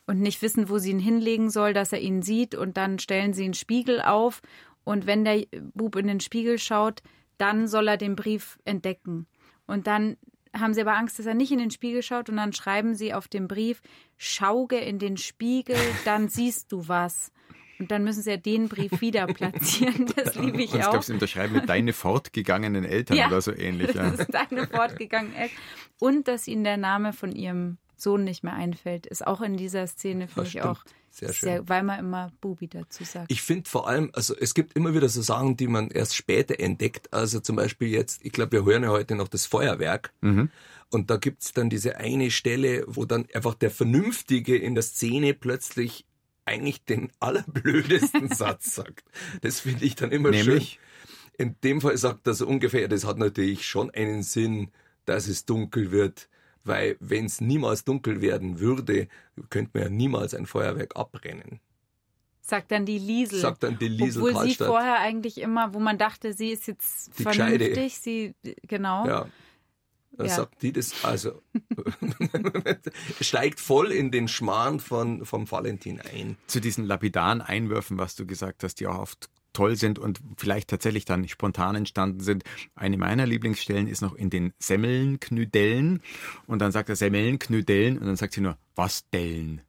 und 0.06 0.20
nicht 0.20 0.42
wissen, 0.42 0.70
wo 0.70 0.80
sie 0.80 0.92
ihn 0.92 1.00
hinlegen 1.00 1.50
soll, 1.50 1.74
dass 1.74 1.94
er 1.94 2.00
ihn 2.02 2.22
sieht 2.22 2.56
und 2.56 2.78
dann 2.78 3.00
stellen 3.00 3.34
sie 3.34 3.46
einen 3.46 3.54
Spiegel 3.54 4.02
auf 4.02 4.42
und 4.84 5.06
wenn 5.06 5.26
der 5.26 5.46
Bub 5.74 5.96
in 5.96 6.08
den 6.08 6.20
Spiegel 6.20 6.58
schaut, 6.58 7.02
dann 7.38 7.68
soll 7.68 7.88
er 7.88 7.98
den 7.98 8.16
Brief 8.16 8.60
entdecken. 8.66 9.28
Und 9.66 9.88
dann 9.88 10.18
haben 10.58 10.74
sie 10.74 10.82
aber 10.82 10.96
Angst, 10.96 11.20
dass 11.20 11.26
er 11.26 11.36
nicht 11.36 11.52
in 11.52 11.60
den 11.60 11.72
Spiegel 11.72 12.02
schaut 12.02 12.30
und 12.30 12.38
dann 12.38 12.54
schreiben 12.54 12.96
sie 12.96 13.14
auf 13.14 13.28
dem 13.28 13.48
Brief, 13.48 13.82
schauge 14.18 14.78
in 14.78 15.00
den 15.00 15.18
Spiegel, 15.18 15.78
dann 16.06 16.28
siehst 16.28 16.72
du 16.72 16.88
was. 16.88 17.32
Und 17.80 17.92
dann 17.92 18.04
müssen 18.04 18.22
sie 18.24 18.32
ja 18.32 18.38
den 18.38 18.68
Brief 18.68 19.00
wieder 19.00 19.26
platzieren. 19.28 20.08
Das 20.16 20.36
liebe 20.36 20.62
ich 20.62 20.74
und 20.74 20.86
auch. 20.86 21.02
Sie 21.02 21.14
unterschreiben 21.14 21.54
mit 21.54 21.70
deine 21.70 21.94
fortgegangenen 21.94 22.84
Eltern 22.84 23.16
ja, 23.16 23.28
oder 23.28 23.40
so 23.40 23.56
ähnlich. 23.56 23.94
Ja. 23.94 24.10
Das 24.10 24.20
ist 24.20 24.34
deine 24.34 24.68
fortgegangenen 24.68 25.36
Eltern. 25.36 25.58
Und 26.00 26.28
dass 26.28 26.48
ihnen 26.48 26.66
der 26.66 26.76
Name 26.76 27.14
von 27.14 27.32
ihrem 27.32 27.78
Sohn 28.02 28.24
nicht 28.24 28.44
mehr 28.44 28.54
einfällt, 28.54 29.06
ist 29.06 29.26
auch 29.26 29.42
in 29.42 29.58
dieser 29.58 29.88
Szene, 29.88 30.28
finde 30.28 30.50
ich 30.50 30.62
auch 30.62 30.84
sehr 31.12 31.34
schön. 31.34 31.50
Sehr, 31.50 31.70
weil 31.70 31.84
man 31.84 32.00
immer 32.00 32.32
Bubi 32.40 32.68
dazu 32.68 33.04
sagt. 33.04 33.32
Ich 33.32 33.42
finde 33.42 33.70
vor 33.70 33.88
allem, 33.88 34.12
also 34.14 34.36
es 34.36 34.54
gibt 34.54 34.76
immer 34.76 34.94
wieder 34.94 35.10
so 35.10 35.22
Sachen, 35.22 35.58
die 35.58 35.68
man 35.68 35.90
erst 35.90 36.16
später 36.16 36.60
entdeckt. 36.60 37.14
Also 37.14 37.40
zum 37.40 37.56
Beispiel 37.56 37.90
jetzt, 37.90 38.24
ich 38.24 38.32
glaube, 38.32 38.52
wir 38.54 38.66
hören 38.66 38.84
ja 38.84 38.90
heute 38.90 39.16
noch 39.16 39.28
das 39.28 39.46
Feuerwerk. 39.46 40.12
Mhm. 40.22 40.50
Und 40.90 41.10
da 41.10 41.18
gibt's 41.18 41.54
dann 41.54 41.70
diese 41.70 41.98
eine 41.98 42.32
Stelle, 42.32 42.84
wo 42.88 43.06
dann 43.06 43.28
einfach 43.34 43.56
der 43.56 43.72
Vernünftige 43.72 44.58
in 44.58 44.76
der 44.76 44.84
Szene 44.84 45.34
plötzlich 45.34 46.06
eigentlich 46.46 46.84
den 46.84 47.12
allerblödesten 47.20 48.30
Satz 48.34 48.76
sagt. 48.76 49.04
Das 49.42 49.62
finde 49.62 49.86
ich 49.86 49.96
dann 49.96 50.12
immer 50.12 50.32
Nämlich? 50.32 50.74
schön. 50.74 50.80
In 51.38 51.56
dem 51.64 51.80
Fall 51.80 51.98
sagt 51.98 52.28
er 52.28 52.34
so 52.34 52.46
ungefähr, 52.46 52.88
das 52.88 53.06
hat 53.06 53.18
natürlich 53.18 53.66
schon 53.66 53.90
einen 53.92 54.24
Sinn, 54.24 54.72
dass 55.06 55.28
es 55.28 55.46
dunkel 55.46 55.92
wird 55.92 56.28
weil 56.64 56.98
wenn 57.00 57.26
es 57.26 57.42
niemals 57.42 57.84
dunkel 57.84 58.22
werden 58.22 58.60
würde, 58.60 59.08
könnte 59.50 59.72
man 59.74 59.84
ja 59.84 59.90
niemals 59.90 60.34
ein 60.34 60.46
Feuerwerk 60.46 60.96
abbrennen. 60.96 61.60
Sagt 62.42 62.72
dann 62.72 62.86
die 62.86 62.98
Liesel. 62.98 63.40
Sagt 63.40 63.64
dann 63.64 63.78
die 63.78 63.88
Liesel 63.88 64.22
Obwohl 64.22 64.34
Karlstadt. 64.34 64.58
sie 64.58 64.66
vorher 64.66 65.00
eigentlich 65.00 65.40
immer, 65.40 65.74
wo 65.74 65.80
man 65.80 65.98
dachte, 65.98 66.34
sie 66.34 66.50
ist 66.50 66.68
jetzt 66.68 67.18
die 67.20 67.24
vernünftig, 67.24 67.74
Gescheide. 67.76 67.90
sie, 67.90 68.36
genau. 68.68 69.08
Ja. 69.08 69.28
Dann 70.14 70.28
ja. 70.28 70.36
sagt 70.36 70.62
die 70.64 70.74
das, 70.74 71.06
also 71.06 71.42
steigt 73.22 73.60
voll 73.60 73.92
in 73.92 74.12
den 74.12 74.28
Schmarrn 74.28 74.80
von, 74.80 75.26
vom 75.26 75.50
Valentin 75.50 76.02
ein. 76.02 76.38
Zu 76.48 76.60
diesen 76.60 76.86
lapidaren 76.86 77.42
Einwürfen, 77.42 77.98
was 77.98 78.16
du 78.16 78.26
gesagt 78.26 78.64
hast, 78.64 78.80
die 78.82 78.88
auch 78.88 78.98
oft 78.98 79.30
toll 79.60 79.76
sind 79.76 80.00
und 80.00 80.22
vielleicht 80.38 80.70
tatsächlich 80.70 81.04
dann 81.04 81.28
spontan 81.28 81.76
entstanden 81.76 82.22
sind. 82.22 82.46
Eine 82.76 82.96
meiner 82.96 83.26
Lieblingsstellen 83.26 83.88
ist 83.88 84.02
noch 84.02 84.16
in 84.16 84.30
den 84.30 84.54
Semmelnknüdellen 84.58 86.02
und 86.48 86.60
dann 86.60 86.72
sagt 86.72 86.88
er 86.88 86.96
Semmelnknüdellen 86.96 87.98
und 87.98 88.06
dann 88.06 88.16
sagt 88.16 88.36
sie 88.36 88.42
nur, 88.42 88.58
was 88.76 89.10
Dellen? 89.10 89.62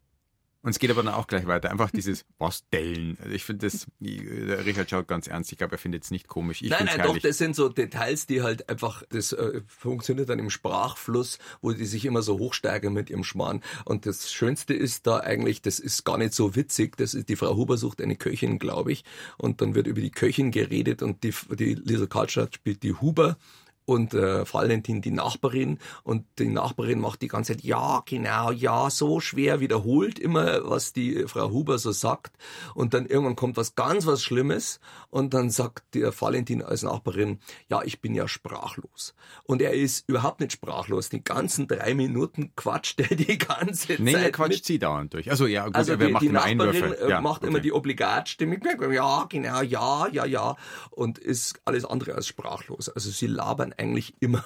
Und 0.62 0.70
es 0.70 0.78
geht 0.78 0.90
aber 0.90 1.02
dann 1.02 1.14
auch 1.14 1.26
gleich 1.26 1.46
weiter. 1.46 1.70
Einfach 1.70 1.90
dieses 1.90 2.26
was 2.38 2.68
dellen. 2.68 3.16
Also 3.20 3.34
ich 3.34 3.44
finde 3.44 3.66
das, 3.66 3.86
der 3.98 4.66
Richard 4.66 4.90
schaut 4.90 5.08
ganz 5.08 5.26
ernst. 5.26 5.50
Ich 5.52 5.58
glaube, 5.58 5.76
er 5.76 5.78
findet 5.78 6.04
es 6.04 6.10
nicht 6.10 6.28
komisch. 6.28 6.60
Ich 6.60 6.68
nein, 6.68 6.84
nein, 6.84 6.96
herrlich. 6.98 7.22
doch, 7.22 7.28
das 7.28 7.38
sind 7.38 7.56
so 7.56 7.70
Details, 7.70 8.26
die 8.26 8.42
halt 8.42 8.68
einfach, 8.68 9.02
das 9.08 9.32
äh, 9.32 9.62
funktioniert 9.66 10.28
dann 10.28 10.38
im 10.38 10.50
Sprachfluss, 10.50 11.38
wo 11.62 11.72
die 11.72 11.86
sich 11.86 12.04
immer 12.04 12.20
so 12.20 12.38
hochsteigern 12.38 12.92
mit 12.92 13.08
ihrem 13.08 13.24
Schmarrn. 13.24 13.62
Und 13.86 14.04
das 14.04 14.30
Schönste 14.30 14.74
ist 14.74 15.06
da 15.06 15.20
eigentlich, 15.20 15.62
das 15.62 15.78
ist 15.78 16.04
gar 16.04 16.18
nicht 16.18 16.34
so 16.34 16.54
witzig. 16.56 16.96
Das 16.98 17.14
ist, 17.14 17.30
die 17.30 17.36
Frau 17.36 17.56
Huber 17.56 17.78
sucht 17.78 18.02
eine 18.02 18.16
Köchin, 18.16 18.58
glaube 18.58 18.92
ich. 18.92 19.04
Und 19.38 19.62
dann 19.62 19.74
wird 19.74 19.86
über 19.86 20.02
die 20.02 20.10
Köchin 20.10 20.50
geredet 20.50 21.02
und 21.02 21.24
die, 21.24 21.34
die 21.58 21.74
Lisa 21.74 22.06
Karlstadt 22.06 22.56
spielt 22.56 22.82
die 22.82 22.92
Huber 22.92 23.38
und 23.84 24.14
äh, 24.14 24.44
Valentin 24.52 25.02
die 25.02 25.10
Nachbarin. 25.10 25.78
Und 26.04 26.24
die 26.38 26.48
Nachbarin 26.48 27.00
macht 27.00 27.22
die 27.22 27.28
ganze 27.28 27.54
Zeit 27.54 27.64
ja 27.64 28.02
genau 28.06 28.52
ja 28.52 28.88
so 28.90 29.20
schwer 29.20 29.60
wiederholt 29.60 30.18
immer 30.18 30.68
was 30.68 30.92
die 30.92 31.24
Frau 31.26 31.50
Huber 31.50 31.78
so 31.78 31.90
sagt. 31.92 32.36
Und 32.74 32.94
dann 32.94 33.06
irgendwann 33.06 33.36
kommt 33.36 33.56
was 33.56 33.74
ganz 33.74 34.06
was 34.06 34.22
Schlimmes. 34.22 34.80
Und 35.08 35.34
dann 35.34 35.50
sagt 35.50 35.94
der 35.94 36.18
Valentin 36.18 36.62
als 36.62 36.82
Nachbarin 36.82 37.40
ja 37.68 37.82
ich 37.82 38.00
bin 38.00 38.14
ja 38.14 38.28
sprachlos. 38.28 39.14
Und 39.44 39.60
er 39.62 39.72
ist 39.72 40.08
überhaupt 40.08 40.40
nicht 40.40 40.52
sprachlos. 40.52 41.08
Die 41.08 41.24
ganzen 41.24 41.66
drei 41.66 41.94
Minuten 41.94 42.52
quatscht 42.54 43.00
er 43.00 43.16
die 43.16 43.38
ganze 43.38 43.94
nee, 44.00 44.12
Zeit 44.12 44.22
er 44.22 44.32
quatscht 44.32 44.64
sie 44.64 44.78
dauernd 44.78 45.14
durch. 45.14 45.30
Also 45.30 45.46
ja 45.46 45.66
gut, 45.66 45.74
also 45.74 45.96
die, 45.96 46.08
macht 46.08 46.22
die 46.22 46.28
Nachbarin 46.28 46.60
Einwürfe. 46.60 47.00
Äh, 47.00 47.10
ja, 47.10 47.20
macht 47.20 47.42
okay. 47.42 47.48
immer 47.48 47.60
die 47.60 47.72
Obligatstimme. 47.72 48.60
Ja 48.92 49.26
genau 49.28 49.62
ja 49.62 50.06
ja 50.12 50.24
ja. 50.24 50.56
Und 50.90 51.18
ist 51.18 51.60
alles 51.64 51.84
andere 51.84 52.14
als 52.14 52.28
sprachlos. 52.28 52.88
Also 52.88 53.10
sie 53.10 53.26
labern 53.26 53.69
eigentlich 53.78 54.14
immer. 54.20 54.44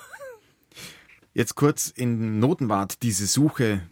Jetzt 1.32 1.54
kurz 1.56 1.88
in 1.88 2.38
Notenwart 2.38 3.02
diese 3.02 3.26
Suche 3.26 3.82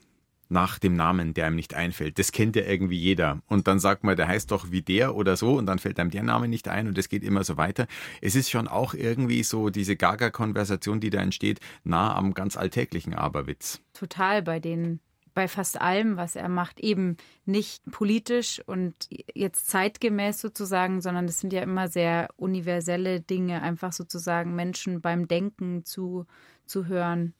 nach 0.53 0.79
dem 0.79 0.95
Namen, 0.95 1.35
der 1.35 1.47
einem 1.47 1.57
nicht 1.57 1.75
einfällt. 1.75 2.19
Das 2.19 2.31
kennt 2.31 2.55
ja 2.55 2.63
irgendwie 2.63 2.99
jeder. 2.99 3.41
Und 3.49 3.67
dann 3.67 3.81
sagt 3.81 4.05
man, 4.05 4.17
der 4.17 4.29
heißt 4.29 4.51
doch 4.51 4.71
wie 4.71 4.83
der 4.83 5.17
oder 5.17 5.37
so 5.37 5.57
und 5.57 5.67
dann 5.67 5.79
fällt 5.79 5.99
einem 5.99 6.11
der 6.11 6.23
Name 6.23 6.47
nicht 6.47 6.69
ein 6.69 6.87
und 6.87 6.97
es 6.99 7.09
geht 7.09 7.25
immer 7.25 7.43
so 7.43 7.57
weiter. 7.57 7.87
Es 8.21 8.37
ist 8.37 8.51
schon 8.51 8.69
auch 8.69 8.95
irgendwie 8.95 9.43
so 9.43 9.71
diese 9.71 9.97
Gaga-Konversation, 9.97 11.01
die 11.01 11.11
da 11.11 11.21
entsteht, 11.21 11.59
nah 11.85 12.15
am 12.15 12.35
ganz 12.35 12.57
alltäglichen 12.57 13.15
Aberwitz. 13.15 13.81
Total 13.95 14.43
bei 14.43 14.61
den 14.61 15.01
bei 15.35 15.49
fast 15.49 15.81
allem, 15.81 16.17
was 16.17 16.37
er 16.37 16.49
macht, 16.49 16.81
eben 16.81 17.17
nicht 17.45 17.85
politisch 17.91 18.63
und 18.67 18.95
jetzt 19.35 19.69
zeitgemäß 19.69 20.41
sozusagen, 20.41 21.01
sondern 21.01 21.27
es 21.27 21.41
sind 21.41 21.53
ja 21.53 21.63
immer 21.63 21.89
sehr 21.89 22.29
universelle 22.37 23.21
Dinge, 23.21 23.63
einfach 23.63 23.93
sozusagen 23.93 24.55
Menschen 24.55 25.01
beim 25.01 25.29
Denken 25.29 25.85
zu, 25.85 26.27
zu 26.67 26.87
hören. 26.87 27.35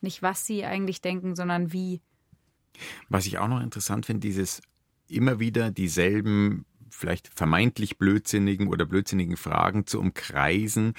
Nicht 0.00 0.22
was 0.22 0.46
sie 0.46 0.64
eigentlich 0.64 1.00
denken, 1.00 1.34
sondern 1.34 1.72
wie. 1.72 2.00
Was 3.08 3.26
ich 3.26 3.38
auch 3.38 3.48
noch 3.48 3.60
interessant 3.60 4.06
finde, 4.06 4.20
dieses 4.20 4.60
immer 5.08 5.38
wieder 5.38 5.70
dieselben 5.70 6.64
vielleicht 6.94 7.30
vermeintlich 7.34 7.98
blödsinnigen 7.98 8.68
oder 8.68 8.84
blödsinnigen 8.86 9.36
Fragen 9.36 9.86
zu 9.86 10.00
umkreisen. 10.00 10.94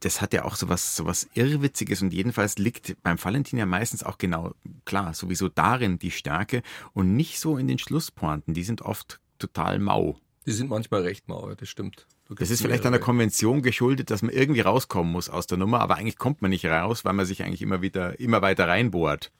Das 0.00 0.20
hat 0.20 0.32
ja 0.32 0.44
auch 0.44 0.56
sowas, 0.56 0.96
sowas 0.96 1.28
Irrwitziges 1.34 2.02
und 2.02 2.12
jedenfalls 2.12 2.56
liegt 2.58 2.96
beim 3.02 3.22
Valentin 3.22 3.58
ja 3.58 3.66
meistens 3.66 4.02
auch 4.02 4.18
genau, 4.18 4.54
klar, 4.84 5.12
sowieso 5.14 5.48
darin 5.48 5.98
die 5.98 6.10
Stärke 6.10 6.62
und 6.92 7.16
nicht 7.16 7.40
so 7.40 7.58
in 7.58 7.68
den 7.68 7.78
Schlusspointen. 7.78 8.54
Die 8.54 8.64
sind 8.64 8.82
oft 8.82 9.20
total 9.38 9.78
mau. 9.78 10.18
Die 10.46 10.52
sind 10.52 10.70
manchmal 10.70 11.02
recht 11.02 11.28
mau, 11.28 11.54
das 11.54 11.68
stimmt. 11.68 12.06
Das 12.28 12.50
ist 12.50 12.62
vielleicht 12.62 12.86
einer 12.86 13.00
Konvention 13.00 13.60
geschuldet, 13.60 14.10
dass 14.10 14.22
man 14.22 14.32
irgendwie 14.32 14.60
rauskommen 14.60 15.12
muss 15.12 15.28
aus 15.28 15.48
der 15.48 15.58
Nummer, 15.58 15.80
aber 15.80 15.96
eigentlich 15.96 16.16
kommt 16.16 16.42
man 16.42 16.50
nicht 16.50 16.64
raus, 16.64 17.04
weil 17.04 17.12
man 17.12 17.26
sich 17.26 17.42
eigentlich 17.42 17.62
immer 17.62 17.82
wieder, 17.82 18.20
immer 18.20 18.40
weiter 18.40 18.68
reinbohrt. 18.68 19.32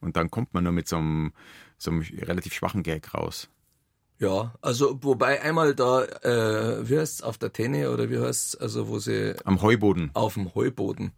Und 0.00 0.16
dann 0.16 0.30
kommt 0.30 0.52
man 0.52 0.64
nur 0.64 0.72
mit 0.72 0.88
so 0.88 0.96
einem, 0.96 1.32
so 1.76 1.92
einem 1.92 2.00
relativ 2.00 2.54
schwachen 2.54 2.82
Gag 2.82 3.14
raus. 3.14 3.48
Ja, 4.18 4.54
also 4.60 4.98
wobei 5.02 5.42
einmal 5.42 5.74
da, 5.74 6.04
äh, 6.04 6.88
wie 6.88 6.98
heißt's, 6.98 7.22
auf 7.22 7.38
der 7.38 7.52
Tenne 7.52 7.90
oder 7.90 8.10
wie 8.10 8.18
heißt's, 8.18 8.56
also 8.56 8.88
wo 8.88 8.98
sie... 8.98 9.36
Am 9.44 9.62
Heuboden. 9.62 10.10
Auf 10.14 10.34
dem 10.34 10.54
Heuboden. 10.54 11.12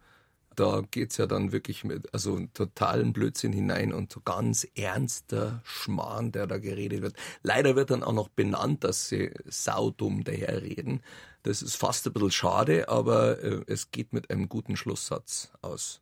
Da 0.55 0.83
geht's 0.91 1.17
ja 1.17 1.25
dann 1.25 1.51
wirklich 1.51 1.83
mit, 1.83 2.13
also 2.13 2.39
totalen 2.53 3.13
Blödsinn 3.13 3.53
hinein 3.53 3.91
und 3.93 4.11
so 4.11 4.19
ganz 4.19 4.67
ernster 4.75 5.61
Schmarrn, 5.63 6.31
der 6.31 6.45
da 6.45 6.59
geredet 6.59 7.01
wird. 7.01 7.15
Leider 7.41 7.75
wird 7.75 7.89
dann 7.89 8.03
auch 8.03 8.13
noch 8.13 8.29
benannt, 8.29 8.83
dass 8.83 9.09
sie 9.09 9.31
saudumm 9.45 10.23
daherreden. 10.23 11.01
Das 11.43 11.63
ist 11.63 11.75
fast 11.77 12.05
ein 12.05 12.13
bisschen 12.13 12.31
schade, 12.31 12.89
aber 12.89 13.41
äh, 13.43 13.63
es 13.65 13.89
geht 13.89 14.13
mit 14.13 14.29
einem 14.29 14.47
guten 14.47 14.75
Schlusssatz 14.75 15.51
aus. 15.61 16.01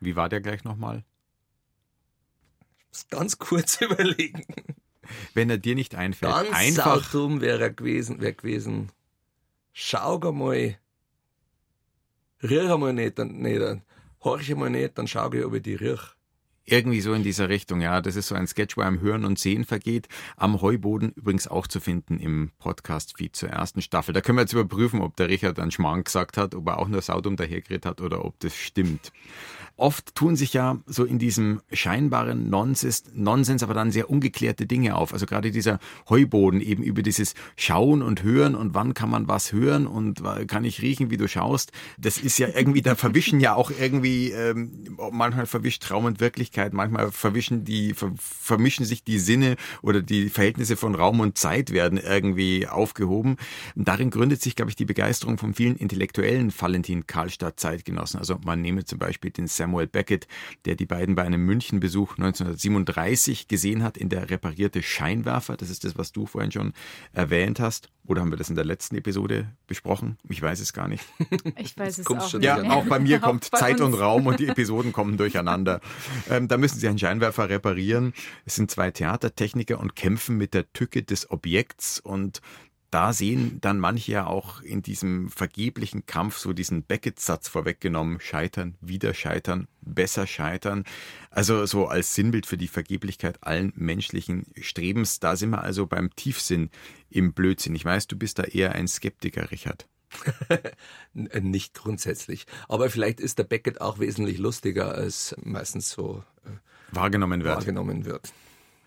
Wie 0.00 0.16
war 0.16 0.28
der 0.28 0.40
gleich 0.40 0.64
nochmal? 0.64 1.04
ganz 3.10 3.38
kurz 3.38 3.80
überlegen. 3.80 4.44
Wenn 5.34 5.50
er 5.50 5.58
dir 5.58 5.74
nicht 5.74 5.94
einfällt, 5.94 6.32
Ganz 6.32 6.50
einfach 6.52 7.04
saudumm 7.04 7.40
wäre 7.40 7.62
er 7.62 7.70
gewesen, 7.70 8.20
wäre 8.20 8.34
gewesen. 8.34 8.90
Schau 9.72 10.18
mal. 10.32 10.76
Riech 12.42 12.76
mal 12.76 12.92
nicht, 12.92 13.18
dann, 13.18 13.38
nee, 13.38 13.58
dann 13.58 13.82
horch 14.22 14.54
mal 14.54 14.70
nicht, 14.70 14.98
dann 14.98 15.06
schau 15.06 15.32
ich, 15.32 15.44
ob 15.44 15.54
ich 15.54 15.62
die 15.62 15.74
riech. 15.74 16.16
Irgendwie 16.68 17.00
so 17.00 17.12
in 17.14 17.22
dieser 17.22 17.48
Richtung, 17.48 17.80
ja. 17.80 18.00
Das 18.00 18.16
ist 18.16 18.26
so 18.26 18.34
ein 18.34 18.48
Sketch, 18.48 18.76
wo 18.76 18.80
einem 18.80 19.00
Hören 19.00 19.24
und 19.24 19.38
Sehen 19.38 19.64
vergeht. 19.64 20.08
Am 20.36 20.60
Heuboden 20.60 21.12
übrigens 21.12 21.46
auch 21.46 21.68
zu 21.68 21.78
finden 21.78 22.18
im 22.18 22.50
Podcast-Feed 22.58 23.36
zur 23.36 23.50
ersten 23.50 23.82
Staffel. 23.82 24.12
Da 24.12 24.20
können 24.20 24.36
wir 24.36 24.42
jetzt 24.42 24.52
überprüfen, 24.52 25.00
ob 25.00 25.14
der 25.16 25.28
Richard 25.28 25.60
einen 25.60 25.70
Schmarrn 25.70 26.02
gesagt 26.02 26.36
hat, 26.36 26.56
ob 26.56 26.66
er 26.66 26.78
auch 26.78 26.88
nur 26.88 27.02
Saudum 27.02 27.36
dahergeredet 27.36 27.86
hat 27.86 28.00
oder 28.00 28.24
ob 28.24 28.40
das 28.40 28.56
stimmt. 28.56 29.12
Oft 29.76 30.14
tun 30.14 30.36
sich 30.36 30.54
ja 30.54 30.78
so 30.86 31.04
in 31.04 31.18
diesem 31.18 31.60
scheinbaren 31.70 32.48
Nonsens, 32.48 33.04
Nonsens 33.12 33.62
aber 33.62 33.74
dann 33.74 33.90
sehr 33.90 34.08
ungeklärte 34.08 34.66
Dinge 34.66 34.96
auf. 34.96 35.12
Also 35.12 35.26
gerade 35.26 35.50
dieser 35.50 35.78
Heuboden 36.08 36.60
eben 36.60 36.82
über 36.82 37.02
dieses 37.02 37.34
Schauen 37.56 38.02
und 38.02 38.22
Hören 38.22 38.54
und 38.54 38.74
wann 38.74 38.94
kann 38.94 39.10
man 39.10 39.28
was 39.28 39.52
hören 39.52 39.86
und 39.86 40.22
kann 40.48 40.64
ich 40.64 40.80
riechen, 40.80 41.10
wie 41.10 41.18
du 41.18 41.28
schaust. 41.28 41.72
Das 41.98 42.16
ist 42.16 42.38
ja 42.38 42.48
irgendwie, 42.48 42.80
da 42.80 42.94
verwischen 42.94 43.40
ja 43.40 43.54
auch 43.54 43.70
irgendwie, 43.70 44.30
ähm, 44.30 44.96
manchmal 45.12 45.46
verwischt 45.46 45.82
Traum 45.82 46.06
und 46.06 46.20
Wirklichkeit, 46.20 46.72
manchmal 46.72 47.12
verwischen 47.12 47.64
die, 47.64 47.92
ver, 47.92 48.12
vermischen 48.16 48.86
sich 48.86 49.04
die 49.04 49.18
Sinne 49.18 49.56
oder 49.82 50.00
die 50.00 50.30
Verhältnisse 50.30 50.76
von 50.76 50.94
Raum 50.94 51.20
und 51.20 51.36
Zeit 51.36 51.70
werden 51.70 51.98
irgendwie 51.98 52.66
aufgehoben. 52.66 53.36
Darin 53.74 54.10
gründet 54.10 54.40
sich, 54.40 54.56
glaube 54.56 54.70
ich, 54.70 54.76
die 54.76 54.84
Begeisterung 54.86 55.36
von 55.36 55.52
vielen 55.54 55.76
intellektuellen 55.76 56.52
Valentin 56.58 57.06
Karlstadt 57.06 57.60
Zeitgenossen. 57.60 58.18
Also 58.18 58.38
man 58.44 58.62
nehme 58.62 58.84
zum 58.84 58.98
Beispiel 58.98 59.30
den 59.30 59.48
Samuel 59.66 59.88
Beckett, 59.88 60.28
der 60.64 60.76
die 60.76 60.86
beiden 60.86 61.16
bei 61.16 61.24
einem 61.24 61.44
Münchenbesuch 61.44 62.12
1937 62.18 63.48
gesehen 63.48 63.82
hat 63.82 63.96
in 63.96 64.08
der 64.08 64.30
reparierte 64.30 64.80
Scheinwerfer. 64.80 65.56
Das 65.56 65.70
ist 65.70 65.82
das, 65.82 65.98
was 65.98 66.12
du 66.12 66.26
vorhin 66.26 66.52
schon 66.52 66.72
erwähnt 67.12 67.58
hast. 67.58 67.88
Oder 68.06 68.20
haben 68.20 68.30
wir 68.30 68.36
das 68.36 68.48
in 68.48 68.54
der 68.54 68.64
letzten 68.64 68.94
Episode 68.96 69.50
besprochen? 69.66 70.16
Ich 70.28 70.40
weiß 70.40 70.60
es 70.60 70.72
gar 70.72 70.86
nicht. 70.86 71.04
Ich 71.58 71.76
weiß 71.76 71.98
es 71.98 72.06
auch 72.06 72.28
schon 72.30 72.40
nicht. 72.40 72.46
Ja, 72.46 72.62
Ja. 72.62 72.70
auch 72.70 72.84
bei 72.86 73.00
mir 73.00 73.18
kommt 73.20 73.50
bei 73.50 73.58
Zeit 73.58 73.80
uns. 73.80 73.94
und 73.94 74.00
Raum 74.00 74.26
und 74.28 74.38
die 74.38 74.46
Episoden 74.48 74.92
kommen 74.92 75.16
durcheinander. 75.16 75.80
Ähm, 76.30 76.46
da 76.46 76.56
müssen 76.58 76.78
Sie 76.78 76.86
einen 76.86 76.98
Scheinwerfer 76.98 77.48
reparieren. 77.48 78.12
Es 78.44 78.54
sind 78.54 78.70
zwei 78.70 78.90
Theatertechniker 78.92 79.80
und 79.80 79.96
kämpfen 79.96 80.36
mit 80.36 80.54
der 80.54 80.72
Tücke 80.72 81.02
des 81.02 81.28
Objekts 81.30 81.98
und 81.98 82.40
da 82.90 83.12
sehen 83.12 83.58
dann 83.60 83.78
manche 83.78 84.12
ja 84.12 84.26
auch 84.26 84.62
in 84.62 84.82
diesem 84.82 85.28
vergeblichen 85.28 86.06
Kampf 86.06 86.38
so 86.38 86.52
diesen 86.52 86.82
Beckett-Satz 86.82 87.48
vorweggenommen. 87.48 88.20
Scheitern, 88.20 88.76
wieder 88.80 89.14
scheitern, 89.14 89.68
besser 89.80 90.26
scheitern. 90.26 90.84
Also 91.30 91.66
so 91.66 91.88
als 91.88 92.14
Sinnbild 92.14 92.46
für 92.46 92.56
die 92.56 92.68
Vergeblichkeit 92.68 93.42
allen 93.42 93.72
menschlichen 93.76 94.46
Strebens. 94.60 95.20
Da 95.20 95.36
sind 95.36 95.50
wir 95.50 95.62
also 95.62 95.86
beim 95.86 96.14
Tiefsinn 96.14 96.70
im 97.10 97.32
Blödsinn. 97.32 97.74
Ich 97.74 97.84
weiß, 97.84 98.06
du 98.06 98.16
bist 98.16 98.38
da 98.38 98.44
eher 98.44 98.72
ein 98.72 98.88
Skeptiker, 98.88 99.50
Richard. 99.50 99.86
Nicht 101.14 101.74
grundsätzlich. 101.74 102.46
Aber 102.68 102.90
vielleicht 102.90 103.20
ist 103.20 103.38
der 103.38 103.44
Beckett 103.44 103.80
auch 103.80 103.98
wesentlich 103.98 104.38
lustiger, 104.38 104.94
als 104.94 105.34
meistens 105.42 105.90
so 105.90 106.22
äh, 106.44 106.50
Wahrgenommen 106.94 107.42
wird. 107.42 107.56
wahrgenommen 107.56 108.04
wird. 108.04 108.32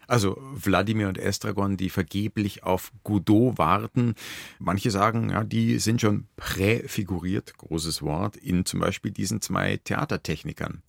Also 0.09 0.37
Wladimir 0.41 1.07
und 1.07 1.19
Estragon, 1.19 1.77
die 1.77 1.89
vergeblich 1.91 2.63
auf 2.63 2.91
Godot 3.03 3.59
warten. 3.59 4.15
Manche 4.57 4.89
sagen, 4.89 5.29
ja, 5.29 5.43
die 5.43 5.77
sind 5.77 6.01
schon 6.01 6.25
präfiguriert, 6.35 7.55
großes 7.57 8.01
Wort, 8.01 8.35
in 8.35 8.65
zum 8.65 8.79
Beispiel 8.79 9.11
diesen 9.11 9.39
zwei 9.39 9.77
Theatertechnikern. 9.77 10.81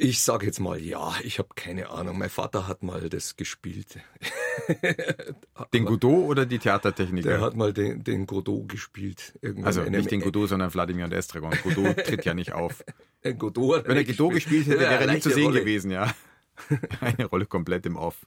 Ich 0.00 0.22
sage 0.22 0.46
jetzt 0.46 0.60
mal 0.60 0.80
ja, 0.80 1.14
ich 1.22 1.38
habe 1.38 1.50
keine 1.54 1.90
Ahnung. 1.90 2.18
Mein 2.18 2.30
Vater 2.30 2.68
hat 2.68 2.82
mal 2.82 3.08
das 3.08 3.36
gespielt. 3.36 3.98
Den 5.72 5.84
Godot 5.84 6.24
oder 6.28 6.46
die 6.46 6.58
Theatertechniker? 6.58 7.28
Der 7.28 7.40
hat 7.40 7.56
mal 7.56 7.72
den, 7.72 8.02
den 8.04 8.26
Godot 8.26 8.68
gespielt. 8.68 9.38
Also 9.62 9.82
nicht 9.82 10.10
den 10.10 10.20
Godot, 10.20 10.48
sondern 10.48 10.72
Wladimir 10.72 11.04
und 11.04 11.12
Estragon. 11.12 11.52
Godot 11.62 11.96
tritt 11.96 12.24
ja 12.24 12.34
nicht 12.34 12.52
auf. 12.52 12.84
Godot 13.38 13.86
Wenn 13.86 13.96
er 13.96 14.04
Godot 14.04 14.32
gespielt 14.34 14.66
hätte, 14.66 14.82
Ja, 14.82 14.90
wäre 14.90 15.06
er 15.06 15.06
nicht 15.12 15.22
zu 15.22 15.30
sehen 15.30 15.46
Rolle. 15.46 15.60
gewesen, 15.60 15.90
ja. 15.90 16.14
Eine 17.00 17.26
Rolle 17.26 17.46
komplett 17.46 17.86
im 17.86 17.96
Off. 17.96 18.26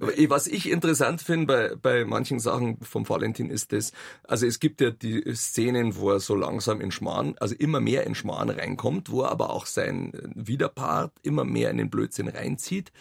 Eh, 0.00 0.30
Was 0.30 0.46
ich 0.46 0.70
interessant 0.70 1.22
finde 1.22 1.46
bei, 1.46 1.74
bei 1.76 2.04
manchen 2.04 2.38
Sachen 2.38 2.78
vom 2.80 3.08
Valentin 3.08 3.50
ist 3.50 3.72
das, 3.72 3.92
also 4.24 4.46
es 4.46 4.60
gibt 4.60 4.80
ja 4.80 4.90
die 4.90 5.22
Szenen, 5.34 5.96
wo 5.96 6.10
er 6.10 6.20
so 6.20 6.34
langsam 6.34 6.80
in 6.80 6.90
Schmarrn, 6.90 7.34
also 7.40 7.54
immer 7.54 7.80
mehr 7.80 8.06
in 8.06 8.14
Schmarrn 8.14 8.50
reinkommt, 8.50 9.10
wo 9.10 9.22
er 9.22 9.30
aber 9.30 9.50
auch 9.50 9.66
sein 9.66 10.12
Widerpart 10.34 11.12
immer 11.22 11.44
mehr 11.44 11.70
in 11.70 11.78
den 11.78 11.90
Blödsinn 11.90 12.28
reinzieht. 12.28 12.92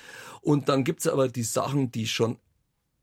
Und 0.41 0.69
dann 0.69 0.83
gibt's 0.83 1.07
aber 1.07 1.27
die 1.27 1.43
Sachen, 1.43 1.91
die 1.91 2.07
schon 2.07 2.37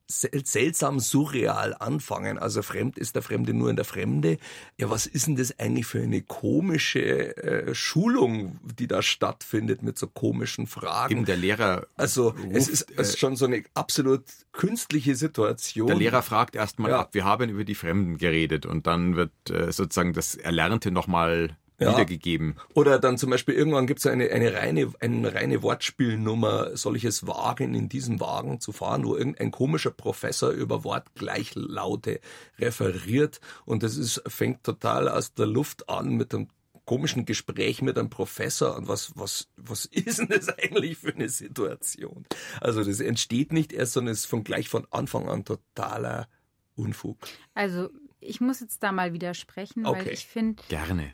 seltsam 0.09 1.01
surreal 1.01 1.75
anfangen. 1.79 2.39
Also 2.39 2.63
fremd 2.63 2.99
ist 2.99 3.15
der 3.15 3.23
Fremde 3.23 3.55
nur 3.55 3.71
in 3.71 3.77
der 3.77 3.85
Fremde. 3.85 4.39
Ja, 4.79 4.91
was 4.91 5.07
ist 5.07 5.27
denn 5.27 5.37
das 5.37 5.59
eigentlich 5.59 5.87
für 5.87 6.03
eine 6.03 6.23
komische 6.23 7.37
äh, 7.37 7.75
Schulung, 7.75 8.61
die 8.79 8.87
da 8.87 9.03
stattfindet 9.03 9.83
mit 9.83 9.99
so 9.99 10.07
komischen 10.07 10.67
Fragen? 10.67 11.13
Eben 11.19 11.25
der 11.25 11.37
Lehrer 11.37 11.87
Also 11.97 12.35
es 12.51 12.69
ruft, 12.69 12.69
ist, 12.71 12.91
es 12.97 13.09
ist 13.11 13.19
schon 13.19 13.37
so 13.37 13.47
eine 13.47 13.65
absolut 13.75 14.25
künstliche 14.53 15.15
Situation. 15.15 15.87
Der 15.87 15.97
Lehrer 15.97 16.23
fragt 16.23 16.55
erstmal 16.55 16.91
Ja. 16.91 17.01
ab, 17.01 17.15
wir 17.15 17.25
haben 17.25 17.49
über 17.49 17.65
die 17.65 17.75
Fremden 17.75 18.19
geredet 18.19 18.67
und 18.67 18.87
dann 18.87 19.17
wird 19.17 19.33
äh, 19.51 19.73
sozusagen 19.73 20.13
das 20.13 20.35
Erlernte 20.35 20.91
nochmal 20.91 21.57
Ja. 21.81 21.93
wiedergegeben. 21.93 22.55
Oder 22.75 23.01
dann 23.01 23.19
zum 23.19 23.31
Beispiel 23.31 23.55
irgendwann 23.55 23.89
gibt 23.89 23.99
es 23.99 24.07
eine, 24.07 24.31
eine, 24.31 24.55
reine, 24.55 24.93
eine 25.01 25.35
reine 25.35 25.63
Wortspielnummer, 25.63 26.77
soll 26.77 26.97
ich 26.97 27.05
es 27.05 27.27
wagen, 27.27 27.75
in 27.75 27.89
diesem 27.89 28.21
Wagen 28.21 28.61
zu 28.61 28.71
fahren, 28.71 29.05
wo 29.05 29.17
irgendein 29.17 29.51
komischer 29.51 29.91
Professor 29.91 30.51
über 30.51 30.85
Wortgleichlaute 30.85 32.21
referiert 32.61 33.41
und 33.65 33.83
das 33.83 33.97
ist, 33.97 34.23
fängt 34.29 34.63
total 34.63 35.09
aus 35.09 35.35
der 35.35 35.47
Luft 35.47 35.89
an 35.89 36.11
mit 36.11 36.33
einem 36.33 36.49
komischen 36.85 37.25
Gespräch 37.25 37.83
mit 37.83 37.99
einem 37.99 38.11
Professor 38.11 38.77
und 38.77 38.89
was, 38.89 39.13
was, 39.17 39.49
was 39.57 39.85
ist 39.91 40.19
denn 40.19 40.29
das 40.29 40.49
eigentlich 40.49 40.99
für 40.99 41.15
eine 41.15 41.29
Situation? 41.29 42.25
Also 42.61 42.85
das 42.85 43.01
entsteht 43.01 43.53
nicht 43.53 43.73
erst, 43.73 43.95
sondern 43.95 44.13
es 44.13 44.21
ist 44.21 44.27
von 44.27 44.45
gleich 44.45 44.69
von 44.69 44.87
Anfang 44.91 45.29
an 45.29 45.45
totaler 45.45 46.29
Unfug. 46.77 47.19
Also 47.55 47.91
ich 48.25 48.41
muss 48.41 48.61
jetzt 48.61 48.83
da 48.83 48.93
mal 48.93 49.13
widersprechen, 49.13 49.85
weil 49.85 50.03
Okay. 50.03 50.11
ich 50.13 50.27
finde, 50.27 50.63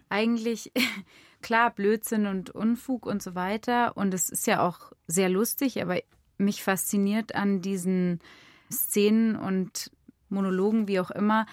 eigentlich 0.09 0.73
klar 1.43 1.71
Blödsinn 1.71 2.27
und 2.27 2.51
Unfug 2.51 3.07
und 3.07 3.23
so 3.23 3.35
weiter. 3.35 3.97
Und 3.97 4.15
es 4.15 4.31
ist 4.31 4.47
ja 4.47 4.67
auch 4.67 4.93
sehr 5.07 5.29
lustig, 5.29 5.81
aber 5.83 6.01
mich 6.39 6.63
fasziniert 6.63 7.35
an 7.35 7.61
diesen 7.61 8.21
Szenen 8.71 9.37
und 9.37 9.91
Monologen, 10.29 10.89
wie 10.89 11.01
auch 11.01 11.11
immer, 11.11 11.47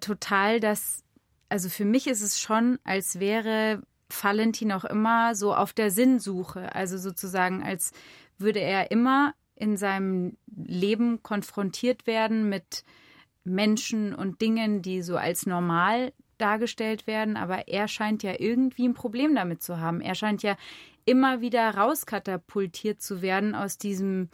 total, 0.00 0.60
dass, 0.60 1.04
also 1.48 1.68
für 1.68 1.84
mich 1.84 2.06
ist 2.06 2.20
es 2.20 2.40
schon, 2.40 2.78
als 2.84 3.20
wäre 3.20 3.82
Valentin 4.22 4.72
auch 4.72 4.84
immer 4.84 5.34
so 5.34 5.54
auf 5.54 5.72
der 5.72 5.90
Sinnsuche. 5.90 6.74
Also 6.74 6.98
sozusagen, 6.98 7.62
als 7.62 7.92
würde 8.38 8.60
er 8.60 8.90
immer 8.90 9.34
in 9.54 9.76
seinem 9.76 10.36
Leben 10.46 11.22
konfrontiert 11.22 12.06
werden 12.06 12.48
mit 12.48 12.84
Menschen 13.44 14.14
und 14.14 14.40
Dingen, 14.40 14.82
die 14.82 15.02
so 15.02 15.16
als 15.16 15.46
normal 15.46 16.12
dargestellt 16.38 17.06
werden, 17.06 17.36
aber 17.36 17.68
er 17.68 17.88
scheint 17.88 18.22
ja 18.22 18.34
irgendwie 18.38 18.88
ein 18.88 18.94
Problem 18.94 19.34
damit 19.34 19.62
zu 19.62 19.78
haben. 19.78 20.00
Er 20.00 20.14
scheint 20.14 20.42
ja 20.42 20.56
immer 21.04 21.40
wieder 21.40 21.74
rauskatapultiert 21.74 23.00
zu 23.00 23.22
werden 23.22 23.54
aus 23.54 23.78
diesem, 23.78 24.30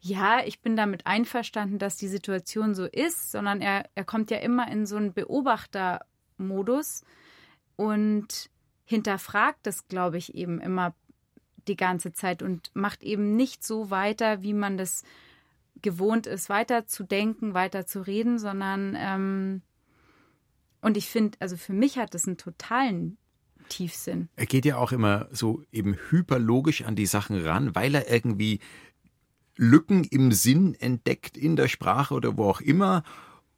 ja, 0.00 0.44
ich 0.44 0.60
bin 0.60 0.76
damit 0.76 1.06
einverstanden, 1.06 1.78
dass 1.78 1.96
die 1.96 2.08
Situation 2.08 2.74
so 2.74 2.84
ist, 2.84 3.30
sondern 3.30 3.60
er, 3.60 3.88
er 3.94 4.04
kommt 4.04 4.30
ja 4.30 4.38
immer 4.38 4.70
in 4.70 4.86
so 4.86 4.96
einen 4.96 5.12
Beobachtermodus 5.12 7.04
und 7.76 8.50
hinterfragt 8.84 9.60
das, 9.62 9.86
glaube 9.88 10.18
ich, 10.18 10.34
eben 10.34 10.60
immer 10.60 10.94
die 11.68 11.76
ganze 11.76 12.12
Zeit 12.12 12.42
und 12.42 12.70
macht 12.74 13.02
eben 13.02 13.36
nicht 13.36 13.62
so 13.62 13.90
weiter, 13.90 14.42
wie 14.42 14.54
man 14.54 14.78
das 14.78 15.02
gewohnt 15.82 16.26
ist, 16.26 16.48
weiter 16.48 16.86
zu 16.86 17.04
denken, 17.04 17.54
weiter 17.54 17.86
zu 17.86 18.00
reden, 18.00 18.38
sondern 18.38 18.96
ähm, 18.98 19.62
und 20.80 20.96
ich 20.96 21.08
finde, 21.08 21.36
also 21.40 21.56
für 21.56 21.72
mich 21.72 21.98
hat 21.98 22.14
das 22.14 22.26
einen 22.26 22.36
totalen 22.36 23.18
Tiefsinn. 23.68 24.28
Er 24.36 24.46
geht 24.46 24.64
ja 24.64 24.76
auch 24.76 24.92
immer 24.92 25.28
so 25.30 25.62
eben 25.72 25.96
hyperlogisch 26.10 26.84
an 26.84 26.96
die 26.96 27.06
Sachen 27.06 27.40
ran, 27.44 27.74
weil 27.74 27.94
er 27.94 28.10
irgendwie 28.10 28.60
Lücken 29.56 30.04
im 30.04 30.32
Sinn 30.32 30.74
entdeckt 30.74 31.36
in 31.36 31.56
der 31.56 31.68
Sprache 31.68 32.14
oder 32.14 32.36
wo 32.36 32.44
auch 32.44 32.60
immer 32.60 33.02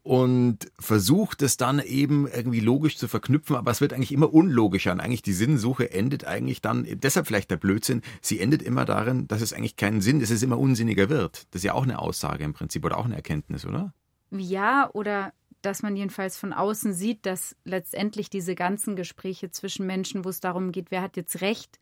und 0.03 0.71
versucht 0.79 1.43
es 1.43 1.57
dann 1.57 1.79
eben 1.79 2.27
irgendwie 2.27 2.59
logisch 2.59 2.97
zu 2.97 3.07
verknüpfen, 3.07 3.55
aber 3.55 3.69
es 3.69 3.81
wird 3.81 3.93
eigentlich 3.93 4.11
immer 4.11 4.33
unlogischer 4.33 4.91
und 4.91 4.99
eigentlich 4.99 5.21
die 5.21 5.33
Sinnsuche 5.33 5.91
endet 5.91 6.25
eigentlich 6.25 6.61
dann, 6.61 6.87
deshalb 6.89 7.27
vielleicht 7.27 7.51
der 7.51 7.57
Blödsinn, 7.57 8.01
sie 8.19 8.39
endet 8.39 8.63
immer 8.63 8.85
darin, 8.85 9.27
dass 9.27 9.41
es 9.41 9.53
eigentlich 9.53 9.75
keinen 9.75 10.01
Sinn, 10.01 10.19
dass 10.19 10.31
es 10.31 10.41
immer 10.41 10.57
unsinniger 10.57 11.09
wird. 11.09 11.45
Das 11.51 11.59
ist 11.59 11.65
ja 11.65 11.73
auch 11.73 11.83
eine 11.83 11.99
Aussage 11.99 12.43
im 12.43 12.53
Prinzip 12.53 12.83
oder 12.83 12.97
auch 12.97 13.05
eine 13.05 13.15
Erkenntnis, 13.15 13.65
oder? 13.65 13.93
Ja, 14.31 14.89
oder 14.93 15.33
dass 15.61 15.83
man 15.83 15.95
jedenfalls 15.95 16.35
von 16.35 16.53
außen 16.53 16.93
sieht, 16.93 17.27
dass 17.27 17.55
letztendlich 17.65 18.31
diese 18.31 18.55
ganzen 18.55 18.95
Gespräche 18.95 19.51
zwischen 19.51 19.85
Menschen, 19.85 20.25
wo 20.25 20.29
es 20.29 20.39
darum 20.39 20.71
geht, 20.71 20.89
wer 20.89 21.03
hat 21.03 21.15
jetzt 21.15 21.41
recht, 21.41 21.77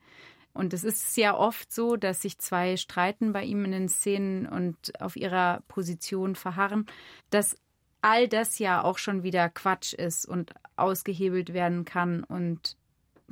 Und 0.52 0.74
es 0.74 0.84
ist 0.84 1.16
ja 1.16 1.36
oft 1.36 1.72
so, 1.72 1.96
dass 1.96 2.22
sich 2.22 2.38
zwei 2.38 2.76
streiten 2.76 3.32
bei 3.32 3.44
ihm 3.44 3.64
in 3.64 3.72
den 3.72 3.88
Szenen 3.88 4.46
und 4.46 5.00
auf 5.00 5.16
ihrer 5.16 5.62
Position 5.68 6.34
verharren, 6.34 6.86
dass 7.30 7.56
all 8.02 8.28
das 8.28 8.58
ja 8.58 8.82
auch 8.82 8.98
schon 8.98 9.22
wieder 9.22 9.48
Quatsch 9.48 9.92
ist 9.92 10.26
und 10.26 10.52
ausgehebelt 10.76 11.52
werden 11.52 11.84
kann 11.84 12.24
und 12.24 12.76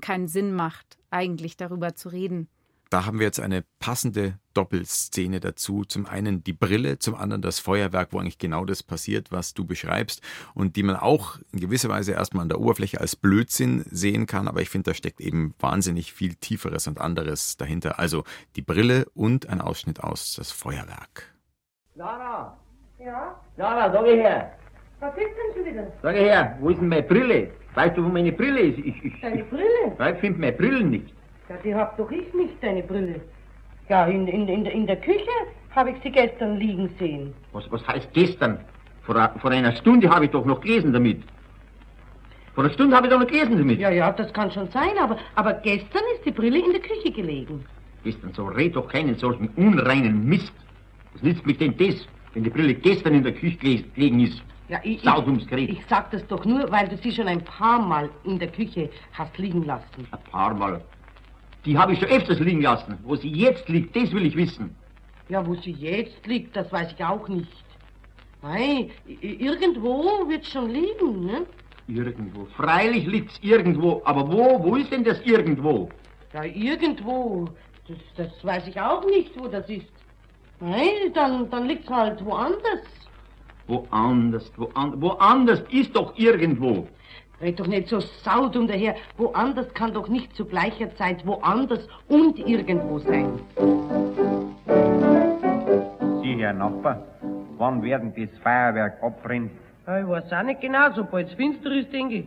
keinen 0.00 0.28
Sinn 0.28 0.54
macht, 0.54 0.98
eigentlich 1.10 1.56
darüber 1.56 1.94
zu 1.94 2.08
reden. 2.08 2.48
Da 2.90 3.04
haben 3.04 3.18
wir 3.18 3.26
jetzt 3.26 3.40
eine 3.40 3.64
passende 3.80 4.38
Doppelszene 4.54 5.40
dazu. 5.40 5.84
Zum 5.84 6.06
einen 6.06 6.42
die 6.42 6.54
Brille, 6.54 6.98
zum 6.98 7.14
anderen 7.14 7.42
das 7.42 7.58
Feuerwerk, 7.58 8.12
wo 8.12 8.18
eigentlich 8.18 8.38
genau 8.38 8.64
das 8.64 8.82
passiert, 8.82 9.30
was 9.30 9.52
du 9.52 9.66
beschreibst 9.66 10.22
und 10.54 10.74
die 10.76 10.82
man 10.82 10.96
auch 10.96 11.38
in 11.52 11.60
gewisser 11.60 11.90
Weise 11.90 12.12
erstmal 12.12 12.42
an 12.42 12.48
der 12.48 12.60
Oberfläche 12.60 12.98
als 12.98 13.14
Blödsinn 13.14 13.84
sehen 13.90 14.24
kann. 14.26 14.48
Aber 14.48 14.62
ich 14.62 14.70
finde, 14.70 14.90
da 14.90 14.94
steckt 14.94 15.20
eben 15.20 15.54
wahnsinnig 15.58 16.14
viel 16.14 16.34
Tieferes 16.34 16.86
und 16.86 16.98
anderes 16.98 17.58
dahinter. 17.58 17.98
Also 17.98 18.24
die 18.56 18.62
Brille 18.62 19.04
und 19.12 19.50
ein 19.50 19.60
Ausschnitt 19.60 20.02
aus 20.02 20.34
das 20.34 20.50
Feuerwerk. 20.50 21.34
Lara, 21.94 22.56
Ja? 22.98 23.38
Lara, 23.58 23.92
sag 23.92 24.06
ich 24.06 24.14
her. 24.16 24.57
Was 25.00 25.12
ist 25.16 25.26
denn 25.26 25.64
schon 25.64 25.72
wieder? 25.72 25.86
Sag 26.02 26.14
ich 26.16 26.22
her, 26.22 26.56
wo 26.60 26.70
ist 26.70 26.80
denn 26.80 26.88
meine 26.88 27.02
Brille? 27.02 27.50
Weißt 27.74 27.96
du, 27.96 28.04
wo 28.04 28.08
meine 28.08 28.32
Brille 28.32 28.60
ist? 28.60 28.78
Ich, 28.78 29.04
ich, 29.04 29.20
Deine 29.20 29.40
ich, 29.42 29.48
Brille? 29.48 29.96
Ja, 29.98 30.10
ich 30.10 30.18
finde 30.18 30.40
meine 30.40 30.52
Brille 30.52 30.82
nicht. 30.84 31.06
Ja, 31.48 31.56
die 31.62 31.74
hab 31.74 31.96
doch 31.96 32.10
ich 32.10 32.32
nicht, 32.34 32.54
deine 32.62 32.82
Brille. 32.82 33.20
Ja, 33.88 34.06
in, 34.06 34.26
in, 34.26 34.48
in, 34.48 34.64
der- 34.64 34.72
in 34.72 34.86
der 34.86 34.96
Küche 34.96 35.30
habe 35.74 35.90
ich 35.90 35.96
sie 36.02 36.10
gestern 36.10 36.56
liegen 36.56 36.90
sehen. 36.98 37.32
Was, 37.52 37.70
was 37.70 37.86
heißt 37.86 38.08
gestern? 38.12 38.58
Vor, 39.02 39.14
vor 39.40 39.50
einer 39.50 39.72
Stunde 39.76 40.10
habe 40.10 40.24
ich 40.26 40.30
doch 40.32 40.44
noch 40.44 40.60
gelesen 40.60 40.92
damit. 40.92 41.22
Vor 42.54 42.64
einer 42.64 42.72
Stunde 42.72 42.96
habe 42.96 43.06
ich 43.06 43.12
doch 43.12 43.20
noch 43.20 43.26
gelesen 43.28 43.56
damit. 43.56 43.78
Ja, 43.78 43.90
ja, 43.90 44.10
das 44.12 44.32
kann 44.32 44.50
schon 44.50 44.68
sein, 44.70 44.98
aber, 45.00 45.16
aber 45.36 45.54
gestern 45.54 46.02
ist 46.16 46.24
die 46.26 46.32
Brille 46.32 46.58
in 46.58 46.72
der 46.72 46.80
Küche 46.80 47.12
gelegen. 47.12 47.64
Gestern, 48.04 48.32
so 48.34 48.46
red 48.46 48.74
doch 48.74 48.88
keinen 48.88 49.14
solchen 49.16 49.48
unreinen 49.56 50.28
Mist. 50.28 50.52
Was 51.12 51.22
nützt 51.22 51.46
mich 51.46 51.58
denn 51.58 51.76
das, 51.78 52.06
wenn 52.34 52.42
die 52.44 52.50
Brille 52.50 52.74
gestern 52.74 53.14
in 53.14 53.22
der 53.22 53.32
Küche 53.32 53.56
gelegen 53.94 54.20
ist? 54.20 54.42
Ja, 54.68 54.80
ich, 54.82 55.00
Saudums 55.02 55.42
ich, 55.42 55.48
Gerät. 55.48 55.70
ich 55.70 55.80
sag 55.88 56.10
das 56.10 56.26
doch 56.26 56.44
nur, 56.44 56.70
weil 56.70 56.88
du 56.88 56.96
sie 56.98 57.10
schon 57.12 57.26
ein 57.26 57.42
paar 57.42 57.80
Mal 57.80 58.10
in 58.24 58.38
der 58.38 58.48
Küche 58.48 58.90
hast 59.12 59.36
liegen 59.38 59.64
lassen. 59.64 60.06
Ein 60.10 60.30
paar 60.30 60.54
Mal. 60.54 60.82
Die 61.64 61.76
habe 61.76 61.92
ich 61.94 62.00
schon 62.00 62.08
öfters 62.08 62.38
liegen 62.40 62.62
lassen. 62.62 62.98
Wo 63.02 63.16
sie 63.16 63.30
jetzt 63.30 63.68
liegt, 63.68 63.96
das 63.96 64.12
will 64.12 64.26
ich 64.26 64.36
wissen. 64.36 64.74
Ja, 65.28 65.46
wo 65.46 65.54
sie 65.54 65.72
jetzt 65.72 66.26
liegt, 66.26 66.54
das 66.54 66.70
weiß 66.72 66.92
ich 66.92 67.04
auch 67.04 67.26
nicht. 67.28 67.64
Nein, 68.42 68.90
irgendwo 69.20 70.28
wird 70.28 70.46
schon 70.46 70.70
liegen, 70.70 71.26
ne? 71.26 71.46
Irgendwo. 71.88 72.44
Freilich 72.56 73.06
liegt's 73.06 73.38
irgendwo. 73.42 74.02
Aber 74.04 74.30
wo? 74.30 74.62
Wo 74.62 74.76
ist 74.76 74.92
denn 74.92 75.04
das 75.04 75.20
irgendwo? 75.22 75.88
Ja, 76.34 76.44
irgendwo. 76.44 77.48
Das, 77.88 77.98
das 78.16 78.44
weiß 78.44 78.68
ich 78.68 78.78
auch 78.80 79.04
nicht, 79.06 79.30
wo 79.38 79.48
das 79.48 79.68
ist. 79.68 79.86
Nein, 80.60 81.12
dann, 81.14 81.48
dann 81.50 81.66
liegt's 81.66 81.88
halt 81.88 82.22
woanders. 82.24 82.84
Woanders, 83.68 84.50
woanders, 84.56 85.00
woanders 85.00 85.60
ist 85.70 85.94
doch 85.94 86.12
irgendwo. 86.16 86.86
Red 87.40 87.60
doch 87.60 87.66
nicht 87.68 87.88
so 87.88 88.00
saudum 88.00 88.66
daher. 88.66 88.96
Woanders 89.16 89.72
kann 89.74 89.92
doch 89.92 90.08
nicht 90.08 90.34
zu 90.34 90.44
gleicher 90.44 90.94
Zeit 90.96 91.24
woanders 91.26 91.86
und 92.08 92.38
irgendwo 92.38 92.98
sein. 92.98 93.38
Sie, 96.22 96.34
Herr 96.38 96.52
Nachbar, 96.54 97.02
wann 97.58 97.82
werden 97.82 98.12
das 98.16 98.30
Feuerwerk 98.42 99.02
abbrennen? 99.02 99.50
Ja, 99.86 100.00
ich 100.00 100.08
weiß 100.08 100.32
auch 100.32 100.42
nicht 100.42 100.60
genau, 100.60 100.90
sobald 100.94 101.28
es 101.28 101.34
finster 101.34 101.70
ist, 101.72 101.92
denke 101.92 102.14
ich. 102.16 102.24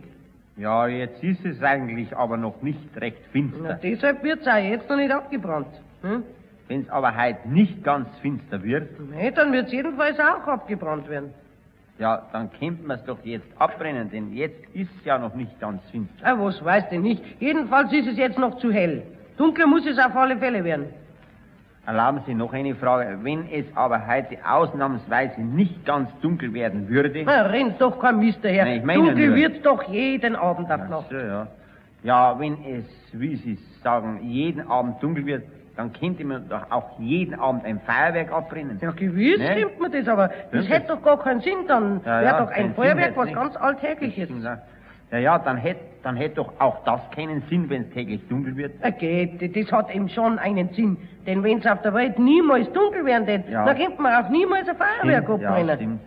Ja, 0.56 0.86
jetzt 0.86 1.22
ist 1.22 1.44
es 1.44 1.62
eigentlich 1.62 2.14
aber 2.16 2.36
noch 2.36 2.60
nicht 2.62 2.78
recht 2.96 3.18
Na, 3.24 3.30
finster. 3.32 3.74
deshalb 3.82 4.22
wird's 4.22 4.46
auch 4.46 4.56
jetzt 4.56 4.88
noch 4.88 4.96
nicht 4.96 5.10
abgebrannt. 5.10 5.68
Hm? 6.02 6.22
Wenn 6.72 6.80
es 6.84 6.88
aber 6.88 7.14
heute 7.14 7.46
nicht 7.50 7.84
ganz 7.84 8.08
finster 8.22 8.62
wird, 8.62 8.88
Nee, 9.10 9.30
dann 9.30 9.52
wird's 9.52 9.70
jedenfalls 9.70 10.18
auch 10.18 10.46
abgebrannt 10.48 11.06
werden. 11.06 11.34
ja, 11.98 12.22
dann 12.32 12.48
könnte 12.58 12.82
man 12.86 12.96
es 12.98 13.04
doch 13.04 13.18
jetzt 13.24 13.44
abbrennen, 13.58 14.10
denn 14.10 14.32
jetzt 14.32 14.64
ist 14.74 14.88
es 14.98 15.04
ja 15.04 15.18
noch 15.18 15.34
nicht 15.34 15.60
ganz 15.60 15.82
finster. 15.90 16.14
Ah, 16.24 16.34
was 16.38 16.64
weiß 16.64 16.88
denn 16.88 17.02
nicht. 17.02 17.22
Jedenfalls 17.40 17.92
ist 17.92 18.06
es 18.06 18.16
jetzt 18.16 18.38
noch 18.38 18.56
zu 18.56 18.72
hell. 18.72 19.02
Dunkel 19.36 19.66
muss 19.66 19.84
es 19.86 19.98
auf 19.98 20.16
alle 20.16 20.38
Fälle 20.38 20.64
werden. 20.64 20.86
Erlauben 21.84 22.20
Sie 22.26 22.32
noch 22.32 22.54
eine 22.54 22.74
Frage. 22.74 23.18
Wenn 23.22 23.50
es 23.52 23.66
aber 23.74 24.06
heute 24.06 24.38
ausnahmsweise 24.48 25.42
nicht 25.42 25.84
ganz 25.84 26.08
dunkel 26.22 26.54
werden 26.54 26.88
würde, 26.88 27.22
Na, 27.26 27.42
rennt 27.42 27.78
doch 27.82 28.00
kein 28.00 28.18
Mist 28.18 28.38
daher. 28.42 28.64
Nein, 28.64 28.78
ich 28.78 28.84
meine 28.84 29.02
Dunkel 29.08 29.26
nur- 29.26 29.36
wird's 29.36 29.60
doch 29.62 29.82
jeden 29.90 30.36
Abend 30.36 30.72
auf 30.72 30.88
Nacht. 30.88 31.10
so, 31.10 31.16
ja. 31.18 31.48
Ja, 32.02 32.38
wenn 32.40 32.54
es, 32.64 32.86
wie 33.12 33.36
Sie 33.36 33.58
sagen, 33.84 34.20
jeden 34.22 34.66
Abend 34.66 35.02
dunkel 35.02 35.26
wird, 35.26 35.42
dann 35.76 35.92
könnte 35.92 36.24
man 36.24 36.48
doch 36.48 36.70
auch 36.70 36.98
jeden 36.98 37.34
Abend 37.38 37.64
ein 37.64 37.80
Feuerwerk 37.80 38.30
abbrennen. 38.32 38.78
Ja, 38.80 38.90
gewiss 38.90 39.38
Ne? 39.38 39.52
stimmt 39.52 39.80
mir 39.80 39.90
das, 39.90 40.08
aber 40.08 40.30
das 40.52 40.68
hätte 40.68 40.88
doch 40.88 41.02
gar 41.02 41.18
keinen 41.18 41.40
Sinn. 41.40 41.66
Dann 41.66 42.00
Ja, 42.04 42.20
wäre 42.20 42.24
ja, 42.24 42.40
doch 42.44 42.50
ein 42.50 42.74
Feuerwerk 42.74 43.16
was 43.16 43.26
nicht. 43.26 43.34
ganz 43.34 43.56
Alltägliches. 43.56 44.28
Ja, 45.10 45.18
ja, 45.18 45.38
dann 45.38 45.56
hätte 45.58 45.80
dann 46.02 46.16
hätt 46.16 46.36
doch 46.36 46.52
auch 46.58 46.82
das 46.84 47.00
keinen 47.12 47.42
Sinn, 47.48 47.70
wenn 47.70 47.82
es 47.82 47.90
täglich 47.90 48.26
dunkel 48.28 48.56
wird. 48.56 48.72
Ja, 48.82 48.90
geht, 48.90 49.54
das 49.56 49.70
hat 49.70 49.94
eben 49.94 50.08
schon 50.08 50.36
einen 50.40 50.68
Sinn. 50.70 50.96
Denn 51.26 51.44
wenn's 51.44 51.64
auf 51.64 51.80
der 51.82 51.94
Welt 51.94 52.18
niemals 52.18 52.70
dunkel 52.72 53.04
werden 53.04 53.26
würde, 53.28 53.44
Ja. 53.48 53.64
dann 53.64 53.76
könnte 53.78 54.02
man 54.02 54.24
auch 54.24 54.28
niemals 54.28 54.68
ein 54.68 54.74
Feuerwerk 54.76 55.24
Stimmt, 55.24 55.42
ja, 55.42 55.48
abbrennen. 55.50 55.76
stimmt. 55.76 56.00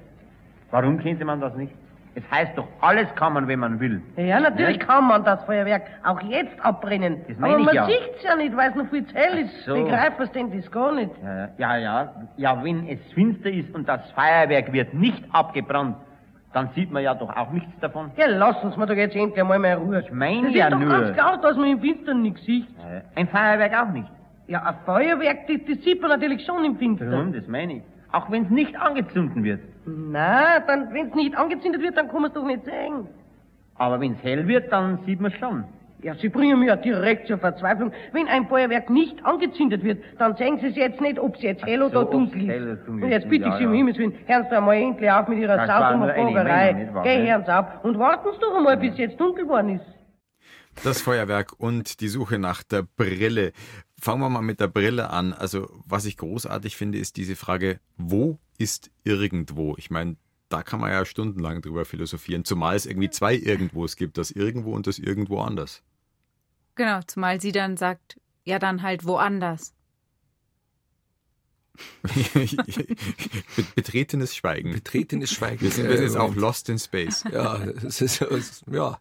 Warum 0.71 0.97
könnte 0.99 1.23
man 1.23 1.39
das 1.39 1.55
nicht? 1.55 1.71
Es 2.17 2.23
heißt 2.31 2.57
doch, 2.57 2.67
alles 2.79 3.13
kann 3.15 3.33
man, 3.33 3.47
wenn 3.49 3.59
man 3.59 3.77
will. 3.81 4.01
Ja, 4.15 4.39
natürlich 4.39 4.79
Ne? 4.79 4.85
kann 4.85 5.05
man 5.05 5.25
das 5.25 5.43
Feuerwerk 5.43 5.83
auch 6.05 6.21
jetzt 6.21 6.57
abbrennen. 6.63 7.17
Das 7.27 7.37
meine 7.37 7.55
Aber 7.55 7.63
man 7.65 7.75
ja. 7.75 7.85
sieht's 7.87 8.23
ja 8.23 8.35
nicht, 8.37 8.55
weil 8.55 8.69
es 8.69 8.75
noch 8.75 8.87
viel 8.89 9.05
zu 9.05 9.13
hell 9.15 9.39
ist. 9.39 9.65
so. 9.65 9.73
Begreifst 9.73 10.33
denn 10.33 10.49
das 10.55 10.71
gar 10.71 10.93
nicht? 10.93 11.11
Ja, 11.21 11.49
ja, 11.57 11.77
ja, 11.77 12.13
ja, 12.37 12.63
wenn 12.63 12.87
es 12.87 12.99
finster 13.13 13.49
ist 13.49 13.75
und 13.75 13.87
das 13.89 14.09
Feuerwerk 14.11 14.71
wird 14.71 14.93
nicht 14.93 15.23
abgebrannt, 15.33 15.97
dann 16.53 16.69
sieht 16.73 16.89
man 16.89 17.03
ja 17.03 17.13
doch 17.13 17.35
auch 17.35 17.51
nichts 17.51 17.77
davon. 17.81 18.11
Ja, 18.15 18.27
lass 18.29 18.63
uns 18.63 18.77
mal 18.77 18.85
doch 18.85 18.95
jetzt 18.95 19.13
endlich 19.13 19.37
einmal 19.41 19.59
mehr 19.59 19.77
Ruhe. 19.77 19.99
Ich 19.99 20.11
meine 20.11 20.47
das 20.47 20.55
ja 20.55 20.67
ist 20.67 20.71
doch 20.73 20.79
nur- 20.79 20.87
ganz 20.89 21.13
klar, 21.13 21.37
dass 21.41 21.57
man 21.57 21.67
im 21.67 21.81
Finstern 21.81 22.21
nichts 22.21 22.45
sieht. 22.45 22.65
Ja, 22.79 23.01
Ein 23.17 23.27
Feuerwerk 23.27 23.73
auch 23.77 23.91
nicht. 23.91 24.07
Ja, 24.47 24.63
ein 24.63 24.75
Feuerwerk, 24.85 25.47
das, 25.47 25.57
das 25.67 25.83
sieht 25.83 25.99
man 26.01 26.11
natürlich 26.11 26.45
schon 26.45 26.63
im 26.63 26.77
Finstern. 26.77 27.11
Warum, 27.11 27.33
das 27.33 27.45
meine 27.47 27.73
ich. 27.73 27.83
Auch 28.15 28.31
wenn 28.31 28.43
es 28.45 28.49
nicht 28.49 28.79
angezündet 28.79 29.43
wird. 29.43 29.59
Na, 29.85 30.61
dann, 30.61 30.93
wenn 30.93 31.09
es 31.09 31.15
nicht 31.15 31.35
angezündet 31.35 31.81
wird, 31.81 31.97
dann 31.97 32.07
kann 32.07 32.21
man 32.21 32.31
es 32.31 32.33
doch 32.33 32.45
nicht 32.45 32.63
sehen. 32.63 33.07
Aber 33.75 33.99
wenn 33.99 34.13
es 34.13 34.23
hell 34.23 34.47
wird, 34.47 34.71
dann 34.71 34.99
sieht 35.05 35.19
man 35.19 35.33
schon. 35.33 35.65
Ja, 36.01 36.15
Sie 36.15 36.29
bringen 36.29 36.59
mich 36.59 36.69
ja 36.69 36.77
direkt 36.77 37.27
zur 37.27 37.39
Verzweiflung. 37.39 37.91
Wenn 38.13 38.29
ein 38.29 38.47
Feuerwerk 38.47 38.89
nicht 38.89 39.25
angezündet 39.25 39.83
wird, 39.83 40.01
dann 40.17 40.37
sehen 40.37 40.59
Sie 40.61 40.67
es 40.67 40.77
jetzt 40.77 41.01
nicht, 41.01 41.19
ob 41.19 41.35
es 41.35 41.41
jetzt 41.41 41.65
hell 41.65 41.79
so, 41.79 41.87
oder 41.87 42.03
ob's 42.03 42.11
dunkel 42.11 42.49
ist. 42.49 42.87
Und 42.87 43.09
jetzt 43.09 43.27
bitte 43.27 43.47
ich 43.47 43.51
ja, 43.51 43.57
Sie 43.57 43.65
um 43.65 43.73
ja. 43.73 43.77
Himmels 43.79 43.97
Willen, 43.97 44.13
hören 44.25 44.45
Sie 44.49 44.55
einmal 44.55 44.77
endlich 44.77 45.11
auf 45.11 45.27
mit 45.27 45.39
Ihrer 45.39 45.57
wahr, 46.93 47.03
Geh, 47.03 47.17
ne? 47.17 47.31
hören 47.31 47.43
Sie 47.45 47.53
auf. 47.53 47.65
Und 47.83 47.99
warten 47.99 48.29
Sie 48.31 48.39
doch 48.39 48.55
einmal, 48.55 48.77
bis 48.77 48.93
es 48.93 48.97
jetzt 48.97 49.19
dunkel 49.19 49.43
geworden 49.43 49.75
ist. 49.75 49.85
Das 50.83 51.01
Feuerwerk 51.01 51.53
und 51.57 52.01
die 52.01 52.07
Suche 52.07 52.37
nach 52.37 52.63
der 52.63 52.83
Brille. 52.83 53.51
Fangen 53.99 54.21
wir 54.21 54.29
mal 54.29 54.41
mit 54.41 54.59
der 54.59 54.67
Brille 54.67 55.09
an. 55.09 55.33
Also, 55.33 55.69
was 55.85 56.05
ich 56.05 56.17
großartig 56.17 56.75
finde, 56.75 56.97
ist 56.97 57.17
diese 57.17 57.35
Frage, 57.35 57.79
wo 57.97 58.39
ist 58.57 58.91
irgendwo? 59.03 59.75
Ich 59.77 59.89
meine, 59.89 60.17
da 60.49 60.63
kann 60.63 60.79
man 60.79 60.91
ja 60.91 61.05
stundenlang 61.05 61.61
drüber 61.61 61.85
philosophieren, 61.85 62.45
zumal 62.45 62.75
es 62.75 62.85
irgendwie 62.85 63.09
zwei 63.09 63.35
Irgendwos 63.35 63.95
gibt, 63.95 64.17
das 64.17 64.31
Irgendwo 64.31 64.73
und 64.73 64.85
das 64.87 64.99
Irgendwo 64.99 65.39
anders. 65.41 65.81
Genau, 66.75 66.99
zumal 67.07 67.39
sie 67.41 67.51
dann 67.51 67.77
sagt, 67.77 68.19
ja 68.43 68.59
dann 68.59 68.83
halt 68.83 69.05
woanders. 69.05 69.73
Betretenes 73.75 74.35
Schweigen. 74.35 74.71
Betretenes 74.71 75.31
Schweigen. 75.31 75.61
Wir 75.61 75.71
sind 75.71 75.87
Äh, 75.87 76.01
jetzt 76.01 76.17
auch 76.17 76.35
lost 76.35 76.69
in 76.69 76.79
space. 76.79 77.23
Ja, 77.31 77.57
das 77.57 78.01
ist, 78.01 78.25
ja. 78.71 78.99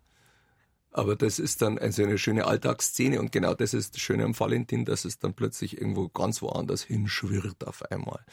Aber 0.96 1.16
das 1.16 1.40
ist 1.40 1.60
dann 1.60 1.76
also 1.76 2.04
eine 2.04 2.18
schöne 2.18 2.46
Alltagsszene 2.46 3.18
und 3.20 3.32
genau 3.32 3.52
das 3.54 3.74
ist 3.74 3.94
das 3.94 4.00
Schöne 4.00 4.22
am 4.24 4.38
Valentin, 4.38 4.84
dass 4.84 5.04
es 5.04 5.18
dann 5.18 5.34
plötzlich 5.34 5.76
irgendwo 5.76 6.08
ganz 6.08 6.40
woanders 6.40 6.84
hinschwirrt 6.84 7.66
auf 7.66 7.82
einmal. 7.90 8.24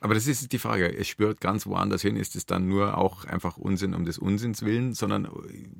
Aber 0.00 0.12
das 0.12 0.26
ist 0.26 0.52
die 0.52 0.58
Frage. 0.58 0.94
Es 0.94 1.08
spürt 1.08 1.40
ganz 1.40 1.66
woanders 1.66 2.02
hin. 2.02 2.16
Ist 2.16 2.36
es 2.36 2.44
dann 2.44 2.68
nur 2.68 2.98
auch 2.98 3.24
einfach 3.24 3.56
Unsinn 3.56 3.94
um 3.94 4.04
des 4.04 4.18
Unsinns 4.18 4.60
willen, 4.60 4.92
sondern 4.92 5.26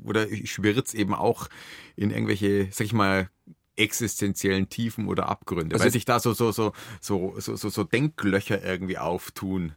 oder 0.02 0.26
schwirrt 0.46 0.86
es 0.86 0.94
eben 0.94 1.12
auch 1.14 1.48
in 1.94 2.10
irgendwelche, 2.10 2.68
sag 2.72 2.86
ich 2.86 2.94
mal, 2.94 3.28
existenziellen 3.76 4.70
Tiefen 4.70 5.08
oder 5.08 5.28
Abgründe, 5.28 5.74
Also- 5.74 5.84
weil 5.84 5.92
sich 5.92 6.06
da 6.06 6.20
so 6.20 6.32
so 6.32 6.52
so 6.52 6.72
so 7.02 7.34
so 7.38 7.54
so, 7.56 7.68
so 7.68 7.84
Denklöcher 7.84 8.64
irgendwie 8.64 8.96
auftun. 8.96 9.74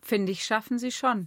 Finde 0.00 0.30
ich, 0.30 0.44
schaffen 0.44 0.78
sie 0.78 0.92
schon. 0.92 1.26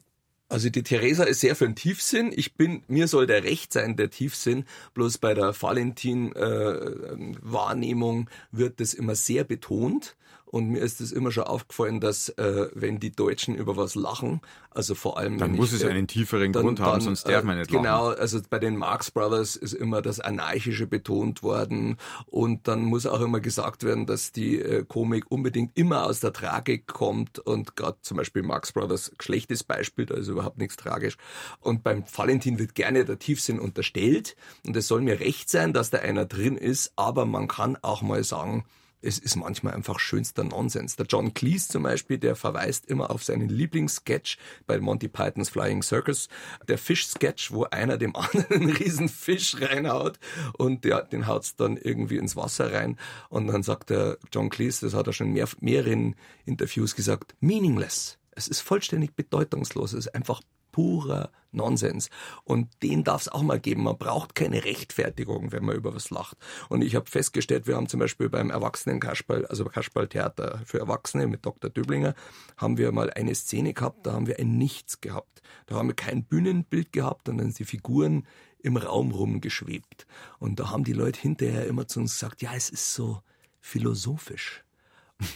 Also 0.51 0.69
die 0.69 0.83
Theresa 0.83 1.23
ist 1.23 1.39
sehr 1.39 1.55
für 1.55 1.63
den 1.63 1.75
Tiefsinn. 1.75 2.33
Ich 2.35 2.55
bin, 2.55 2.83
mir 2.89 3.07
soll 3.07 3.25
der 3.25 3.45
Recht 3.45 3.71
sein, 3.71 3.95
der 3.95 4.09
Tiefsinn. 4.09 4.65
Bloß 4.93 5.19
bei 5.19 5.33
der 5.33 5.55
Valentin-Wahrnehmung 5.61 8.29
wird 8.51 8.81
das 8.81 8.93
immer 8.93 9.15
sehr 9.15 9.45
betont. 9.45 10.17
Und 10.51 10.69
mir 10.69 10.79
ist 10.79 10.99
es 10.99 11.13
immer 11.13 11.31
schon 11.31 11.45
aufgefallen, 11.45 12.01
dass 12.01 12.27
äh, 12.29 12.67
wenn 12.73 12.99
die 12.99 13.11
Deutschen 13.11 13.55
über 13.55 13.77
was 13.77 13.95
lachen, 13.95 14.41
also 14.69 14.95
vor 14.95 15.17
allem. 15.17 15.37
Dann 15.37 15.53
muss 15.53 15.73
ich, 15.73 15.81
es 15.81 15.85
einen 15.85 16.07
tieferen 16.07 16.51
dann, 16.51 16.63
Grund 16.63 16.79
haben, 16.81 16.91
dann, 16.91 17.01
sonst 17.01 17.23
darf 17.23 17.43
man 17.45 17.57
nicht 17.57 17.71
lachen. 17.71 17.83
Genau, 17.83 18.07
also 18.09 18.39
bei 18.49 18.59
den 18.59 18.75
Marx 18.75 19.11
Brothers 19.11 19.55
ist 19.55 19.73
immer 19.73 20.01
das 20.01 20.19
Anarchische 20.19 20.87
betont 20.87 21.41
worden. 21.41 21.97
Und 22.25 22.67
dann 22.67 22.83
muss 22.83 23.05
auch 23.05 23.21
immer 23.21 23.39
gesagt 23.39 23.83
werden, 23.83 24.05
dass 24.05 24.33
die 24.33 24.59
äh, 24.59 24.83
Komik 24.85 25.31
unbedingt 25.31 25.77
immer 25.77 26.05
aus 26.05 26.19
der 26.19 26.33
Tragik 26.33 26.85
kommt. 26.85 27.39
Und 27.39 27.77
gerade 27.77 27.97
zum 28.01 28.17
Beispiel 28.17 28.43
Marx 28.43 28.73
Brothers, 28.73 29.13
schlechtes 29.21 29.63
Beispiel, 29.63 30.05
da 30.05 30.15
ist 30.15 30.27
überhaupt 30.27 30.57
nichts 30.57 30.75
tragisch. 30.75 31.15
Und 31.61 31.81
beim 31.81 32.03
Valentin 32.13 32.59
wird 32.59 32.75
gerne 32.75 33.05
der 33.05 33.19
Tiefsinn 33.19 33.59
unterstellt. 33.59 34.35
Und 34.65 34.75
es 34.75 34.87
soll 34.87 35.01
mir 35.01 35.21
recht 35.21 35.49
sein, 35.49 35.71
dass 35.71 35.91
da 35.91 35.99
einer 35.99 36.25
drin 36.25 36.57
ist, 36.57 36.91
aber 36.97 37.25
man 37.25 37.47
kann 37.47 37.77
auch 37.81 38.01
mal 38.01 38.23
sagen, 38.25 38.65
es 39.01 39.17
ist 39.17 39.35
manchmal 39.35 39.73
einfach 39.73 39.99
schönster 39.99 40.43
Nonsens. 40.43 40.95
Der 40.95 41.05
John 41.07 41.33
Cleese 41.33 41.69
zum 41.69 41.83
Beispiel, 41.83 42.17
der 42.17 42.35
verweist 42.35 42.85
immer 42.85 43.09
auf 43.11 43.23
seinen 43.23 43.49
Lieblingssketch 43.49 44.37
bei 44.67 44.79
Monty 44.79 45.07
Pythons 45.07 45.49
Flying 45.49 45.81
Circus. 45.81 46.29
Der 46.67 46.77
Fisch-Sketch, 46.77 47.51
wo 47.51 47.63
einer 47.65 47.97
dem 47.97 48.15
anderen 48.15 48.45
einen 48.51 48.71
riesen 48.71 49.09
Fisch 49.09 49.59
reinhaut 49.59 50.19
und 50.57 50.85
der, 50.85 51.03
den 51.03 51.27
haut's 51.27 51.55
dann 51.55 51.77
irgendwie 51.77 52.17
ins 52.17 52.35
Wasser 52.35 52.71
rein. 52.71 52.97
Und 53.29 53.47
dann 53.47 53.63
sagt 53.63 53.89
der 53.89 54.17
John 54.31 54.49
Cleese, 54.49 54.85
das 54.85 54.93
hat 54.93 55.07
er 55.07 55.13
schon 55.13 55.31
mehr, 55.31 55.47
mehreren 55.59 56.15
Interviews 56.45 56.95
gesagt, 56.95 57.35
meaningless. 57.39 58.17
Es 58.31 58.47
ist 58.47 58.61
vollständig 58.61 59.15
bedeutungslos. 59.15 59.93
Es 59.93 60.05
ist 60.05 60.15
einfach 60.15 60.41
purer 60.71 61.31
Nonsens. 61.51 62.09
Und 62.43 62.69
den 62.81 63.03
darf 63.03 63.21
es 63.21 63.29
auch 63.29 63.41
mal 63.41 63.59
geben. 63.59 63.83
Man 63.83 63.97
braucht 63.97 64.35
keine 64.35 64.63
Rechtfertigung, 64.63 65.51
wenn 65.51 65.65
man 65.65 65.75
über 65.75 65.93
was 65.93 66.09
lacht. 66.09 66.37
Und 66.69 66.81
ich 66.81 66.95
habe 66.95 67.09
festgestellt, 67.09 67.67
wir 67.67 67.75
haben 67.75 67.87
zum 67.87 67.99
Beispiel 67.99 68.29
beim 68.29 68.49
Erwachsenen-Kasperl, 68.49 69.45
also 69.47 69.65
Kasperl-Theater 69.65 70.61
für 70.65 70.79
Erwachsene 70.79 71.27
mit 71.27 71.45
Dr. 71.45 71.69
Döblinger, 71.69 72.15
haben 72.57 72.77
wir 72.77 72.91
mal 72.91 73.09
eine 73.11 73.35
Szene 73.35 73.73
gehabt, 73.73 74.05
da 74.05 74.13
haben 74.13 74.27
wir 74.27 74.39
ein 74.39 74.57
Nichts 74.57 75.01
gehabt. 75.01 75.41
Da 75.65 75.75
haben 75.75 75.89
wir 75.89 75.95
kein 75.95 76.23
Bühnenbild 76.23 76.91
gehabt 76.91 77.27
sind 77.27 77.59
die 77.59 77.65
Figuren 77.65 78.27
im 78.59 78.77
Raum 78.77 79.11
rumgeschwebt. 79.11 80.05
Und 80.39 80.59
da 80.59 80.69
haben 80.69 80.83
die 80.83 80.93
Leute 80.93 81.19
hinterher 81.19 81.65
immer 81.65 81.87
zu 81.87 81.99
uns 81.99 82.13
gesagt, 82.13 82.41
ja, 82.41 82.53
es 82.55 82.69
ist 82.69 82.93
so 82.93 83.21
philosophisch. 83.59 84.63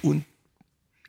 Und 0.01 0.25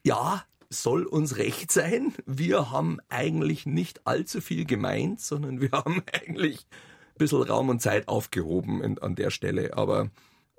ja, 0.02 0.44
soll 0.70 1.04
uns 1.04 1.36
recht 1.36 1.72
sein. 1.72 2.14
Wir 2.26 2.70
haben 2.70 2.98
eigentlich 3.08 3.66
nicht 3.66 4.06
allzu 4.06 4.40
viel 4.40 4.64
gemeint, 4.64 5.20
sondern 5.20 5.60
wir 5.60 5.70
haben 5.72 6.02
eigentlich 6.12 6.66
ein 6.70 7.18
bisschen 7.18 7.42
Raum 7.42 7.68
und 7.68 7.80
Zeit 7.80 8.08
aufgehoben 8.08 8.98
an 8.98 9.14
der 9.14 9.30
Stelle. 9.30 9.76
Aber 9.76 10.10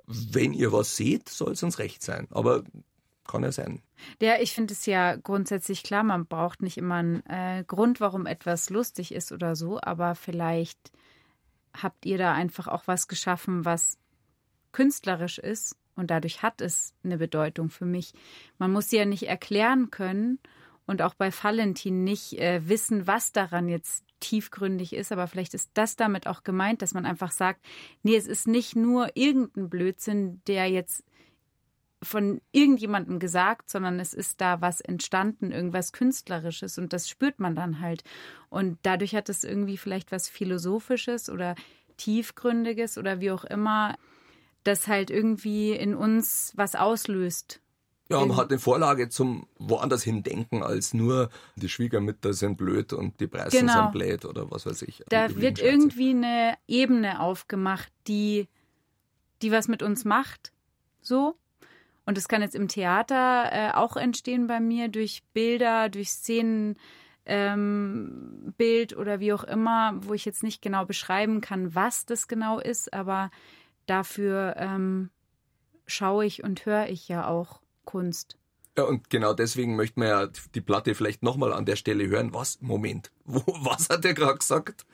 wenn 0.08 0.54
ihr 0.54 0.72
was 0.72 0.96
seht, 0.96 1.30
soll 1.30 1.54
es 1.54 1.64
uns 1.64 1.80
recht 1.80 2.02
sein. 2.02 2.28
Aber 2.32 2.64
kann 3.28 3.44
ja 3.44 3.52
sein. 3.52 3.82
Ja, 4.22 4.40
ich 4.40 4.54
finde 4.54 4.74
es 4.74 4.86
ja 4.86 5.16
grundsätzlich 5.18 5.84
klar, 5.84 6.04
man 6.04 6.26
braucht 6.26 6.62
nicht 6.62 6.78
immer 6.78 6.96
einen 6.96 7.26
äh, 7.26 7.64
Grund, 7.68 8.00
warum 8.00 8.26
etwas 8.26 8.70
lustig 8.70 9.14
ist 9.14 9.32
oder 9.32 9.56
so, 9.56 9.80
aber 9.82 10.16
vielleicht 10.16 10.92
habt 11.74 12.06
ihr 12.06 12.18
da 12.18 12.34
einfach 12.34 12.68
auch 12.68 12.88
was 12.88 13.08
geschaffen, 13.08 13.66
was 13.66 13.98
künstlerisch 14.72 15.40
ist 15.40 15.76
und 15.98 16.12
dadurch 16.12 16.42
hat 16.42 16.62
es 16.62 16.94
eine 17.04 17.18
Bedeutung 17.18 17.70
für 17.70 17.86
mich. 17.86 18.14
Man 18.58 18.72
muss 18.72 18.90
sie 18.90 18.98
ja 18.98 19.06
nicht 19.06 19.28
erklären 19.28 19.92
können 19.92 20.40
und 20.86 21.02
auch 21.02 21.14
bei 21.14 21.32
Valentin 21.32 22.04
nicht 22.04 22.40
äh, 22.40 22.68
wissen, 22.68 23.08
was 23.08 23.34
daran 23.34 23.68
jetzt 23.68 24.06
tiefgründig 24.20 24.94
ist, 24.94 25.12
aber 25.12 25.28
vielleicht 25.28 25.54
ist 25.54 25.72
das 25.74 25.96
damit 25.96 26.28
auch 26.28 26.44
gemeint, 26.44 26.82
dass 26.82 26.94
man 26.94 27.06
einfach 27.06 27.32
sagt, 27.32 27.64
nee, 28.04 28.16
es 28.16 28.28
ist 28.28 28.48
nicht 28.48 28.76
nur 28.76 29.10
irgendein 29.16 29.70
Blödsinn, 29.70 30.42
der 30.48 30.68
jetzt 30.70 31.04
von 32.04 32.42
irgendjemandem 32.52 33.20
gesagt, 33.20 33.70
sondern 33.70 34.00
es 34.00 34.14
ist 34.14 34.40
da 34.40 34.62
was 34.62 34.82
entstanden, 34.82 35.52
irgendwas 35.52 35.94
Künstlerisches 35.94 36.78
und 36.78 36.94
das 36.94 37.10
spürt 37.10 37.40
man 37.40 37.56
dann 37.56 37.80
halt. 37.80 38.04
Und 38.50 38.78
dadurch 38.84 39.16
hat 39.16 39.30
es 39.30 39.44
irgendwie 39.44 39.78
vielleicht 39.78 40.12
was 40.12 40.30
Philosophisches 40.30 41.30
oder 41.30 41.56
Tiefgründiges 41.98 42.98
oder 42.98 43.20
wie 43.20 43.32
auch 43.32 43.44
immer 43.44 43.98
das 44.68 44.88
halt 44.88 45.10
irgendwie 45.10 45.72
in 45.72 45.96
uns 45.96 46.52
was 46.56 46.76
auslöst. 46.76 47.62
Ja, 48.10 48.26
man 48.26 48.38
hat 48.38 48.50
eine 48.50 48.60
Vorlage 48.60 49.10
zum 49.10 49.48
woanders 49.58 50.04
hin 50.04 50.24
denken 50.24 50.64
als 50.64 50.94
nur 50.94 51.30
die 51.56 51.68
Schwiegermütter 51.68 52.34
sind 52.34 52.58
blöd 52.58 52.94
und 52.94 53.20
die 53.20 53.28
Preise 53.28 53.60
genau. 53.60 53.74
sind 53.74 53.92
blöd 53.92 54.24
oder 54.24 54.50
was 54.50 54.66
weiß 54.66 54.84
ich. 54.84 55.04
Da 55.10 55.36
wird 55.36 55.60
irgendwie 55.60 56.12
eine 56.12 56.56
Ebene 56.68 57.20
aufgemacht, 57.20 57.92
die, 58.08 58.48
die 59.42 59.52
was 59.52 59.68
mit 59.68 59.84
uns 59.84 60.06
macht. 60.06 60.54
So. 61.02 61.36
Und 62.06 62.16
das 62.18 62.30
kann 62.30 62.42
jetzt 62.42 62.56
im 62.56 62.70
Theater 62.70 63.50
äh, 63.52 63.72
auch 63.74 63.98
entstehen 63.98 64.48
bei 64.48 64.62
mir 64.62 64.88
durch 64.88 65.24
Bilder, 65.34 65.90
durch 65.90 66.10
Szenenbild 66.10 66.78
ähm, 67.26 68.98
oder 68.98 69.20
wie 69.20 69.34
auch 69.34 69.44
immer, 69.44 70.00
wo 70.02 70.14
ich 70.14 70.24
jetzt 70.24 70.44
nicht 70.44 70.62
genau 70.62 70.86
beschreiben 70.86 71.42
kann, 71.42 71.76
was 71.76 72.06
das 72.06 72.30
genau 72.30 72.60
ist, 72.60 72.94
aber 72.94 73.32
dafür 73.88 74.56
ähm, 74.58 75.10
schaue 75.88 76.26
ich 76.26 76.44
und 76.44 76.66
höre 76.66 76.88
ich 76.88 77.08
ja 77.08 77.28
auch 77.28 77.62
Kunst. 77.86 78.38
Ja, 78.78 78.84
und 78.84 79.10
genau 79.10 79.34
deswegen 79.34 79.76
möchte 79.76 80.00
man 80.00 80.08
ja 80.10 80.28
die 80.54 80.62
Platte 80.62 80.94
vielleicht 80.94 81.24
nochmal 81.24 81.52
an 81.52 81.66
der 81.66 81.76
Stelle 81.76 82.08
hören. 82.08 82.34
Was? 82.34 82.62
Moment. 82.62 83.12
Wo, 83.26 83.42
was 83.48 83.90
hat 83.90 84.06
er 84.06 84.14
gerade 84.14 84.38
gesagt? 84.38 84.86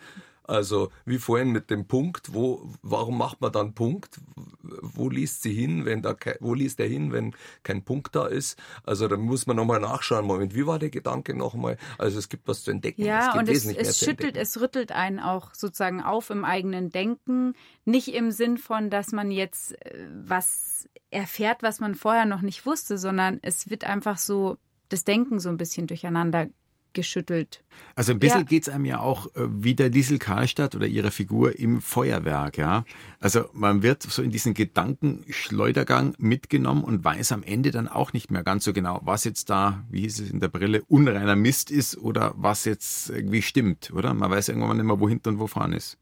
Also 0.46 0.91
wie 1.06 1.18
vorhin 1.18 1.52
mit 1.52 1.70
dem 1.70 1.88
Punkt, 1.88 2.34
wo, 2.34 2.70
warum 2.82 3.18
macht 3.18 3.41
man 3.41 3.52
dann 3.52 3.74
Punkt? 3.74 4.20
Wo 4.62 5.10
liest 5.10 5.44
sie 5.44 5.54
hin, 5.54 5.86
wenn 5.86 6.02
da 6.02 6.16
wo 6.39 6.54
liest 6.54 6.80
er 6.80 6.88
hin, 6.88 7.12
wenn 7.14 7.36
kein 7.64 7.84
Punkt 7.84 8.16
da 8.16 8.28
ist? 8.28 8.58
Also 8.84 9.08
da 9.08 9.18
muss 9.18 9.48
man 9.48 9.56
nochmal 9.56 9.80
nachschauen. 9.80 10.26
Moment, 10.26 10.54
wie 10.56 10.68
war 10.68 10.80
der 10.80 10.89
Gedanke 10.89 11.34
nochmal? 11.34 11.78
Also 11.98 12.20
es 12.20 12.28
gibt 12.28 12.48
was 12.48 12.64
zu 12.64 12.72
entdecken. 12.72 13.06
Ja, 13.06 13.32
es 13.32 13.39
und 13.39 13.50
es, 13.50 13.66
es 13.66 14.00
schüttelt, 14.00 14.36
es 14.36 14.60
rüttelt 14.60 14.91
einen 14.91 15.20
auch 15.20 15.54
sozusagen 15.54 16.02
auf 16.02 16.30
im 16.30 16.44
eigenen 16.44 16.89
Denken. 16.89 17.54
Nicht 17.86 18.14
im 18.14 18.32
Sinn 18.32 18.58
von, 18.58 18.89
dass 18.89 19.12
man 19.12 19.32
jetzt 19.32 19.74
äh, 19.86 20.08
was 20.26 20.89
erfährt, 21.10 21.64
was 21.64 21.80
man 21.80 21.96
vorher 21.96 22.26
noch 22.26 22.41
nicht 22.41 22.66
wusste, 22.66 22.98
sondern 22.98 23.39
es 23.41 23.70
wird 23.70 23.86
einfach 23.86 24.18
so 24.18 24.58
das 24.89 25.06
Denken 25.06 25.39
so 25.39 25.50
ein 25.50 25.58
bisschen 25.58 25.88
durcheinander 25.88 26.48
geschüttelt. 26.94 27.64
Also 27.96 28.12
ein 28.12 28.20
bisschen 28.20 28.39
ja. 28.39 28.46
geht 28.46 28.64
es 28.64 28.70
einem 28.70 28.86
ja 28.86 29.00
auch 29.00 29.28
äh, 29.36 29.48
wie 29.50 29.76
der 29.76 29.89
Liesel 29.89 30.20
Karlstadt 30.20 30.76
oder 30.76 30.88
ihrer 30.88 31.12
Figur 31.12 31.60
im 31.60 31.82
Feuerwerk, 31.82 32.58
ja. 32.58 32.86
Also 33.20 33.46
man 33.54 33.84
wird 33.84 34.04
so 34.04 34.22
in 34.22 34.32
diesen 34.32 34.54
Gedankenschleudergang 34.54 36.16
mitgenommen 36.18 36.84
und 36.84 37.04
weiß 37.04 37.32
am 37.32 37.44
Ende 37.44 37.72
dann 37.72 37.88
auch 37.88 38.14
nicht 38.14 38.32
mehr 38.32 38.44
ganz 38.44 38.64
so 38.64 38.74
genau, 38.74 39.02
was 39.04 39.24
jetzt 39.24 39.50
da, 39.50 39.84
wie 39.89 40.02
hieß 40.02 40.20
es 40.20 40.30
in 40.30 40.39
der 40.39 40.48
Brille, 40.48 40.84
unreiner 40.88 41.36
Mist 41.36 41.72
ist 41.72 41.98
oder 41.98 42.34
was 42.36 42.66
jetzt 42.66 43.10
irgendwie 43.10 43.41
stimmt, 43.41 43.91
oder? 43.94 44.14
Man 44.14 44.32
weiß 44.32 44.50
irgendwann 44.50 44.78
nicht 44.78 44.86
mehr, 44.86 45.00
wo 45.00 45.10
hinten 45.10 45.30
und 45.30 45.39
wo 45.39 45.48
vorne 45.48 45.78
ist. 45.78 45.98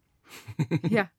Ja. 0.89 1.09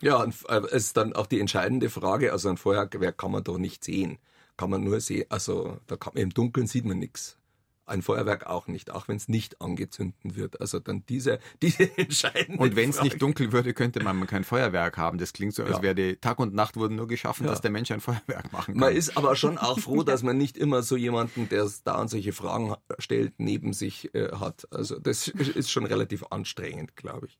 Ja, 0.00 0.22
und 0.22 0.34
äh, 0.48 0.60
es 0.66 0.86
ist 0.86 0.96
dann 0.96 1.14
auch 1.14 1.26
die 1.26 1.40
entscheidende 1.40 1.88
Frage, 1.88 2.32
also 2.32 2.50
ein 2.50 2.58
Feuerwerk 2.58 3.16
kann 3.16 3.30
man 3.30 3.42
doch 3.42 3.56
nicht 3.56 3.84
sehen. 3.84 4.18
Kann 4.56 4.68
man 4.68 4.84
nur 4.84 5.00
sehen, 5.00 5.24
also 5.30 5.78
da 5.86 5.96
kann, 5.96 6.14
im 6.14 6.30
Dunkeln 6.30 6.66
sieht 6.66 6.84
man 6.84 6.98
nichts 6.98 7.38
ein 7.86 8.02
Feuerwerk 8.02 8.46
auch 8.46 8.66
nicht, 8.66 8.90
auch 8.90 9.08
wenn 9.08 9.16
es 9.16 9.28
nicht 9.28 9.60
angezündet 9.60 10.16
wird. 10.22 10.60
Also 10.60 10.78
dann 10.78 11.04
diese, 11.06 11.38
diese 11.62 11.96
entscheidende 11.96 12.60
Und 12.60 12.76
wenn 12.76 12.90
es 12.90 13.02
nicht 13.02 13.20
dunkel 13.20 13.52
würde, 13.52 13.74
könnte 13.74 14.02
man 14.02 14.26
kein 14.26 14.44
Feuerwerk 14.44 14.96
haben. 14.96 15.18
Das 15.18 15.32
klingt 15.32 15.54
so, 15.54 15.64
als 15.64 15.76
ja. 15.76 15.82
wäre 15.82 15.94
die 15.94 16.16
Tag 16.16 16.38
und 16.38 16.54
Nacht 16.54 16.76
wurden 16.76 16.96
nur 16.96 17.08
geschaffen, 17.08 17.44
ja. 17.44 17.50
dass 17.50 17.60
der 17.60 17.70
Mensch 17.70 17.90
ein 17.90 18.00
Feuerwerk 18.00 18.52
machen 18.52 18.74
kann. 18.74 18.80
Man 18.80 18.94
ist 18.94 19.16
aber 19.16 19.36
schon 19.36 19.58
auch 19.58 19.78
froh, 19.78 20.02
dass 20.04 20.22
man 20.22 20.36
nicht 20.36 20.56
immer 20.56 20.82
so 20.82 20.96
jemanden, 20.96 21.48
der 21.48 21.68
da 21.84 21.94
an 21.96 22.08
solche 22.08 22.32
Fragen 22.32 22.74
stellt, 22.98 23.34
neben 23.38 23.72
sich 23.72 24.14
äh, 24.14 24.32
hat. 24.32 24.66
Also 24.70 24.98
das 24.98 25.28
ist 25.28 25.70
schon 25.70 25.86
relativ 25.86 26.24
anstrengend, 26.30 26.96
glaube 26.96 27.26
ich. 27.26 27.38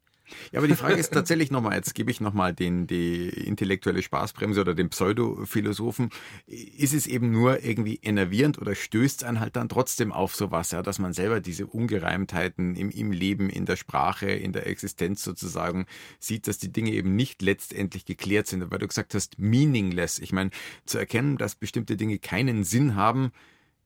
Ja, 0.53 0.61
aber 0.61 0.69
die 0.69 0.75
Frage 0.75 0.95
ist 0.95 1.13
tatsächlich 1.13 1.51
nochmal, 1.51 1.77
jetzt 1.77 1.95
gebe 1.95 2.11
ich 2.11 2.21
nochmal 2.21 2.55
die 2.55 3.29
intellektuelle 3.29 4.03
Spaßbremse 4.03 4.61
oder 4.61 4.75
den 4.75 4.89
Pseudophilosophen. 4.89 6.11
Ist 6.47 6.95
es 6.95 7.07
eben 7.07 7.31
nur 7.31 7.63
irgendwie 7.63 8.01
enervierend 8.03 8.59
oder 8.59 8.75
stößt 8.75 9.23
es 9.23 9.29
einen 9.29 9.41
halt 9.41 9.57
dann 9.57 9.69
trotzdem 9.69 10.13
auf 10.13 10.35
sowas, 10.35 10.71
ja, 10.71 10.83
dass 10.83 10.99
man 10.99 11.13
selber 11.13 11.41
diese 11.41 11.67
Ungereimtheiten 11.67 12.75
im, 12.77 12.91
im 12.91 13.13
Leben, 13.13 13.51
in 13.51 13.67
der 13.67 13.77
Sprache, 13.77 14.31
in 14.31 14.53
der 14.53 14.67
Existenz 14.67 15.23
sozusagen 15.23 15.87
sieht, 16.19 16.49
dass 16.49 16.59
die 16.59 16.73
Dinge 16.73 16.93
eben 16.93 17.15
nicht 17.17 17.43
letztendlich 17.43 18.05
geklärt 18.05 18.47
sind, 18.47 18.71
weil 18.71 18.79
du 18.79 18.89
gesagt 18.89 19.15
hast, 19.15 19.39
meaningless. 19.39 20.19
Ich 20.19 20.33
meine, 20.33 20.51
zu 20.87 20.99
erkennen, 20.99 21.37
dass 21.37 21.55
bestimmte 21.55 21.97
Dinge 21.97 22.19
keinen 22.19 22.65
Sinn 22.65 22.97
haben, 22.97 23.33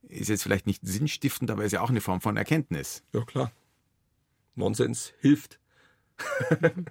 ist 0.03 0.29
jetzt 0.29 0.43
vielleicht 0.43 0.67
nicht 0.67 0.87
sinnstiftend, 0.87 1.51
aber 1.51 1.65
ist 1.65 1.73
ja 1.73 1.81
auch 1.81 1.91
eine 1.91 2.01
Form 2.01 2.21
von 2.21 2.37
Erkenntnis. 2.37 3.03
Ja, 3.13 3.25
klar. 3.25 3.53
Nonsens 4.55 5.13
hilft. 5.21 5.58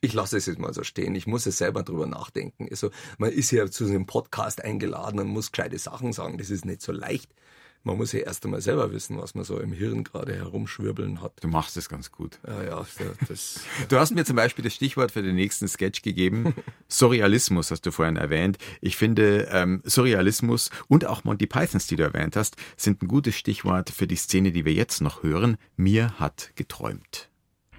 Ich 0.00 0.12
lasse 0.14 0.36
es 0.36 0.46
jetzt 0.46 0.60
mal 0.60 0.72
so 0.72 0.84
stehen. 0.84 1.14
Ich 1.16 1.26
muss 1.26 1.46
es 1.46 1.58
selber 1.58 1.82
drüber 1.82 2.06
nachdenken. 2.06 2.68
Also, 2.70 2.90
man 3.18 3.32
ist 3.32 3.50
ja 3.50 3.68
zu 3.68 3.84
einem 3.84 4.06
Podcast 4.06 4.62
eingeladen 4.62 5.18
und 5.18 5.26
muss 5.26 5.50
gescheite 5.50 5.78
Sachen 5.78 6.12
sagen. 6.12 6.38
Das 6.38 6.50
ist 6.50 6.64
nicht 6.64 6.82
so 6.82 6.92
leicht. 6.92 7.34
man 7.82 7.96
muss 7.96 8.12
ja 8.12 8.20
erst 8.20 8.44
einmal 8.44 8.60
selber 8.60 8.92
wissen, 8.92 9.18
was 9.18 9.34
man 9.34 9.44
so 9.44 9.58
im 9.58 9.72
Hirn 9.72 10.04
gerade 10.04 10.34
herumschwirbeln 10.36 11.20
hat. 11.20 11.32
Du 11.42 11.48
machst 11.48 11.76
es 11.76 11.88
ganz 11.88 12.12
gut. 12.12 12.38
Ja, 12.46 12.62
ja, 12.62 12.86
das, 13.26 13.60
Du 13.88 13.98
hast 13.98 14.14
mir 14.14 14.24
zum 14.24 14.36
Beispiel 14.36 14.62
das 14.62 14.74
Stichwort 14.74 15.10
für 15.10 15.22
den 15.22 15.34
nächsten 15.34 15.66
Sketch 15.66 16.02
gegeben. 16.02 16.54
Surrealismus 16.88 17.70
hast 17.70 17.82
du 17.86 17.90
vorhin 17.90 18.16
erwähnt. 18.16 18.58
Ich 18.80 18.96
finde, 18.96 19.48
ähm, 19.50 19.82
Surrealismus 19.84 20.70
und 20.88 21.06
auch 21.06 21.24
Monty 21.24 21.46
Pythons, 21.46 21.86
die 21.86 21.96
du 21.96 22.04
erwähnt 22.04 22.36
hast, 22.36 22.56
sind 22.76 23.02
ein 23.02 23.08
gutes 23.08 23.34
Stichwort 23.36 23.90
für 23.90 24.06
die 24.06 24.16
Szene, 24.16 24.52
die 24.52 24.64
wir 24.64 24.74
jetzt 24.74 25.00
noch 25.00 25.22
hören. 25.22 25.56
Mir 25.76 26.20
hat 26.20 26.52
geträumt. 26.54 27.27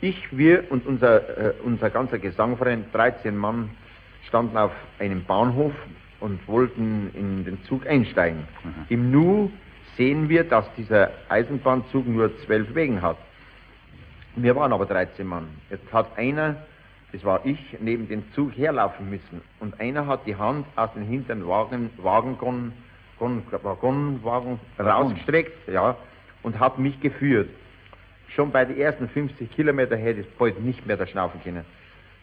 Ich, 0.02 0.36
wir 0.36 0.72
und 0.72 0.86
unser, 0.86 1.38
äh, 1.38 1.54
unser 1.64 1.90
ganzer 1.90 2.20
Gesangverein, 2.20 2.86
13 2.94 3.36
Mann, 3.36 3.70
standen 4.28 4.58
auf 4.58 4.72
einem 5.00 5.26
Bahnhof 5.26 5.74
und 6.20 6.48
wollten 6.48 7.12
in 7.14 7.46
den 7.46 7.64
Zug 7.64 7.86
einsteigen. 7.88 8.48
Im 8.90 9.12
Nu 9.12 9.52
sehen 9.98 10.30
wir, 10.30 10.44
dass 10.44 10.66
dieser 10.76 11.12
Eisenbahnzug 11.28 12.08
nur 12.08 12.38
zwölf 12.46 12.74
Wegen 12.76 13.02
hat. 13.02 13.18
Wir 14.36 14.56
waren 14.56 14.72
aber 14.72 14.86
13 14.86 15.26
Mann. 15.28 15.48
Jetzt 15.70 15.92
hat 15.92 16.18
einer, 16.18 16.56
das 17.12 17.24
war 17.26 17.46
ich, 17.46 17.60
neben 17.82 18.08
dem 18.08 18.24
Zug 18.34 18.56
herlaufen 18.56 19.10
müssen. 19.10 19.42
Und 19.60 19.80
einer 19.82 20.08
hat 20.08 20.26
die 20.26 20.36
Hand 20.36 20.66
aus 20.76 20.94
dem 20.94 21.04
hinteren 21.04 21.46
Wagen, 21.48 21.90
Wagengon, 21.98 22.72
Gon, 23.18 23.44
Waggonwagen 23.52 24.60
rausgestreckt, 24.80 25.68
ja, 25.68 25.98
und 26.42 26.58
hat 26.58 26.80
mich 26.80 27.00
geführt. 27.02 27.50
Schon 28.36 28.52
bei 28.52 28.66
den 28.66 28.78
ersten 28.78 29.10
50 29.10 29.52
Kilometer 29.52 29.96
hätte 29.98 30.22
ich 30.22 30.30
bald 30.38 30.60
nicht 30.62 30.86
mehr 30.86 30.98
da 30.98 31.06
schnaufen 31.08 31.42
können. 31.44 31.66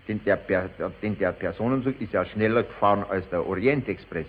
Denn 0.08 0.20
der, 0.24 0.36
Per- 0.36 0.70
denn 1.02 1.18
der 1.18 1.32
Personenzug 1.32 2.00
ist 2.00 2.12
ja 2.12 2.24
schneller 2.24 2.62
gefahren 2.62 3.04
als 3.08 3.28
der 3.30 3.44
Orient 3.44 3.88
Express. 3.88 4.26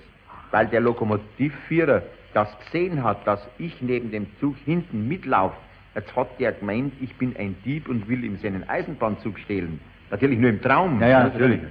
Weil 0.52 0.68
der 0.68 0.82
Lokomotivführer 0.82 2.02
das 2.34 2.50
gesehen 2.66 3.04
hat, 3.04 3.26
dass 3.28 3.48
ich 3.58 3.82
neben 3.82 4.12
dem 4.12 4.28
Zug 4.40 4.56
hinten 4.66 5.08
mitlaufe. 5.08 5.56
Jetzt 5.96 6.16
hat 6.16 6.40
der 6.40 6.52
gemeint, 6.52 6.94
ich 7.02 7.16
bin 7.16 7.36
ein 7.38 7.56
Dieb 7.66 7.90
und 7.90 8.08
will 8.08 8.24
ihm 8.24 8.38
seinen 8.38 8.68
Eisenbahnzug 8.68 9.38
stehlen. 9.40 9.80
Natürlich 10.10 10.40
nur 10.40 10.50
im 10.50 10.62
Traum. 10.62 11.00
Ja, 11.02 11.08
ja, 11.08 11.24
natürlich. 11.26 11.62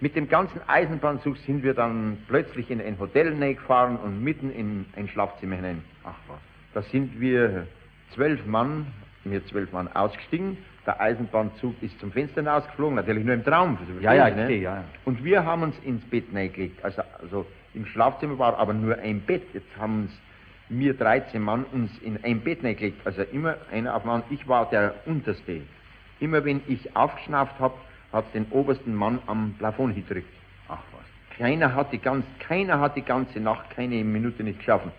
Mit 0.00 0.16
dem 0.16 0.28
ganzen 0.28 0.60
Eisenbahnzug 0.66 1.36
sind 1.38 1.62
wir 1.62 1.74
dann 1.74 2.18
plötzlich 2.28 2.70
in 2.70 2.80
ein 2.80 2.98
Hotel 2.98 3.36
gefahren 3.54 3.96
und 3.96 4.22
mitten 4.22 4.50
in 4.50 4.84
ein 4.96 5.06
Schlafzimmer 5.08 5.56
hinein. 5.56 5.82
Ach 6.04 6.14
was. 6.28 6.38
Da 6.74 6.82
sind 6.82 7.20
wir 7.20 7.66
zwölf 8.14 8.44
Mann, 8.46 8.86
wir 9.24 9.44
zwölf 9.46 9.72
Mann 9.72 9.88
ausgestiegen. 9.88 10.58
Der 10.86 11.00
Eisenbahnzug 11.00 11.80
ist 11.80 11.98
zum 12.00 12.10
Fenster 12.10 12.40
hinausgeflogen, 12.40 12.96
natürlich 12.96 13.24
nur 13.24 13.34
im 13.34 13.44
Traum. 13.44 13.78
Ja, 14.00 14.14
ja, 14.14 14.28
ich 14.28 14.34
ne? 14.34 14.40
verstehe, 14.40 14.62
ja, 14.62 14.76
ja. 14.76 14.84
Und 15.04 15.22
wir 15.22 15.44
haben 15.44 15.62
uns 15.62 15.76
ins 15.84 16.04
Bett 16.06 16.24
reingelegt. 16.34 16.84
Also, 16.84 17.02
also 17.20 17.46
im 17.74 17.86
Schlafzimmer 17.86 18.38
war 18.38 18.58
aber 18.58 18.74
nur 18.74 18.98
ein 18.98 19.20
Bett. 19.20 19.42
Jetzt 19.54 19.68
haben 19.78 20.02
uns 20.02 20.12
wir 20.78 20.94
13 20.94 21.40
Mann 21.40 21.64
uns 21.72 21.90
in 21.98 22.22
ein 22.24 22.40
Bett 22.40 22.64
reingelegt. 22.64 23.06
Also 23.06 23.22
immer 23.22 23.56
einer 23.70 23.94
auf 23.94 24.04
Mann. 24.04 24.22
Ich 24.30 24.48
war 24.48 24.68
der 24.70 24.94
Unterste. 25.06 25.60
Immer 26.20 26.44
wenn 26.44 26.62
ich 26.66 26.96
aufgeschnauft 26.96 27.58
habe, 27.58 27.74
hat 28.12 28.24
den 28.34 28.46
obersten 28.50 28.94
Mann 28.94 29.20
am 29.26 29.54
Plafond 29.58 29.94
gedrückt. 29.94 30.32
Ach 30.68 30.78
was. 30.92 31.38
Keiner 31.38 31.74
hat 31.74 31.92
die 31.92 31.98
ganz, 31.98 32.24
keiner 32.38 32.80
hat 32.80 32.96
die 32.96 33.02
ganze 33.02 33.40
Nacht 33.40 33.70
keine 33.70 34.04
Minute 34.04 34.42
nicht 34.42 34.58
geschlafen. 34.58 34.92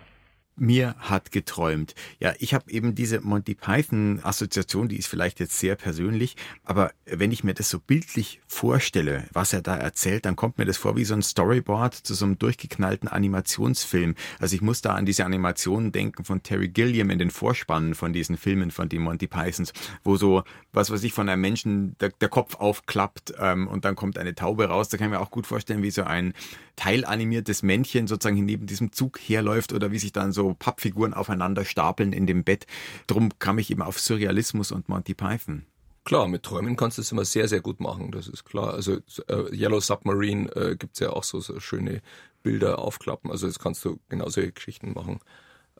Mir 0.56 0.94
hat 0.98 1.32
geträumt. 1.32 1.94
Ja, 2.20 2.32
ich 2.38 2.54
habe 2.54 2.70
eben 2.70 2.94
diese 2.94 3.20
Monty 3.20 3.54
Python 3.54 4.20
Assoziation, 4.22 4.88
die 4.88 4.98
ist 4.98 5.08
vielleicht 5.08 5.40
jetzt 5.40 5.58
sehr 5.58 5.74
persönlich, 5.74 6.36
aber 6.62 6.92
wenn 7.06 7.32
ich 7.32 7.42
mir 7.42 7.54
das 7.54 7.70
so 7.70 7.80
bildlich 7.80 8.40
vorstelle, 8.46 9.24
was 9.32 9.52
er 9.52 9.62
da 9.62 9.76
erzählt, 9.76 10.24
dann 10.26 10.36
kommt 10.36 10.58
mir 10.58 10.64
das 10.64 10.76
vor 10.76 10.96
wie 10.96 11.04
so 11.04 11.14
ein 11.14 11.22
Storyboard 11.22 11.94
zu 11.94 12.14
so 12.14 12.24
einem 12.24 12.38
durchgeknallten 12.38 13.08
Animationsfilm. 13.08 14.14
Also 14.38 14.54
ich 14.54 14.62
muss 14.62 14.80
da 14.80 14.94
an 14.94 15.06
diese 15.06 15.24
Animationen 15.24 15.90
denken 15.90 16.24
von 16.24 16.42
Terry 16.44 16.68
Gilliam 16.68 17.10
in 17.10 17.18
den 17.18 17.30
Vorspannen 17.30 17.96
von 17.96 18.12
diesen 18.12 18.36
Filmen 18.36 18.70
von 18.70 18.88
den 18.88 19.02
Monty 19.02 19.26
Pythons, 19.26 19.72
wo 20.04 20.16
so, 20.16 20.44
was 20.72 20.90
weiß 20.90 21.02
ich, 21.02 21.12
von 21.12 21.28
einem 21.28 21.42
Menschen 21.42 21.98
der, 21.98 22.10
der 22.10 22.28
Kopf 22.28 22.54
aufklappt 22.56 23.34
ähm, 23.40 23.66
und 23.66 23.84
dann 23.84 23.96
kommt 23.96 24.18
eine 24.18 24.36
Taube 24.36 24.66
raus. 24.66 24.88
Da 24.88 24.98
kann 24.98 25.08
ich 25.08 25.12
mir 25.12 25.20
auch 25.20 25.32
gut 25.32 25.48
vorstellen, 25.48 25.82
wie 25.82 25.90
so 25.90 26.04
ein 26.04 26.32
teilanimiertes 26.76 27.62
Männchen 27.62 28.06
sozusagen 28.06 28.44
neben 28.44 28.66
diesem 28.66 28.92
Zug 28.92 29.18
herläuft 29.18 29.72
oder 29.72 29.90
wie 29.90 29.98
sich 29.98 30.12
dann 30.12 30.32
so 30.32 30.54
Pappfiguren 30.54 31.14
aufeinander 31.14 31.64
stapeln 31.64 32.12
in 32.12 32.26
dem 32.26 32.44
Bett. 32.44 32.66
Drum 33.06 33.30
kam 33.38 33.58
ich 33.58 33.70
eben 33.70 33.82
auf 33.82 34.00
Surrealismus 34.00 34.72
und 34.72 34.88
Monty 34.88 35.14
Python. 35.14 35.64
Klar, 36.04 36.28
mit 36.28 36.42
Träumen 36.42 36.76
kannst 36.76 36.98
du 36.98 37.02
es 37.02 37.12
immer 37.12 37.24
sehr, 37.24 37.48
sehr 37.48 37.60
gut 37.60 37.80
machen, 37.80 38.10
das 38.10 38.28
ist 38.28 38.44
klar. 38.44 38.74
Also 38.74 38.98
äh, 39.28 39.56
Yellow 39.56 39.80
Submarine 39.80 40.54
äh, 40.54 40.76
gibt's 40.76 41.00
ja 41.00 41.10
auch 41.10 41.24
so, 41.24 41.40
so 41.40 41.58
schöne 41.60 42.02
Bilder 42.42 42.78
aufklappen. 42.78 43.30
Also 43.30 43.46
das 43.46 43.58
kannst 43.58 43.84
du 43.84 43.98
genau 44.10 44.28
solche 44.28 44.52
Geschichten 44.52 44.92
machen. 44.92 45.20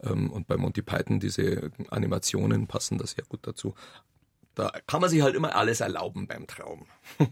Ähm, 0.03 0.31
und 0.31 0.47
bei 0.47 0.57
Monty 0.57 0.81
Python, 0.81 1.21
diese 1.21 1.71
Animationen 1.91 2.67
passen 2.67 2.97
da 2.97 3.07
sehr 3.07 3.25
gut 3.29 3.41
dazu. 3.43 3.75
Da 4.55 4.73
kann 4.87 5.01
man 5.01 5.11
sich 5.11 5.21
halt 5.23 5.35
immer 5.35 5.55
alles 5.55 5.81
erlauben 5.81 6.27
beim 6.27 6.47
Traum. 6.47 6.87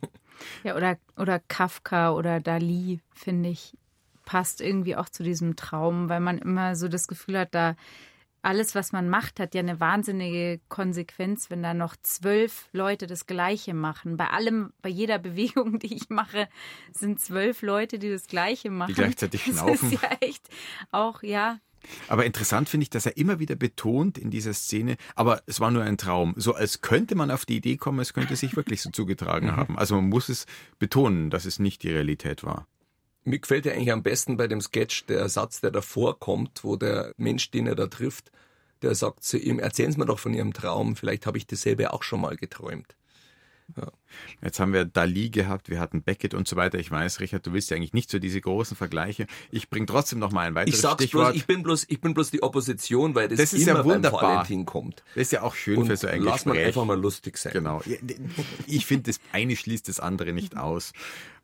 Ja, 0.65 0.77
oder, 0.77 0.99
oder 1.17 1.39
Kafka 1.39 2.13
oder 2.13 2.41
Dali, 2.41 3.01
finde 3.15 3.51
ich, 3.51 3.77
passt 4.25 4.61
irgendwie 4.61 4.97
auch 4.97 5.09
zu 5.09 5.23
diesem 5.23 5.57
Traum, 5.57 6.09
weil 6.09 6.21
man 6.21 6.39
immer 6.39 6.77
so 6.77 6.89
das 6.89 7.09
Gefühl 7.09 7.39
hat, 7.39 7.55
da 7.55 7.75
alles, 8.45 8.75
was 8.75 8.91
man 8.91 9.09
macht, 9.09 9.39
hat 9.39 9.55
ja 9.55 9.61
eine 9.61 9.79
wahnsinnige 9.79 10.61
Konsequenz, 10.69 11.49
wenn 11.49 11.63
da 11.63 11.75
noch 11.75 11.95
zwölf 12.03 12.69
Leute 12.73 13.07
das 13.07 13.27
Gleiche 13.27 13.73
machen. 13.73 14.17
Bei 14.17 14.31
allem, 14.31 14.73
bei 14.83 14.89
jeder 14.89 15.19
Bewegung, 15.21 15.79
die 15.79 15.95
ich 15.95 16.11
mache, 16.11 16.49
sind 16.93 17.21
zwölf 17.21 17.63
Leute, 17.63 17.99
die 18.01 18.11
das 18.11 18.27
Gleiche 18.27 18.71
machen. 18.71 18.95
gleichzeitig 18.95 19.45
Das 19.45 19.55
schnaufen. 19.59 19.93
ist 19.93 20.03
ja 20.03 20.09
echt 20.21 20.49
auch, 20.91 21.23
ja, 21.23 21.59
Aber 22.09 22.25
interessant 22.25 22.69
finde 22.69 22.85
ich, 22.85 22.91
dass 22.91 23.07
er 23.07 23.17
immer 23.17 23.39
wieder 23.39 23.55
betont 23.55 24.19
in 24.19 24.31
dieser 24.31 24.55
Szene, 24.55 24.97
aber 25.15 25.43
es 25.47 25.61
war 25.61 25.71
nur 25.71 25.83
ein 25.83 25.99
Traum. 25.99 26.35
So 26.37 26.55
als 26.55 26.81
könnte 26.81 27.15
man 27.15 27.31
auf 27.31 27.45
die 27.45 27.57
Idee 27.57 27.77
kommen, 27.77 28.01
es 28.01 28.13
könnte 28.13 28.37
sich 28.37 28.57
wirklich 28.57 28.83
so 28.83 28.91
zugetragen 28.91 29.57
haben. 29.57 29.79
Also 29.79 29.97
man 29.97 30.09
muss 30.09 30.29
es 30.29 30.47
betonen, 30.79 31.31
dass 31.31 31.45
es 31.45 31.59
nicht 31.59 31.83
die 31.83 31.91
Realität 31.91 32.45
war. 32.45 32.67
Mir 33.25 33.39
gefällt 33.39 33.67
ja 33.67 33.73
eigentlich 33.73 33.93
am 33.93 34.03
besten 34.03 34.37
bei 34.37 34.49
dem 34.49 34.61
Sketch 34.61 35.07
der 35.07 35.29
Satz, 35.29 35.61
der 35.61 35.71
davor 35.71 36.19
kommt, 36.19 36.65
wo 36.65 36.77
der 36.77 37.13
Mensch, 37.17 37.51
den 37.53 37.69
er 37.69 37.77
da 37.77 37.87
trifft, 37.87 38.33
der 38.83 38.95
sagt 38.97 39.23
zu 39.23 39.39
ihm, 39.39 39.61
erzählen 39.61 39.93
Sie 39.93 39.99
mir 39.99 40.07
doch 40.07 40.19
von 40.19 40.35
Ihrem 40.35 40.53
Traum, 40.53 40.97
vielleicht 40.97 41.27
habe 41.27 41.39
ich 41.39 41.47
dasselbe 41.47 41.93
auch 41.93 42.03
schon 42.03 42.21
mal 42.21 42.37
geträumt. 42.37 42.97
Jetzt 44.43 44.61
haben 44.61 44.73
wir 44.75 44.85
Dali 44.85 45.31
gehabt, 45.31 45.71
wir 45.71 45.81
hatten 45.81 46.03
Beckett 46.03 46.35
und 46.35 46.47
so 46.47 46.57
weiter. 46.57 46.79
Ich 46.79 46.91
weiß, 46.91 47.21
Richard, 47.21 47.47
du 47.47 47.53
willst 47.55 47.71
ja 47.71 47.77
eigentlich 47.77 47.95
nicht 47.95 48.11
so 48.11 48.19
diese 48.19 48.41
großen 48.41 48.77
Vergleiche. 48.77 49.27
Ich 49.51 49.71
bringe 49.71 49.87
trotzdem 49.87 50.19
noch 50.19 50.31
mal 50.33 50.47
ein 50.47 50.55
weiteres 50.55 50.75
Ich 50.75 50.81
sag's 50.83 51.05
Stichwort. 51.05 51.29
bloß, 51.29 51.37
ich 51.37 51.47
bin 51.47 51.63
bloß, 51.63 51.87
ich 51.89 52.01
bin 52.01 52.13
bloß 52.13 52.31
die 52.31 52.43
Opposition, 52.43 53.15
weil 53.15 53.29
das, 53.29 53.39
Das 53.39 53.53
ist 53.55 53.67
immer 53.67 53.79
ja 53.79 53.85
wunderbar. 53.85 54.21
beim 54.21 54.31
Valentin 54.37 54.67
kommt. 54.67 55.03
Das 55.15 55.23
ist 55.23 55.33
ja 55.33 55.43
auch 55.43 55.55
schön 55.55 55.79
Und 55.79 55.87
für 55.87 55.97
so 55.97 56.07
ein 56.09 56.21
lass 56.23 56.45
mal 56.45 56.53
Gespräch. 56.53 56.67
einfach 56.69 56.85
mal 56.85 57.01
lustig 57.01 57.39
sein. 57.39 57.53
Genau. 57.55 57.81
Ja, 57.87 57.97
Ich 58.67 58.85
finde, 58.85 59.05
das 59.11 59.21
eine 59.33 59.57
schließt 59.57 59.89
das 59.89 60.01
andere 60.01 60.33
nicht 60.35 60.57
aus. 60.59 60.93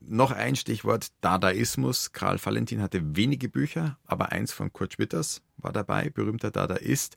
Noch 0.01 0.31
ein 0.31 0.55
Stichwort, 0.55 1.09
Dadaismus. 1.23 2.13
Karl 2.13 2.39
Valentin 2.45 2.83
hatte 2.83 3.01
wenige 3.17 3.49
Bücher, 3.49 3.99
aber 4.05 4.33
eins 4.33 4.53
von 4.53 4.73
Kurt 4.73 4.93
Schwitters 4.95 5.41
war 5.57 5.73
dabei, 5.73 6.11
berühmter 6.11 6.51
Dadaist. 6.51 7.17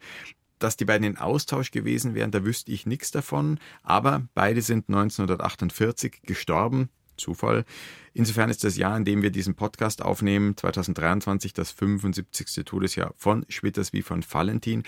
Dass 0.61 0.77
die 0.77 0.85
beiden 0.85 1.07
in 1.07 1.17
Austausch 1.17 1.71
gewesen 1.71 2.13
wären, 2.13 2.29
da 2.29 2.45
wüsste 2.45 2.71
ich 2.71 2.85
nichts 2.85 3.09
davon. 3.09 3.59
Aber 3.81 4.27
beide 4.35 4.61
sind 4.61 4.89
1948 4.89 6.21
gestorben. 6.21 6.89
Zufall. 7.17 7.65
Insofern 8.13 8.49
ist 8.49 8.63
das 8.63 8.77
Jahr, 8.77 8.95
in 8.95 9.05
dem 9.05 9.21
wir 9.21 9.31
diesen 9.31 9.55
Podcast 9.55 10.01
aufnehmen, 10.01 10.55
2023, 10.55 11.53
das 11.53 11.71
75. 11.71 12.63
Todesjahr 12.65 13.13
von 13.17 13.45
Schwitters 13.49 13.91
wie 13.91 14.01
von 14.01 14.23
Valentin. 14.29 14.83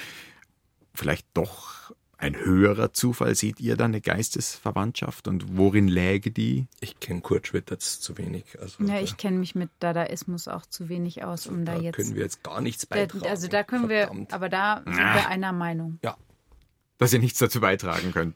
Vielleicht 0.94 1.28
doch 1.34 1.92
ein 2.24 2.36
höherer 2.36 2.94
Zufall. 2.94 3.36
Seht 3.36 3.60
ihr 3.60 3.76
da 3.78 3.86
eine 3.86 4.02
Geistesverwandtschaft 4.02 5.28
und 5.28 5.58
worin 5.58 5.88
läge 5.88 6.32
die? 6.32 6.68
Ich 6.80 7.00
kenne 7.00 7.22
Kurt 7.22 7.48
Schwitters 7.48 8.00
zu 8.00 8.18
wenig. 8.18 8.46
Also 8.60 8.84
ja, 8.84 9.00
ich 9.00 9.18
kenne 9.18 9.38
mich 9.38 9.56
mit 9.56 9.70
Dadaismus 9.80 10.48
auch 10.48 10.66
zu 10.66 10.90
wenig 10.90 11.24
aus, 11.24 11.48
um 11.48 11.66
da, 11.66 11.76
da 11.76 11.82
jetzt. 11.82 11.96
können 11.96 12.16
wir 12.16 12.24
jetzt 12.24 12.44
gar 12.44 12.62
nichts 12.62 12.88
Da- 12.88 12.96
beitragen. 12.96 13.26
also 13.28 13.48
da 13.48 13.64
können 13.64 13.90
wir, 13.90 14.06
Verdammt. 14.08 14.34
aber 14.34 14.50
da 14.50 14.82
sind 14.86 14.98
wir 14.98 15.28
einer 15.28 15.52
Meinung. 15.52 16.00
Ja. 16.04 16.18
Dass 17.00 17.12
ihr 17.12 17.20
nichts 17.20 17.40
dazu 17.40 17.60
beitragen 17.60 18.12
könnt. 18.14 18.36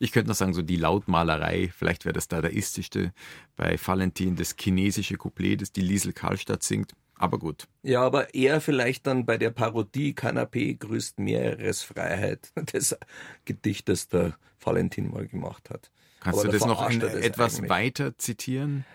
Ich 0.00 0.10
könnte 0.10 0.28
noch 0.30 0.34
sagen, 0.34 0.54
so 0.54 0.62
die 0.62 0.76
Lautmalerei, 0.76 1.70
vielleicht 1.76 2.04
wäre 2.04 2.12
das 2.14 2.26
Dadaistischste 2.28 3.12
bei 3.56 3.78
Valentin, 3.84 4.34
das 4.36 4.56
chinesische 4.58 5.16
Couplet, 5.16 5.60
das 5.62 5.70
die 5.70 5.82
Liesel 5.82 6.12
Karlstadt 6.12 6.62
singt. 6.62 6.94
Aber 7.22 7.38
gut. 7.38 7.68
Ja, 7.82 8.00
aber 8.02 8.34
eher 8.34 8.62
vielleicht 8.62 9.06
dann 9.06 9.26
bei 9.26 9.36
der 9.36 9.50
Parodie 9.50 10.14
Kanapé 10.14 10.74
grüßt 10.78 11.18
Meeresfreiheit 11.18 12.50
des 12.72 12.96
Gedichtes 13.44 14.08
der 14.08 14.38
Valentin 14.58 15.10
mal 15.10 15.28
gemacht 15.28 15.68
hat. 15.68 15.90
Kannst 16.20 16.38
Aber 16.40 16.48
du 16.48 16.52
da 16.52 16.58
das 16.58 16.66
noch 16.66 16.90
in 16.90 17.00
das 17.00 17.12
etwas 17.14 17.56
eigentlich. 17.58 17.70
weiter 17.70 18.16
zitieren? 18.16 18.86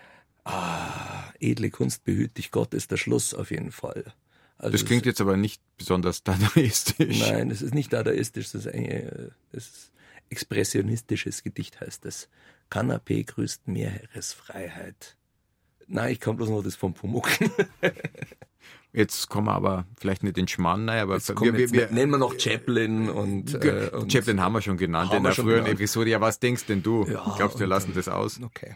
Ah, 0.44 1.32
edle 1.40 1.70
Kunst 1.70 2.04
behüt 2.04 2.36
dich 2.36 2.50
Gott 2.50 2.74
ist 2.74 2.90
der 2.90 2.96
Schluss 2.96 3.32
auf 3.32 3.50
jeden 3.52 3.70
Fall. 3.70 4.12
Also 4.58 4.72
das 4.72 4.84
klingt 4.84 5.02
es- 5.02 5.06
jetzt 5.06 5.20
aber 5.20 5.36
nicht 5.36 5.62
besonders 5.76 6.24
dadaistisch. 6.24 7.20
Nein, 7.20 7.48
das 7.50 7.62
ist 7.62 7.74
nicht 7.74 7.92
dadaistisch, 7.92 8.50
das 8.52 8.66
ist, 8.66 8.74
ein, 8.74 8.84
äh, 8.86 9.28
das 9.52 9.66
ist 9.66 9.92
expressionistisches 10.30 11.44
Gedicht 11.44 11.80
heißt 11.80 12.04
es. 12.06 12.28
Kanapé 12.70 13.24
grüßt 13.24 13.68
Meeresfreiheit. 13.68 15.16
Nein, 15.88 16.12
ich 16.12 16.20
kann 16.20 16.36
bloß 16.36 16.48
noch 16.48 16.62
das 16.62 16.76
vom 16.76 16.94
Pumuckl. 16.94 17.50
Jetzt 18.92 19.28
kommen 19.28 19.46
wir 19.46 19.52
aber 19.52 19.84
vielleicht 19.98 20.22
nicht 20.22 20.38
in 20.38 20.48
Schmarrn, 20.48 20.86
nein, 20.86 21.00
aber 21.00 21.16
jetzt 21.16 21.28
wir, 21.28 21.54
wir, 21.54 21.70
wir, 21.70 21.90
nennen 21.90 22.12
wir 22.12 22.16
noch 22.16 22.38
Chaplin 22.40 23.10
und, 23.10 23.52
äh, 23.62 23.90
und 23.92 24.10
Chaplin 24.10 24.40
haben 24.40 24.54
wir 24.54 24.62
schon 24.62 24.78
genannt 24.78 25.12
in 25.12 25.22
der 25.22 25.32
früheren 25.32 25.64
genannt. 25.64 25.80
Episode. 25.80 26.08
Ja, 26.08 26.20
was 26.22 26.40
denkst 26.40 26.64
denn 26.64 26.82
du? 26.82 27.04
Ja, 27.04 27.34
Glaubst 27.36 27.56
du, 27.56 27.60
wir 27.60 27.66
lassen 27.66 27.92
das 27.94 28.08
aus? 28.08 28.40
Okay. 28.42 28.74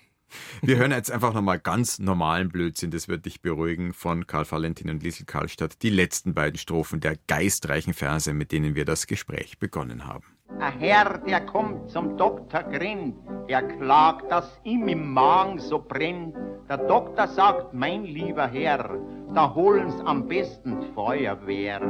Wir 0.60 0.76
hören 0.76 0.90
jetzt 0.90 1.10
einfach 1.10 1.32
nochmal 1.32 1.58
ganz 1.58 1.98
normalen 1.98 2.50
Blödsinn, 2.50 2.90
das 2.90 3.08
wird 3.08 3.24
dich 3.24 3.40
beruhigen, 3.40 3.94
von 3.94 4.26
Karl 4.26 4.44
Valentin 4.50 4.90
und 4.90 5.02
Liesel 5.02 5.24
Karlstadt. 5.24 5.82
Die 5.82 5.90
letzten 5.90 6.34
beiden 6.34 6.58
Strophen 6.58 7.00
der 7.00 7.16
geistreichen 7.26 7.94
Verse, 7.94 8.32
mit 8.34 8.52
denen 8.52 8.74
wir 8.74 8.84
das 8.84 9.06
Gespräch 9.06 9.58
begonnen 9.58 10.06
haben. 10.06 10.24
Ein 10.58 10.72
Herr, 10.78 11.18
der 11.18 11.40
kommt 11.46 11.90
zum 11.90 12.16
Doktor 12.16 12.62
Grind, 12.64 13.16
er 13.46 13.62
klagt, 13.62 14.30
dass 14.30 14.60
ihm 14.64 14.88
im 14.88 15.12
Magen 15.12 15.58
so 15.58 15.78
brennt. 15.78 16.36
Der 16.68 16.78
Doktor 16.78 17.28
sagt, 17.28 17.72
mein 17.72 18.04
lieber 18.04 18.46
Herr, 18.46 18.98
da 19.34 19.54
holen's 19.54 19.98
am 20.04 20.26
besten 20.26 20.82
Feuerwehr. 20.94 21.80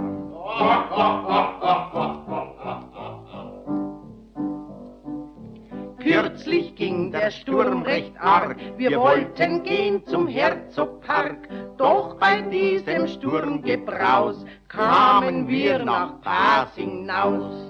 Kürzlich 5.99 6.75
ging 6.77 7.13
der 7.13 7.31
Sturm 7.31 7.83
recht 7.83 8.15
arg, 8.19 8.57
wir 8.79 8.99
wollten 8.99 9.63
gehen 9.63 10.05
zum 10.07 10.27
Herzogpark, 10.27 11.49
doch 11.77 12.19
bei 12.19 12.41
diesem 12.41 13.07
Sturmgebraus 13.07 14.45
kamen 14.69 15.47
wir 15.47 15.85
nach 15.85 16.21
Pasing 16.23 17.01
hinaus. 17.01 17.70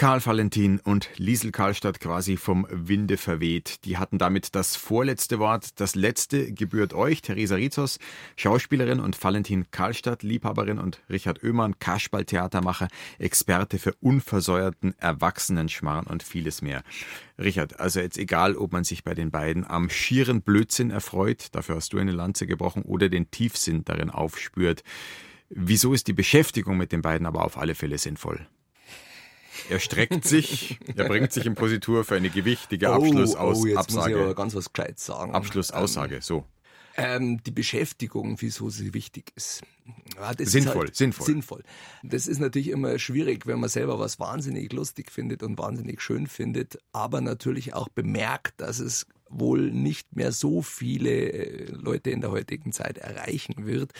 Karl 0.00 0.24
Valentin 0.24 0.80
und 0.80 1.10
Liesel 1.18 1.52
Karlstadt 1.52 2.00
quasi 2.00 2.38
vom 2.38 2.66
Winde 2.70 3.18
verweht. 3.18 3.84
Die 3.84 3.98
hatten 3.98 4.16
damit 4.16 4.54
das 4.54 4.74
vorletzte 4.74 5.38
Wort. 5.38 5.78
Das 5.78 5.94
letzte 5.94 6.54
gebührt 6.54 6.94
euch, 6.94 7.20
Theresa 7.20 7.56
Rizos, 7.56 7.98
Schauspielerin 8.34 8.98
und 8.98 9.22
Valentin 9.22 9.70
Karlstadt, 9.70 10.22
Liebhaberin 10.22 10.78
und 10.78 11.02
Richard 11.10 11.44
Oehmann, 11.44 11.78
Kasperl-Theatermacher, 11.80 12.88
Experte 13.18 13.78
für 13.78 13.92
unversäuerten 14.00 14.98
Erwachsenenschmarrn 14.98 16.06
und 16.06 16.22
vieles 16.22 16.62
mehr. 16.62 16.82
Richard, 17.38 17.78
also 17.78 18.00
jetzt 18.00 18.16
egal, 18.16 18.56
ob 18.56 18.72
man 18.72 18.84
sich 18.84 19.04
bei 19.04 19.12
den 19.12 19.30
beiden 19.30 19.68
am 19.68 19.90
schieren 19.90 20.40
Blödsinn 20.40 20.88
erfreut, 20.88 21.48
dafür 21.52 21.76
hast 21.76 21.92
du 21.92 21.98
eine 21.98 22.12
Lanze 22.12 22.46
gebrochen, 22.46 22.84
oder 22.84 23.10
den 23.10 23.30
Tiefsinn 23.30 23.84
darin 23.84 24.08
aufspürt. 24.08 24.82
Wieso 25.50 25.92
ist 25.92 26.08
die 26.08 26.14
Beschäftigung 26.14 26.78
mit 26.78 26.90
den 26.90 27.02
beiden 27.02 27.26
aber 27.26 27.44
auf 27.44 27.58
alle 27.58 27.74
Fälle 27.74 27.98
sinnvoll? 27.98 28.46
Er 29.68 29.78
streckt 29.78 30.24
sich, 30.24 30.78
er 30.96 31.08
bringt 31.08 31.32
sich 31.32 31.46
in 31.46 31.54
Positur 31.54 32.04
für 32.04 32.16
eine 32.16 32.30
gewichtige 32.30 32.88
oh, 32.88 32.94
Abschlussaussage. 32.94 33.58
Oh, 33.58 33.66
jetzt 33.66 33.78
Absage. 33.78 34.10
muss 34.10 34.18
ich 34.18 34.24
aber 34.24 34.34
ganz 34.34 34.54
was 34.54 34.72
Gescheites 34.72 35.06
sagen. 35.06 35.34
Abschlussaussage, 35.34 36.16
ähm, 36.16 36.20
so. 36.20 36.44
Ähm, 36.96 37.42
die 37.44 37.50
Beschäftigung, 37.50 38.36
wieso 38.40 38.68
sie 38.68 38.94
wichtig 38.94 39.32
ist. 39.36 39.62
Ja, 40.16 40.32
sinnvoll, 40.38 40.86
halt 40.86 40.96
sinnvoll. 40.96 41.26
Sinnvoll. 41.26 41.62
Das 42.02 42.26
ist 42.26 42.40
natürlich 42.40 42.68
immer 42.68 42.98
schwierig, 42.98 43.46
wenn 43.46 43.60
man 43.60 43.68
selber 43.68 43.98
was 43.98 44.20
wahnsinnig 44.20 44.72
lustig 44.72 45.10
findet 45.10 45.42
und 45.42 45.58
wahnsinnig 45.58 46.00
schön 46.00 46.26
findet, 46.26 46.78
aber 46.92 47.20
natürlich 47.20 47.74
auch 47.74 47.88
bemerkt, 47.88 48.60
dass 48.60 48.80
es 48.80 49.06
wohl 49.30 49.70
nicht 49.70 50.14
mehr 50.16 50.32
so 50.32 50.62
viele 50.62 51.10
äh, 51.10 51.72
Leute 51.72 52.10
in 52.10 52.20
der 52.20 52.30
heutigen 52.30 52.72
Zeit 52.72 52.98
erreichen 52.98 53.66
wird, 53.66 53.92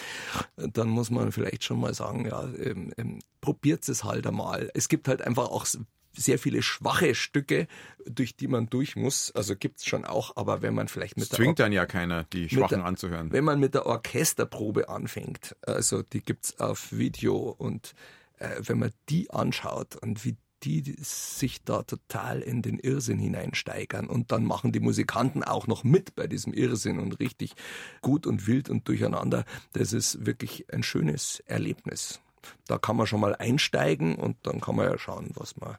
dann 0.56 0.88
muss 0.88 1.10
man 1.10 1.32
vielleicht 1.32 1.64
schon 1.64 1.80
mal 1.80 1.94
sagen, 1.94 2.26
ja, 2.26 2.44
ähm, 2.58 2.92
ähm, 2.96 3.20
probiert 3.40 3.88
es 3.88 4.04
halt 4.04 4.26
einmal. 4.26 4.70
Es 4.74 4.88
gibt 4.88 5.08
halt 5.08 5.22
einfach 5.22 5.48
auch 5.48 5.66
sehr 6.12 6.38
viele 6.38 6.62
schwache 6.62 7.14
Stücke, 7.14 7.66
durch 8.04 8.36
die 8.36 8.48
man 8.48 8.68
durch 8.68 8.96
muss. 8.96 9.32
Also 9.32 9.54
gibt's 9.56 9.86
schon 9.86 10.04
auch, 10.04 10.36
aber 10.36 10.62
wenn 10.62 10.74
man 10.74 10.88
vielleicht 10.88 11.16
mit 11.16 11.22
das 11.22 11.28
der 11.30 11.36
zwingt 11.36 11.58
dann 11.58 11.72
ja 11.72 11.86
keiner, 11.86 12.24
die 12.24 12.48
Schwachen 12.48 12.78
der, 12.78 12.84
anzuhören. 12.84 13.32
Wenn 13.32 13.44
man 13.44 13.60
mit 13.60 13.74
der 13.74 13.86
Orchesterprobe 13.86 14.88
anfängt, 14.88 15.56
also 15.62 16.02
die 16.02 16.22
gibt's 16.22 16.58
auf 16.58 16.92
Video 16.92 17.36
und 17.36 17.94
äh, 18.38 18.48
wenn 18.60 18.78
man 18.78 18.90
die 19.08 19.30
anschaut 19.30 19.96
und 19.96 20.24
wie 20.24 20.36
die 20.62 20.94
sich 20.98 21.62
da 21.64 21.82
total 21.82 22.40
in 22.40 22.62
den 22.62 22.78
Irrsinn 22.78 23.18
hineinsteigern. 23.18 24.06
Und 24.06 24.32
dann 24.32 24.44
machen 24.44 24.72
die 24.72 24.80
Musikanten 24.80 25.42
auch 25.42 25.66
noch 25.66 25.84
mit 25.84 26.14
bei 26.14 26.26
diesem 26.26 26.52
Irrsinn 26.52 26.98
und 26.98 27.18
richtig 27.20 27.54
gut 28.02 28.26
und 28.26 28.46
wild 28.46 28.68
und 28.68 28.86
durcheinander. 28.88 29.44
Das 29.72 29.92
ist 29.92 30.26
wirklich 30.26 30.72
ein 30.72 30.82
schönes 30.82 31.40
Erlebnis. 31.46 32.20
Da 32.66 32.78
kann 32.78 32.96
man 32.96 33.06
schon 33.06 33.20
mal 33.20 33.34
einsteigen 33.34 34.16
und 34.16 34.36
dann 34.42 34.60
kann 34.60 34.76
man 34.76 34.86
ja 34.86 34.98
schauen, 34.98 35.30
was 35.34 35.56
man, 35.56 35.76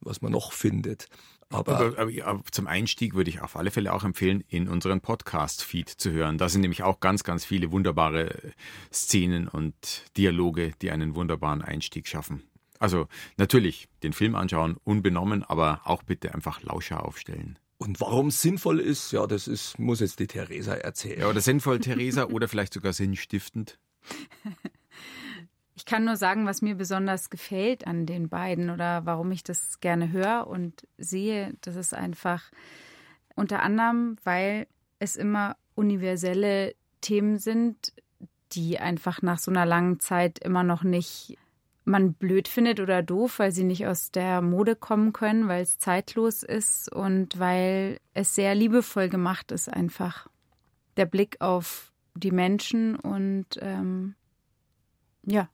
was 0.00 0.22
man 0.22 0.32
noch 0.32 0.52
findet. 0.52 1.08
Aber, 1.52 1.78
aber, 1.98 2.10
aber, 2.24 2.42
zum 2.50 2.66
Einstieg 2.66 3.14
würde 3.14 3.28
ich 3.28 3.42
auf 3.42 3.56
alle 3.56 3.70
Fälle 3.70 3.92
auch 3.92 4.04
empfehlen, 4.04 4.42
in 4.48 4.68
unseren 4.68 5.02
Podcast-Feed 5.02 5.88
zu 5.88 6.10
hören. 6.10 6.38
Da 6.38 6.48
sind 6.48 6.62
nämlich 6.62 6.82
auch 6.82 7.00
ganz, 7.00 7.24
ganz 7.24 7.44
viele 7.44 7.70
wunderbare 7.70 8.52
Szenen 8.90 9.48
und 9.48 10.04
Dialoge, 10.16 10.72
die 10.80 10.90
einen 10.90 11.14
wunderbaren 11.14 11.60
Einstieg 11.60 12.08
schaffen. 12.08 12.42
Also 12.82 13.06
natürlich 13.36 13.88
den 14.02 14.12
Film 14.12 14.34
anschauen, 14.34 14.76
unbenommen, 14.82 15.44
aber 15.44 15.82
auch 15.84 16.02
bitte 16.02 16.34
einfach 16.34 16.64
Lauscher 16.64 17.06
aufstellen. 17.06 17.56
Und 17.78 18.00
warum 18.00 18.26
es 18.26 18.42
sinnvoll 18.42 18.80
ist, 18.80 19.12
ja, 19.12 19.24
das 19.28 19.46
ist, 19.46 19.78
muss 19.78 20.00
jetzt 20.00 20.18
die 20.18 20.26
Theresa 20.26 20.74
erzählen. 20.74 21.20
Ja, 21.20 21.28
oder 21.28 21.40
sinnvoll, 21.40 21.78
Theresa, 21.78 22.24
oder 22.24 22.48
vielleicht 22.48 22.74
sogar 22.74 22.92
sinnstiftend. 22.92 23.78
Ich 25.74 25.86
kann 25.86 26.04
nur 26.04 26.16
sagen, 26.16 26.44
was 26.44 26.60
mir 26.60 26.74
besonders 26.74 27.30
gefällt 27.30 27.86
an 27.86 28.04
den 28.04 28.28
beiden 28.28 28.68
oder 28.68 29.06
warum 29.06 29.32
ich 29.32 29.42
das 29.42 29.80
gerne 29.80 30.12
höre 30.12 30.46
und 30.46 30.86
sehe. 30.98 31.54
Das 31.60 31.76
ist 31.76 31.94
einfach 31.94 32.50
unter 33.36 33.62
anderem, 33.62 34.16
weil 34.22 34.66
es 34.98 35.16
immer 35.16 35.56
universelle 35.74 36.74
Themen 37.00 37.38
sind, 37.38 37.92
die 38.52 38.78
einfach 38.78 39.22
nach 39.22 39.38
so 39.38 39.50
einer 39.50 39.66
langen 39.66 39.98
Zeit 39.98 40.40
immer 40.40 40.62
noch 40.62 40.82
nicht 40.82 41.38
man 41.84 42.14
blöd 42.14 42.48
findet 42.48 42.80
oder 42.80 43.02
doof, 43.02 43.38
weil 43.38 43.52
sie 43.52 43.64
nicht 43.64 43.86
aus 43.86 44.10
der 44.10 44.40
Mode 44.40 44.76
kommen 44.76 45.12
können, 45.12 45.48
weil 45.48 45.62
es 45.62 45.78
zeitlos 45.78 46.42
ist 46.42 46.92
und 46.92 47.38
weil 47.38 47.98
es 48.14 48.34
sehr 48.34 48.54
liebevoll 48.54 49.08
gemacht 49.08 49.52
ist 49.52 49.68
einfach. 49.72 50.28
Der 50.96 51.06
Blick 51.06 51.40
auf 51.40 51.92
die 52.14 52.30
Menschen 52.30 52.96
und 52.96 53.46
ähm, 53.60 54.14
ja. 55.24 55.48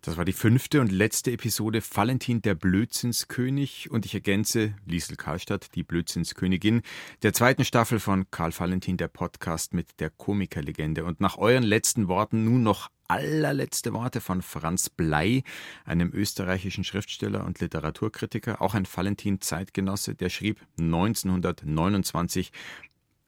Das 0.00 0.16
war 0.16 0.24
die 0.24 0.32
fünfte 0.32 0.80
und 0.80 0.90
letzte 0.90 1.30
Episode 1.32 1.82
Valentin 1.82 2.42
der 2.42 2.54
Blödsinnskönig 2.54 3.90
und 3.90 4.06
ich 4.06 4.14
ergänze 4.14 4.74
Liesel 4.86 5.16
Karlstadt, 5.16 5.74
die 5.74 5.82
Blödsinnskönigin, 5.82 6.82
der 7.22 7.32
zweiten 7.34 7.64
Staffel 7.64 8.00
von 8.00 8.30
Karl 8.30 8.52
Valentin, 8.58 8.96
der 8.96 9.08
Podcast 9.08 9.74
mit 9.74 10.00
der 10.00 10.10
Komikerlegende. 10.10 11.04
Und 11.04 11.20
nach 11.20 11.36
euren 11.36 11.62
letzten 11.62 12.08
Worten 12.08 12.44
nun 12.44 12.62
noch 12.62 12.88
allerletzte 13.10 13.92
Worte 13.92 14.20
von 14.20 14.40
Franz 14.40 14.88
Blei, 14.88 15.42
einem 15.84 16.12
österreichischen 16.12 16.84
Schriftsteller 16.84 17.44
und 17.44 17.58
Literaturkritiker, 17.58 18.62
auch 18.62 18.74
ein 18.74 18.86
Valentin-Zeitgenosse, 18.86 20.14
der 20.14 20.28
schrieb 20.28 20.60
1929 20.78 22.52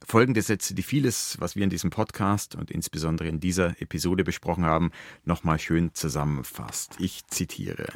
folgende 0.06 0.42
Sätze, 0.42 0.74
die 0.74 0.82
vieles, 0.82 1.36
was 1.40 1.56
wir 1.56 1.64
in 1.64 1.70
diesem 1.70 1.90
Podcast 1.90 2.54
und 2.54 2.70
insbesondere 2.70 3.28
in 3.28 3.40
dieser 3.40 3.80
Episode 3.82 4.22
besprochen 4.24 4.64
haben, 4.64 4.92
nochmal 5.24 5.58
schön 5.58 5.94
zusammenfasst. 5.94 6.94
Ich 6.98 7.26
zitiere. 7.26 7.88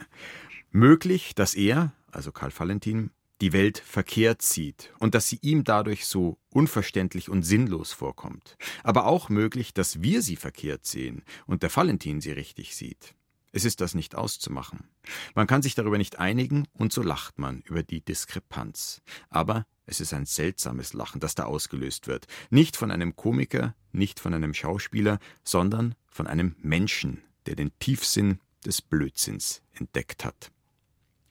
Möglich, 0.73 1.35
dass 1.35 1.55
er, 1.55 1.93
also 2.11 2.33
Karl 2.33 2.51
Valentin, 2.57 3.11
die 3.41 3.53
Welt 3.53 3.79
verkehrt 3.79 4.43
sieht 4.43 4.93
und 4.99 5.15
dass 5.15 5.29
sie 5.29 5.39
ihm 5.43 5.65
dadurch 5.65 6.07
so 6.07 6.39
unverständlich 6.51 7.29
und 7.29 7.43
sinnlos 7.43 7.93
vorkommt. 7.93 8.57
Aber 8.83 9.07
auch 9.07 9.29
möglich, 9.29 9.75
dass 9.75 10.03
wir 10.03 10.23
sie 10.23 10.37
verkehrt 10.37 10.87
sehen 10.87 11.23
und 11.47 11.63
der 11.63 11.75
Valentin 11.75 12.21
sie 12.21 12.33
richtig 12.33 12.75
sieht. 12.77 13.15
Es 13.53 13.65
ist 13.65 13.81
das 13.81 13.95
nicht 13.95 14.15
auszumachen. 14.15 14.89
Man 15.35 15.47
kann 15.47 15.63
sich 15.63 15.75
darüber 15.75 15.97
nicht 15.97 16.19
einigen 16.19 16.69
und 16.75 16.93
so 16.93 17.03
lacht 17.03 17.39
man 17.39 17.63
über 17.63 17.83
die 17.83 18.03
Diskrepanz. 18.03 19.01
Aber 19.31 19.67
es 19.87 20.01
ist 20.01 20.13
ein 20.13 20.27
seltsames 20.27 20.93
Lachen, 20.93 21.21
das 21.21 21.35
da 21.35 21.45
ausgelöst 21.45 22.07
wird. 22.07 22.27
Nicht 22.51 22.77
von 22.77 22.91
einem 22.91 23.17
Komiker, 23.17 23.75
nicht 23.93 24.21
von 24.21 24.35
einem 24.35 24.53
Schauspieler, 24.53 25.19
sondern 25.43 25.95
von 26.07 26.27
einem 26.27 26.57
Menschen, 26.59 27.23
der 27.47 27.55
den 27.57 27.71
Tiefsinn 27.79 28.41
des 28.65 28.83
Blödsinns 28.83 29.63
entdeckt 29.73 30.25
hat. 30.25 30.51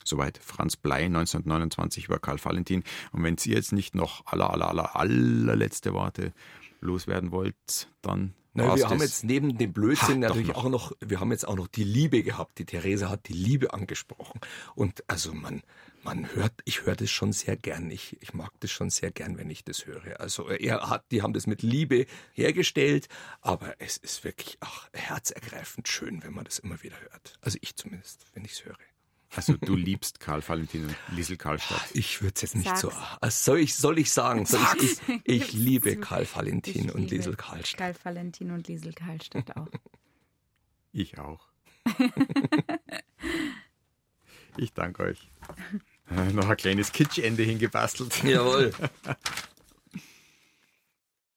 Soweit 0.06 0.38
Franz 0.38 0.78
Blei 0.78 1.06
1929 1.06 2.06
über 2.06 2.20
Karl 2.20 2.38
Valentin. 2.44 2.84
Und 3.12 3.24
wenn 3.24 3.38
Sie 3.38 3.52
jetzt 3.52 3.74
nicht 3.74 3.96
noch 3.96 4.26
aller, 4.28 4.52
aller, 4.52 4.70
aller, 4.70 4.96
allerletzte 4.96 5.94
Worte 5.94 6.32
loswerden 6.80 7.32
wollt, 7.32 7.90
dann 8.02 8.34
Nein, 8.58 8.78
wir 8.78 8.90
haben 8.90 9.02
jetzt 9.02 9.26
neben 9.26 9.58
dem 9.58 9.74
Blödsinn 9.74 10.24
ha, 10.24 10.30
natürlich 10.30 10.56
auch 10.56 10.70
noch, 10.70 10.94
wir 11.02 11.20
haben 11.20 11.32
jetzt 11.32 11.46
auch 11.46 11.58
noch 11.58 11.68
die 11.68 11.84
Liebe 11.84 12.24
gehabt. 12.24 12.58
Die 12.58 12.66
Theresa 12.66 13.10
hat 13.10 13.28
die 13.28 13.34
Liebe 13.34 13.74
angesprochen. 13.74 14.40
Und 14.76 15.04
also 15.08 15.34
man, 15.34 15.62
man 16.04 16.34
hört, 16.34 16.54
ich 16.64 16.86
höre 16.86 16.96
das 16.96 17.10
schon 17.10 17.34
sehr 17.34 17.58
gern. 17.58 17.92
Ich, 17.92 18.16
ich 18.22 18.34
mag 18.34 18.52
das 18.62 18.72
schon 18.72 18.90
sehr 18.90 19.12
gern, 19.12 19.38
wenn 19.38 19.50
ich 19.50 19.66
das 19.66 19.86
höre. 19.86 20.22
Also 20.22 20.48
er 20.48 20.90
hat, 20.90 21.04
die 21.12 21.22
haben 21.22 21.34
das 21.34 21.48
mit 21.48 21.64
Liebe 21.64 22.06
hergestellt, 22.32 23.10
aber 23.42 23.76
es 23.80 23.98
ist 23.98 24.24
wirklich 24.24 24.58
ach, 24.62 24.88
herzergreifend 24.94 25.90
schön, 25.90 26.24
wenn 26.24 26.34
man 26.34 26.46
das 26.46 26.60
immer 26.60 26.82
wieder 26.82 26.98
hört. 27.02 27.38
Also 27.42 27.58
ich 27.60 27.76
zumindest, 27.76 28.26
wenn 28.34 28.46
ich 28.46 28.54
es 28.54 28.64
höre. 28.64 28.78
Also 29.36 29.58
du 29.58 29.76
liebst 29.76 30.20
Karl 30.20 30.42
Valentin 30.48 30.86
und 30.86 30.96
Liesel 31.12 31.38
Karlstadt. 31.38 31.82
Ich 31.94 32.22
würde 32.22 32.34
es 32.36 32.42
jetzt 32.42 32.56
nicht 32.56 32.68
Sag's. 32.68 32.82
so. 32.82 32.92
Also 33.22 33.52
soll 33.52 33.60
ich, 33.60 33.76
soll 33.76 34.00
ich 34.00 34.12
sagen? 34.12 34.46
Soll 34.46 34.62
ich, 34.80 35.00
ich, 35.08 35.20
ich 35.26 35.54
liebe. 35.54 35.98
Karl 35.98 36.26
Valentin 36.34 36.86
Ich 36.90 36.96
und 36.96 37.02
liebe 37.04 37.16
Liesel 37.16 37.36
Karlstadt. 37.36 37.78
Karl 37.78 37.96
Valentin 38.04 38.52
und 38.52 38.68
Liesel 38.68 38.94
Karlstadt 38.94 39.56
auch. 39.58 39.68
Ich 40.98 41.20
auch. 41.20 41.50
ich 44.56 44.72
danke 44.74 45.04
euch. 45.04 45.30
Noch 46.32 46.48
ein 46.48 46.56
kleines 46.56 46.94
Kitschende 46.94 47.44
hingebastelt. 47.44 48.24
Jawohl. 48.24 48.72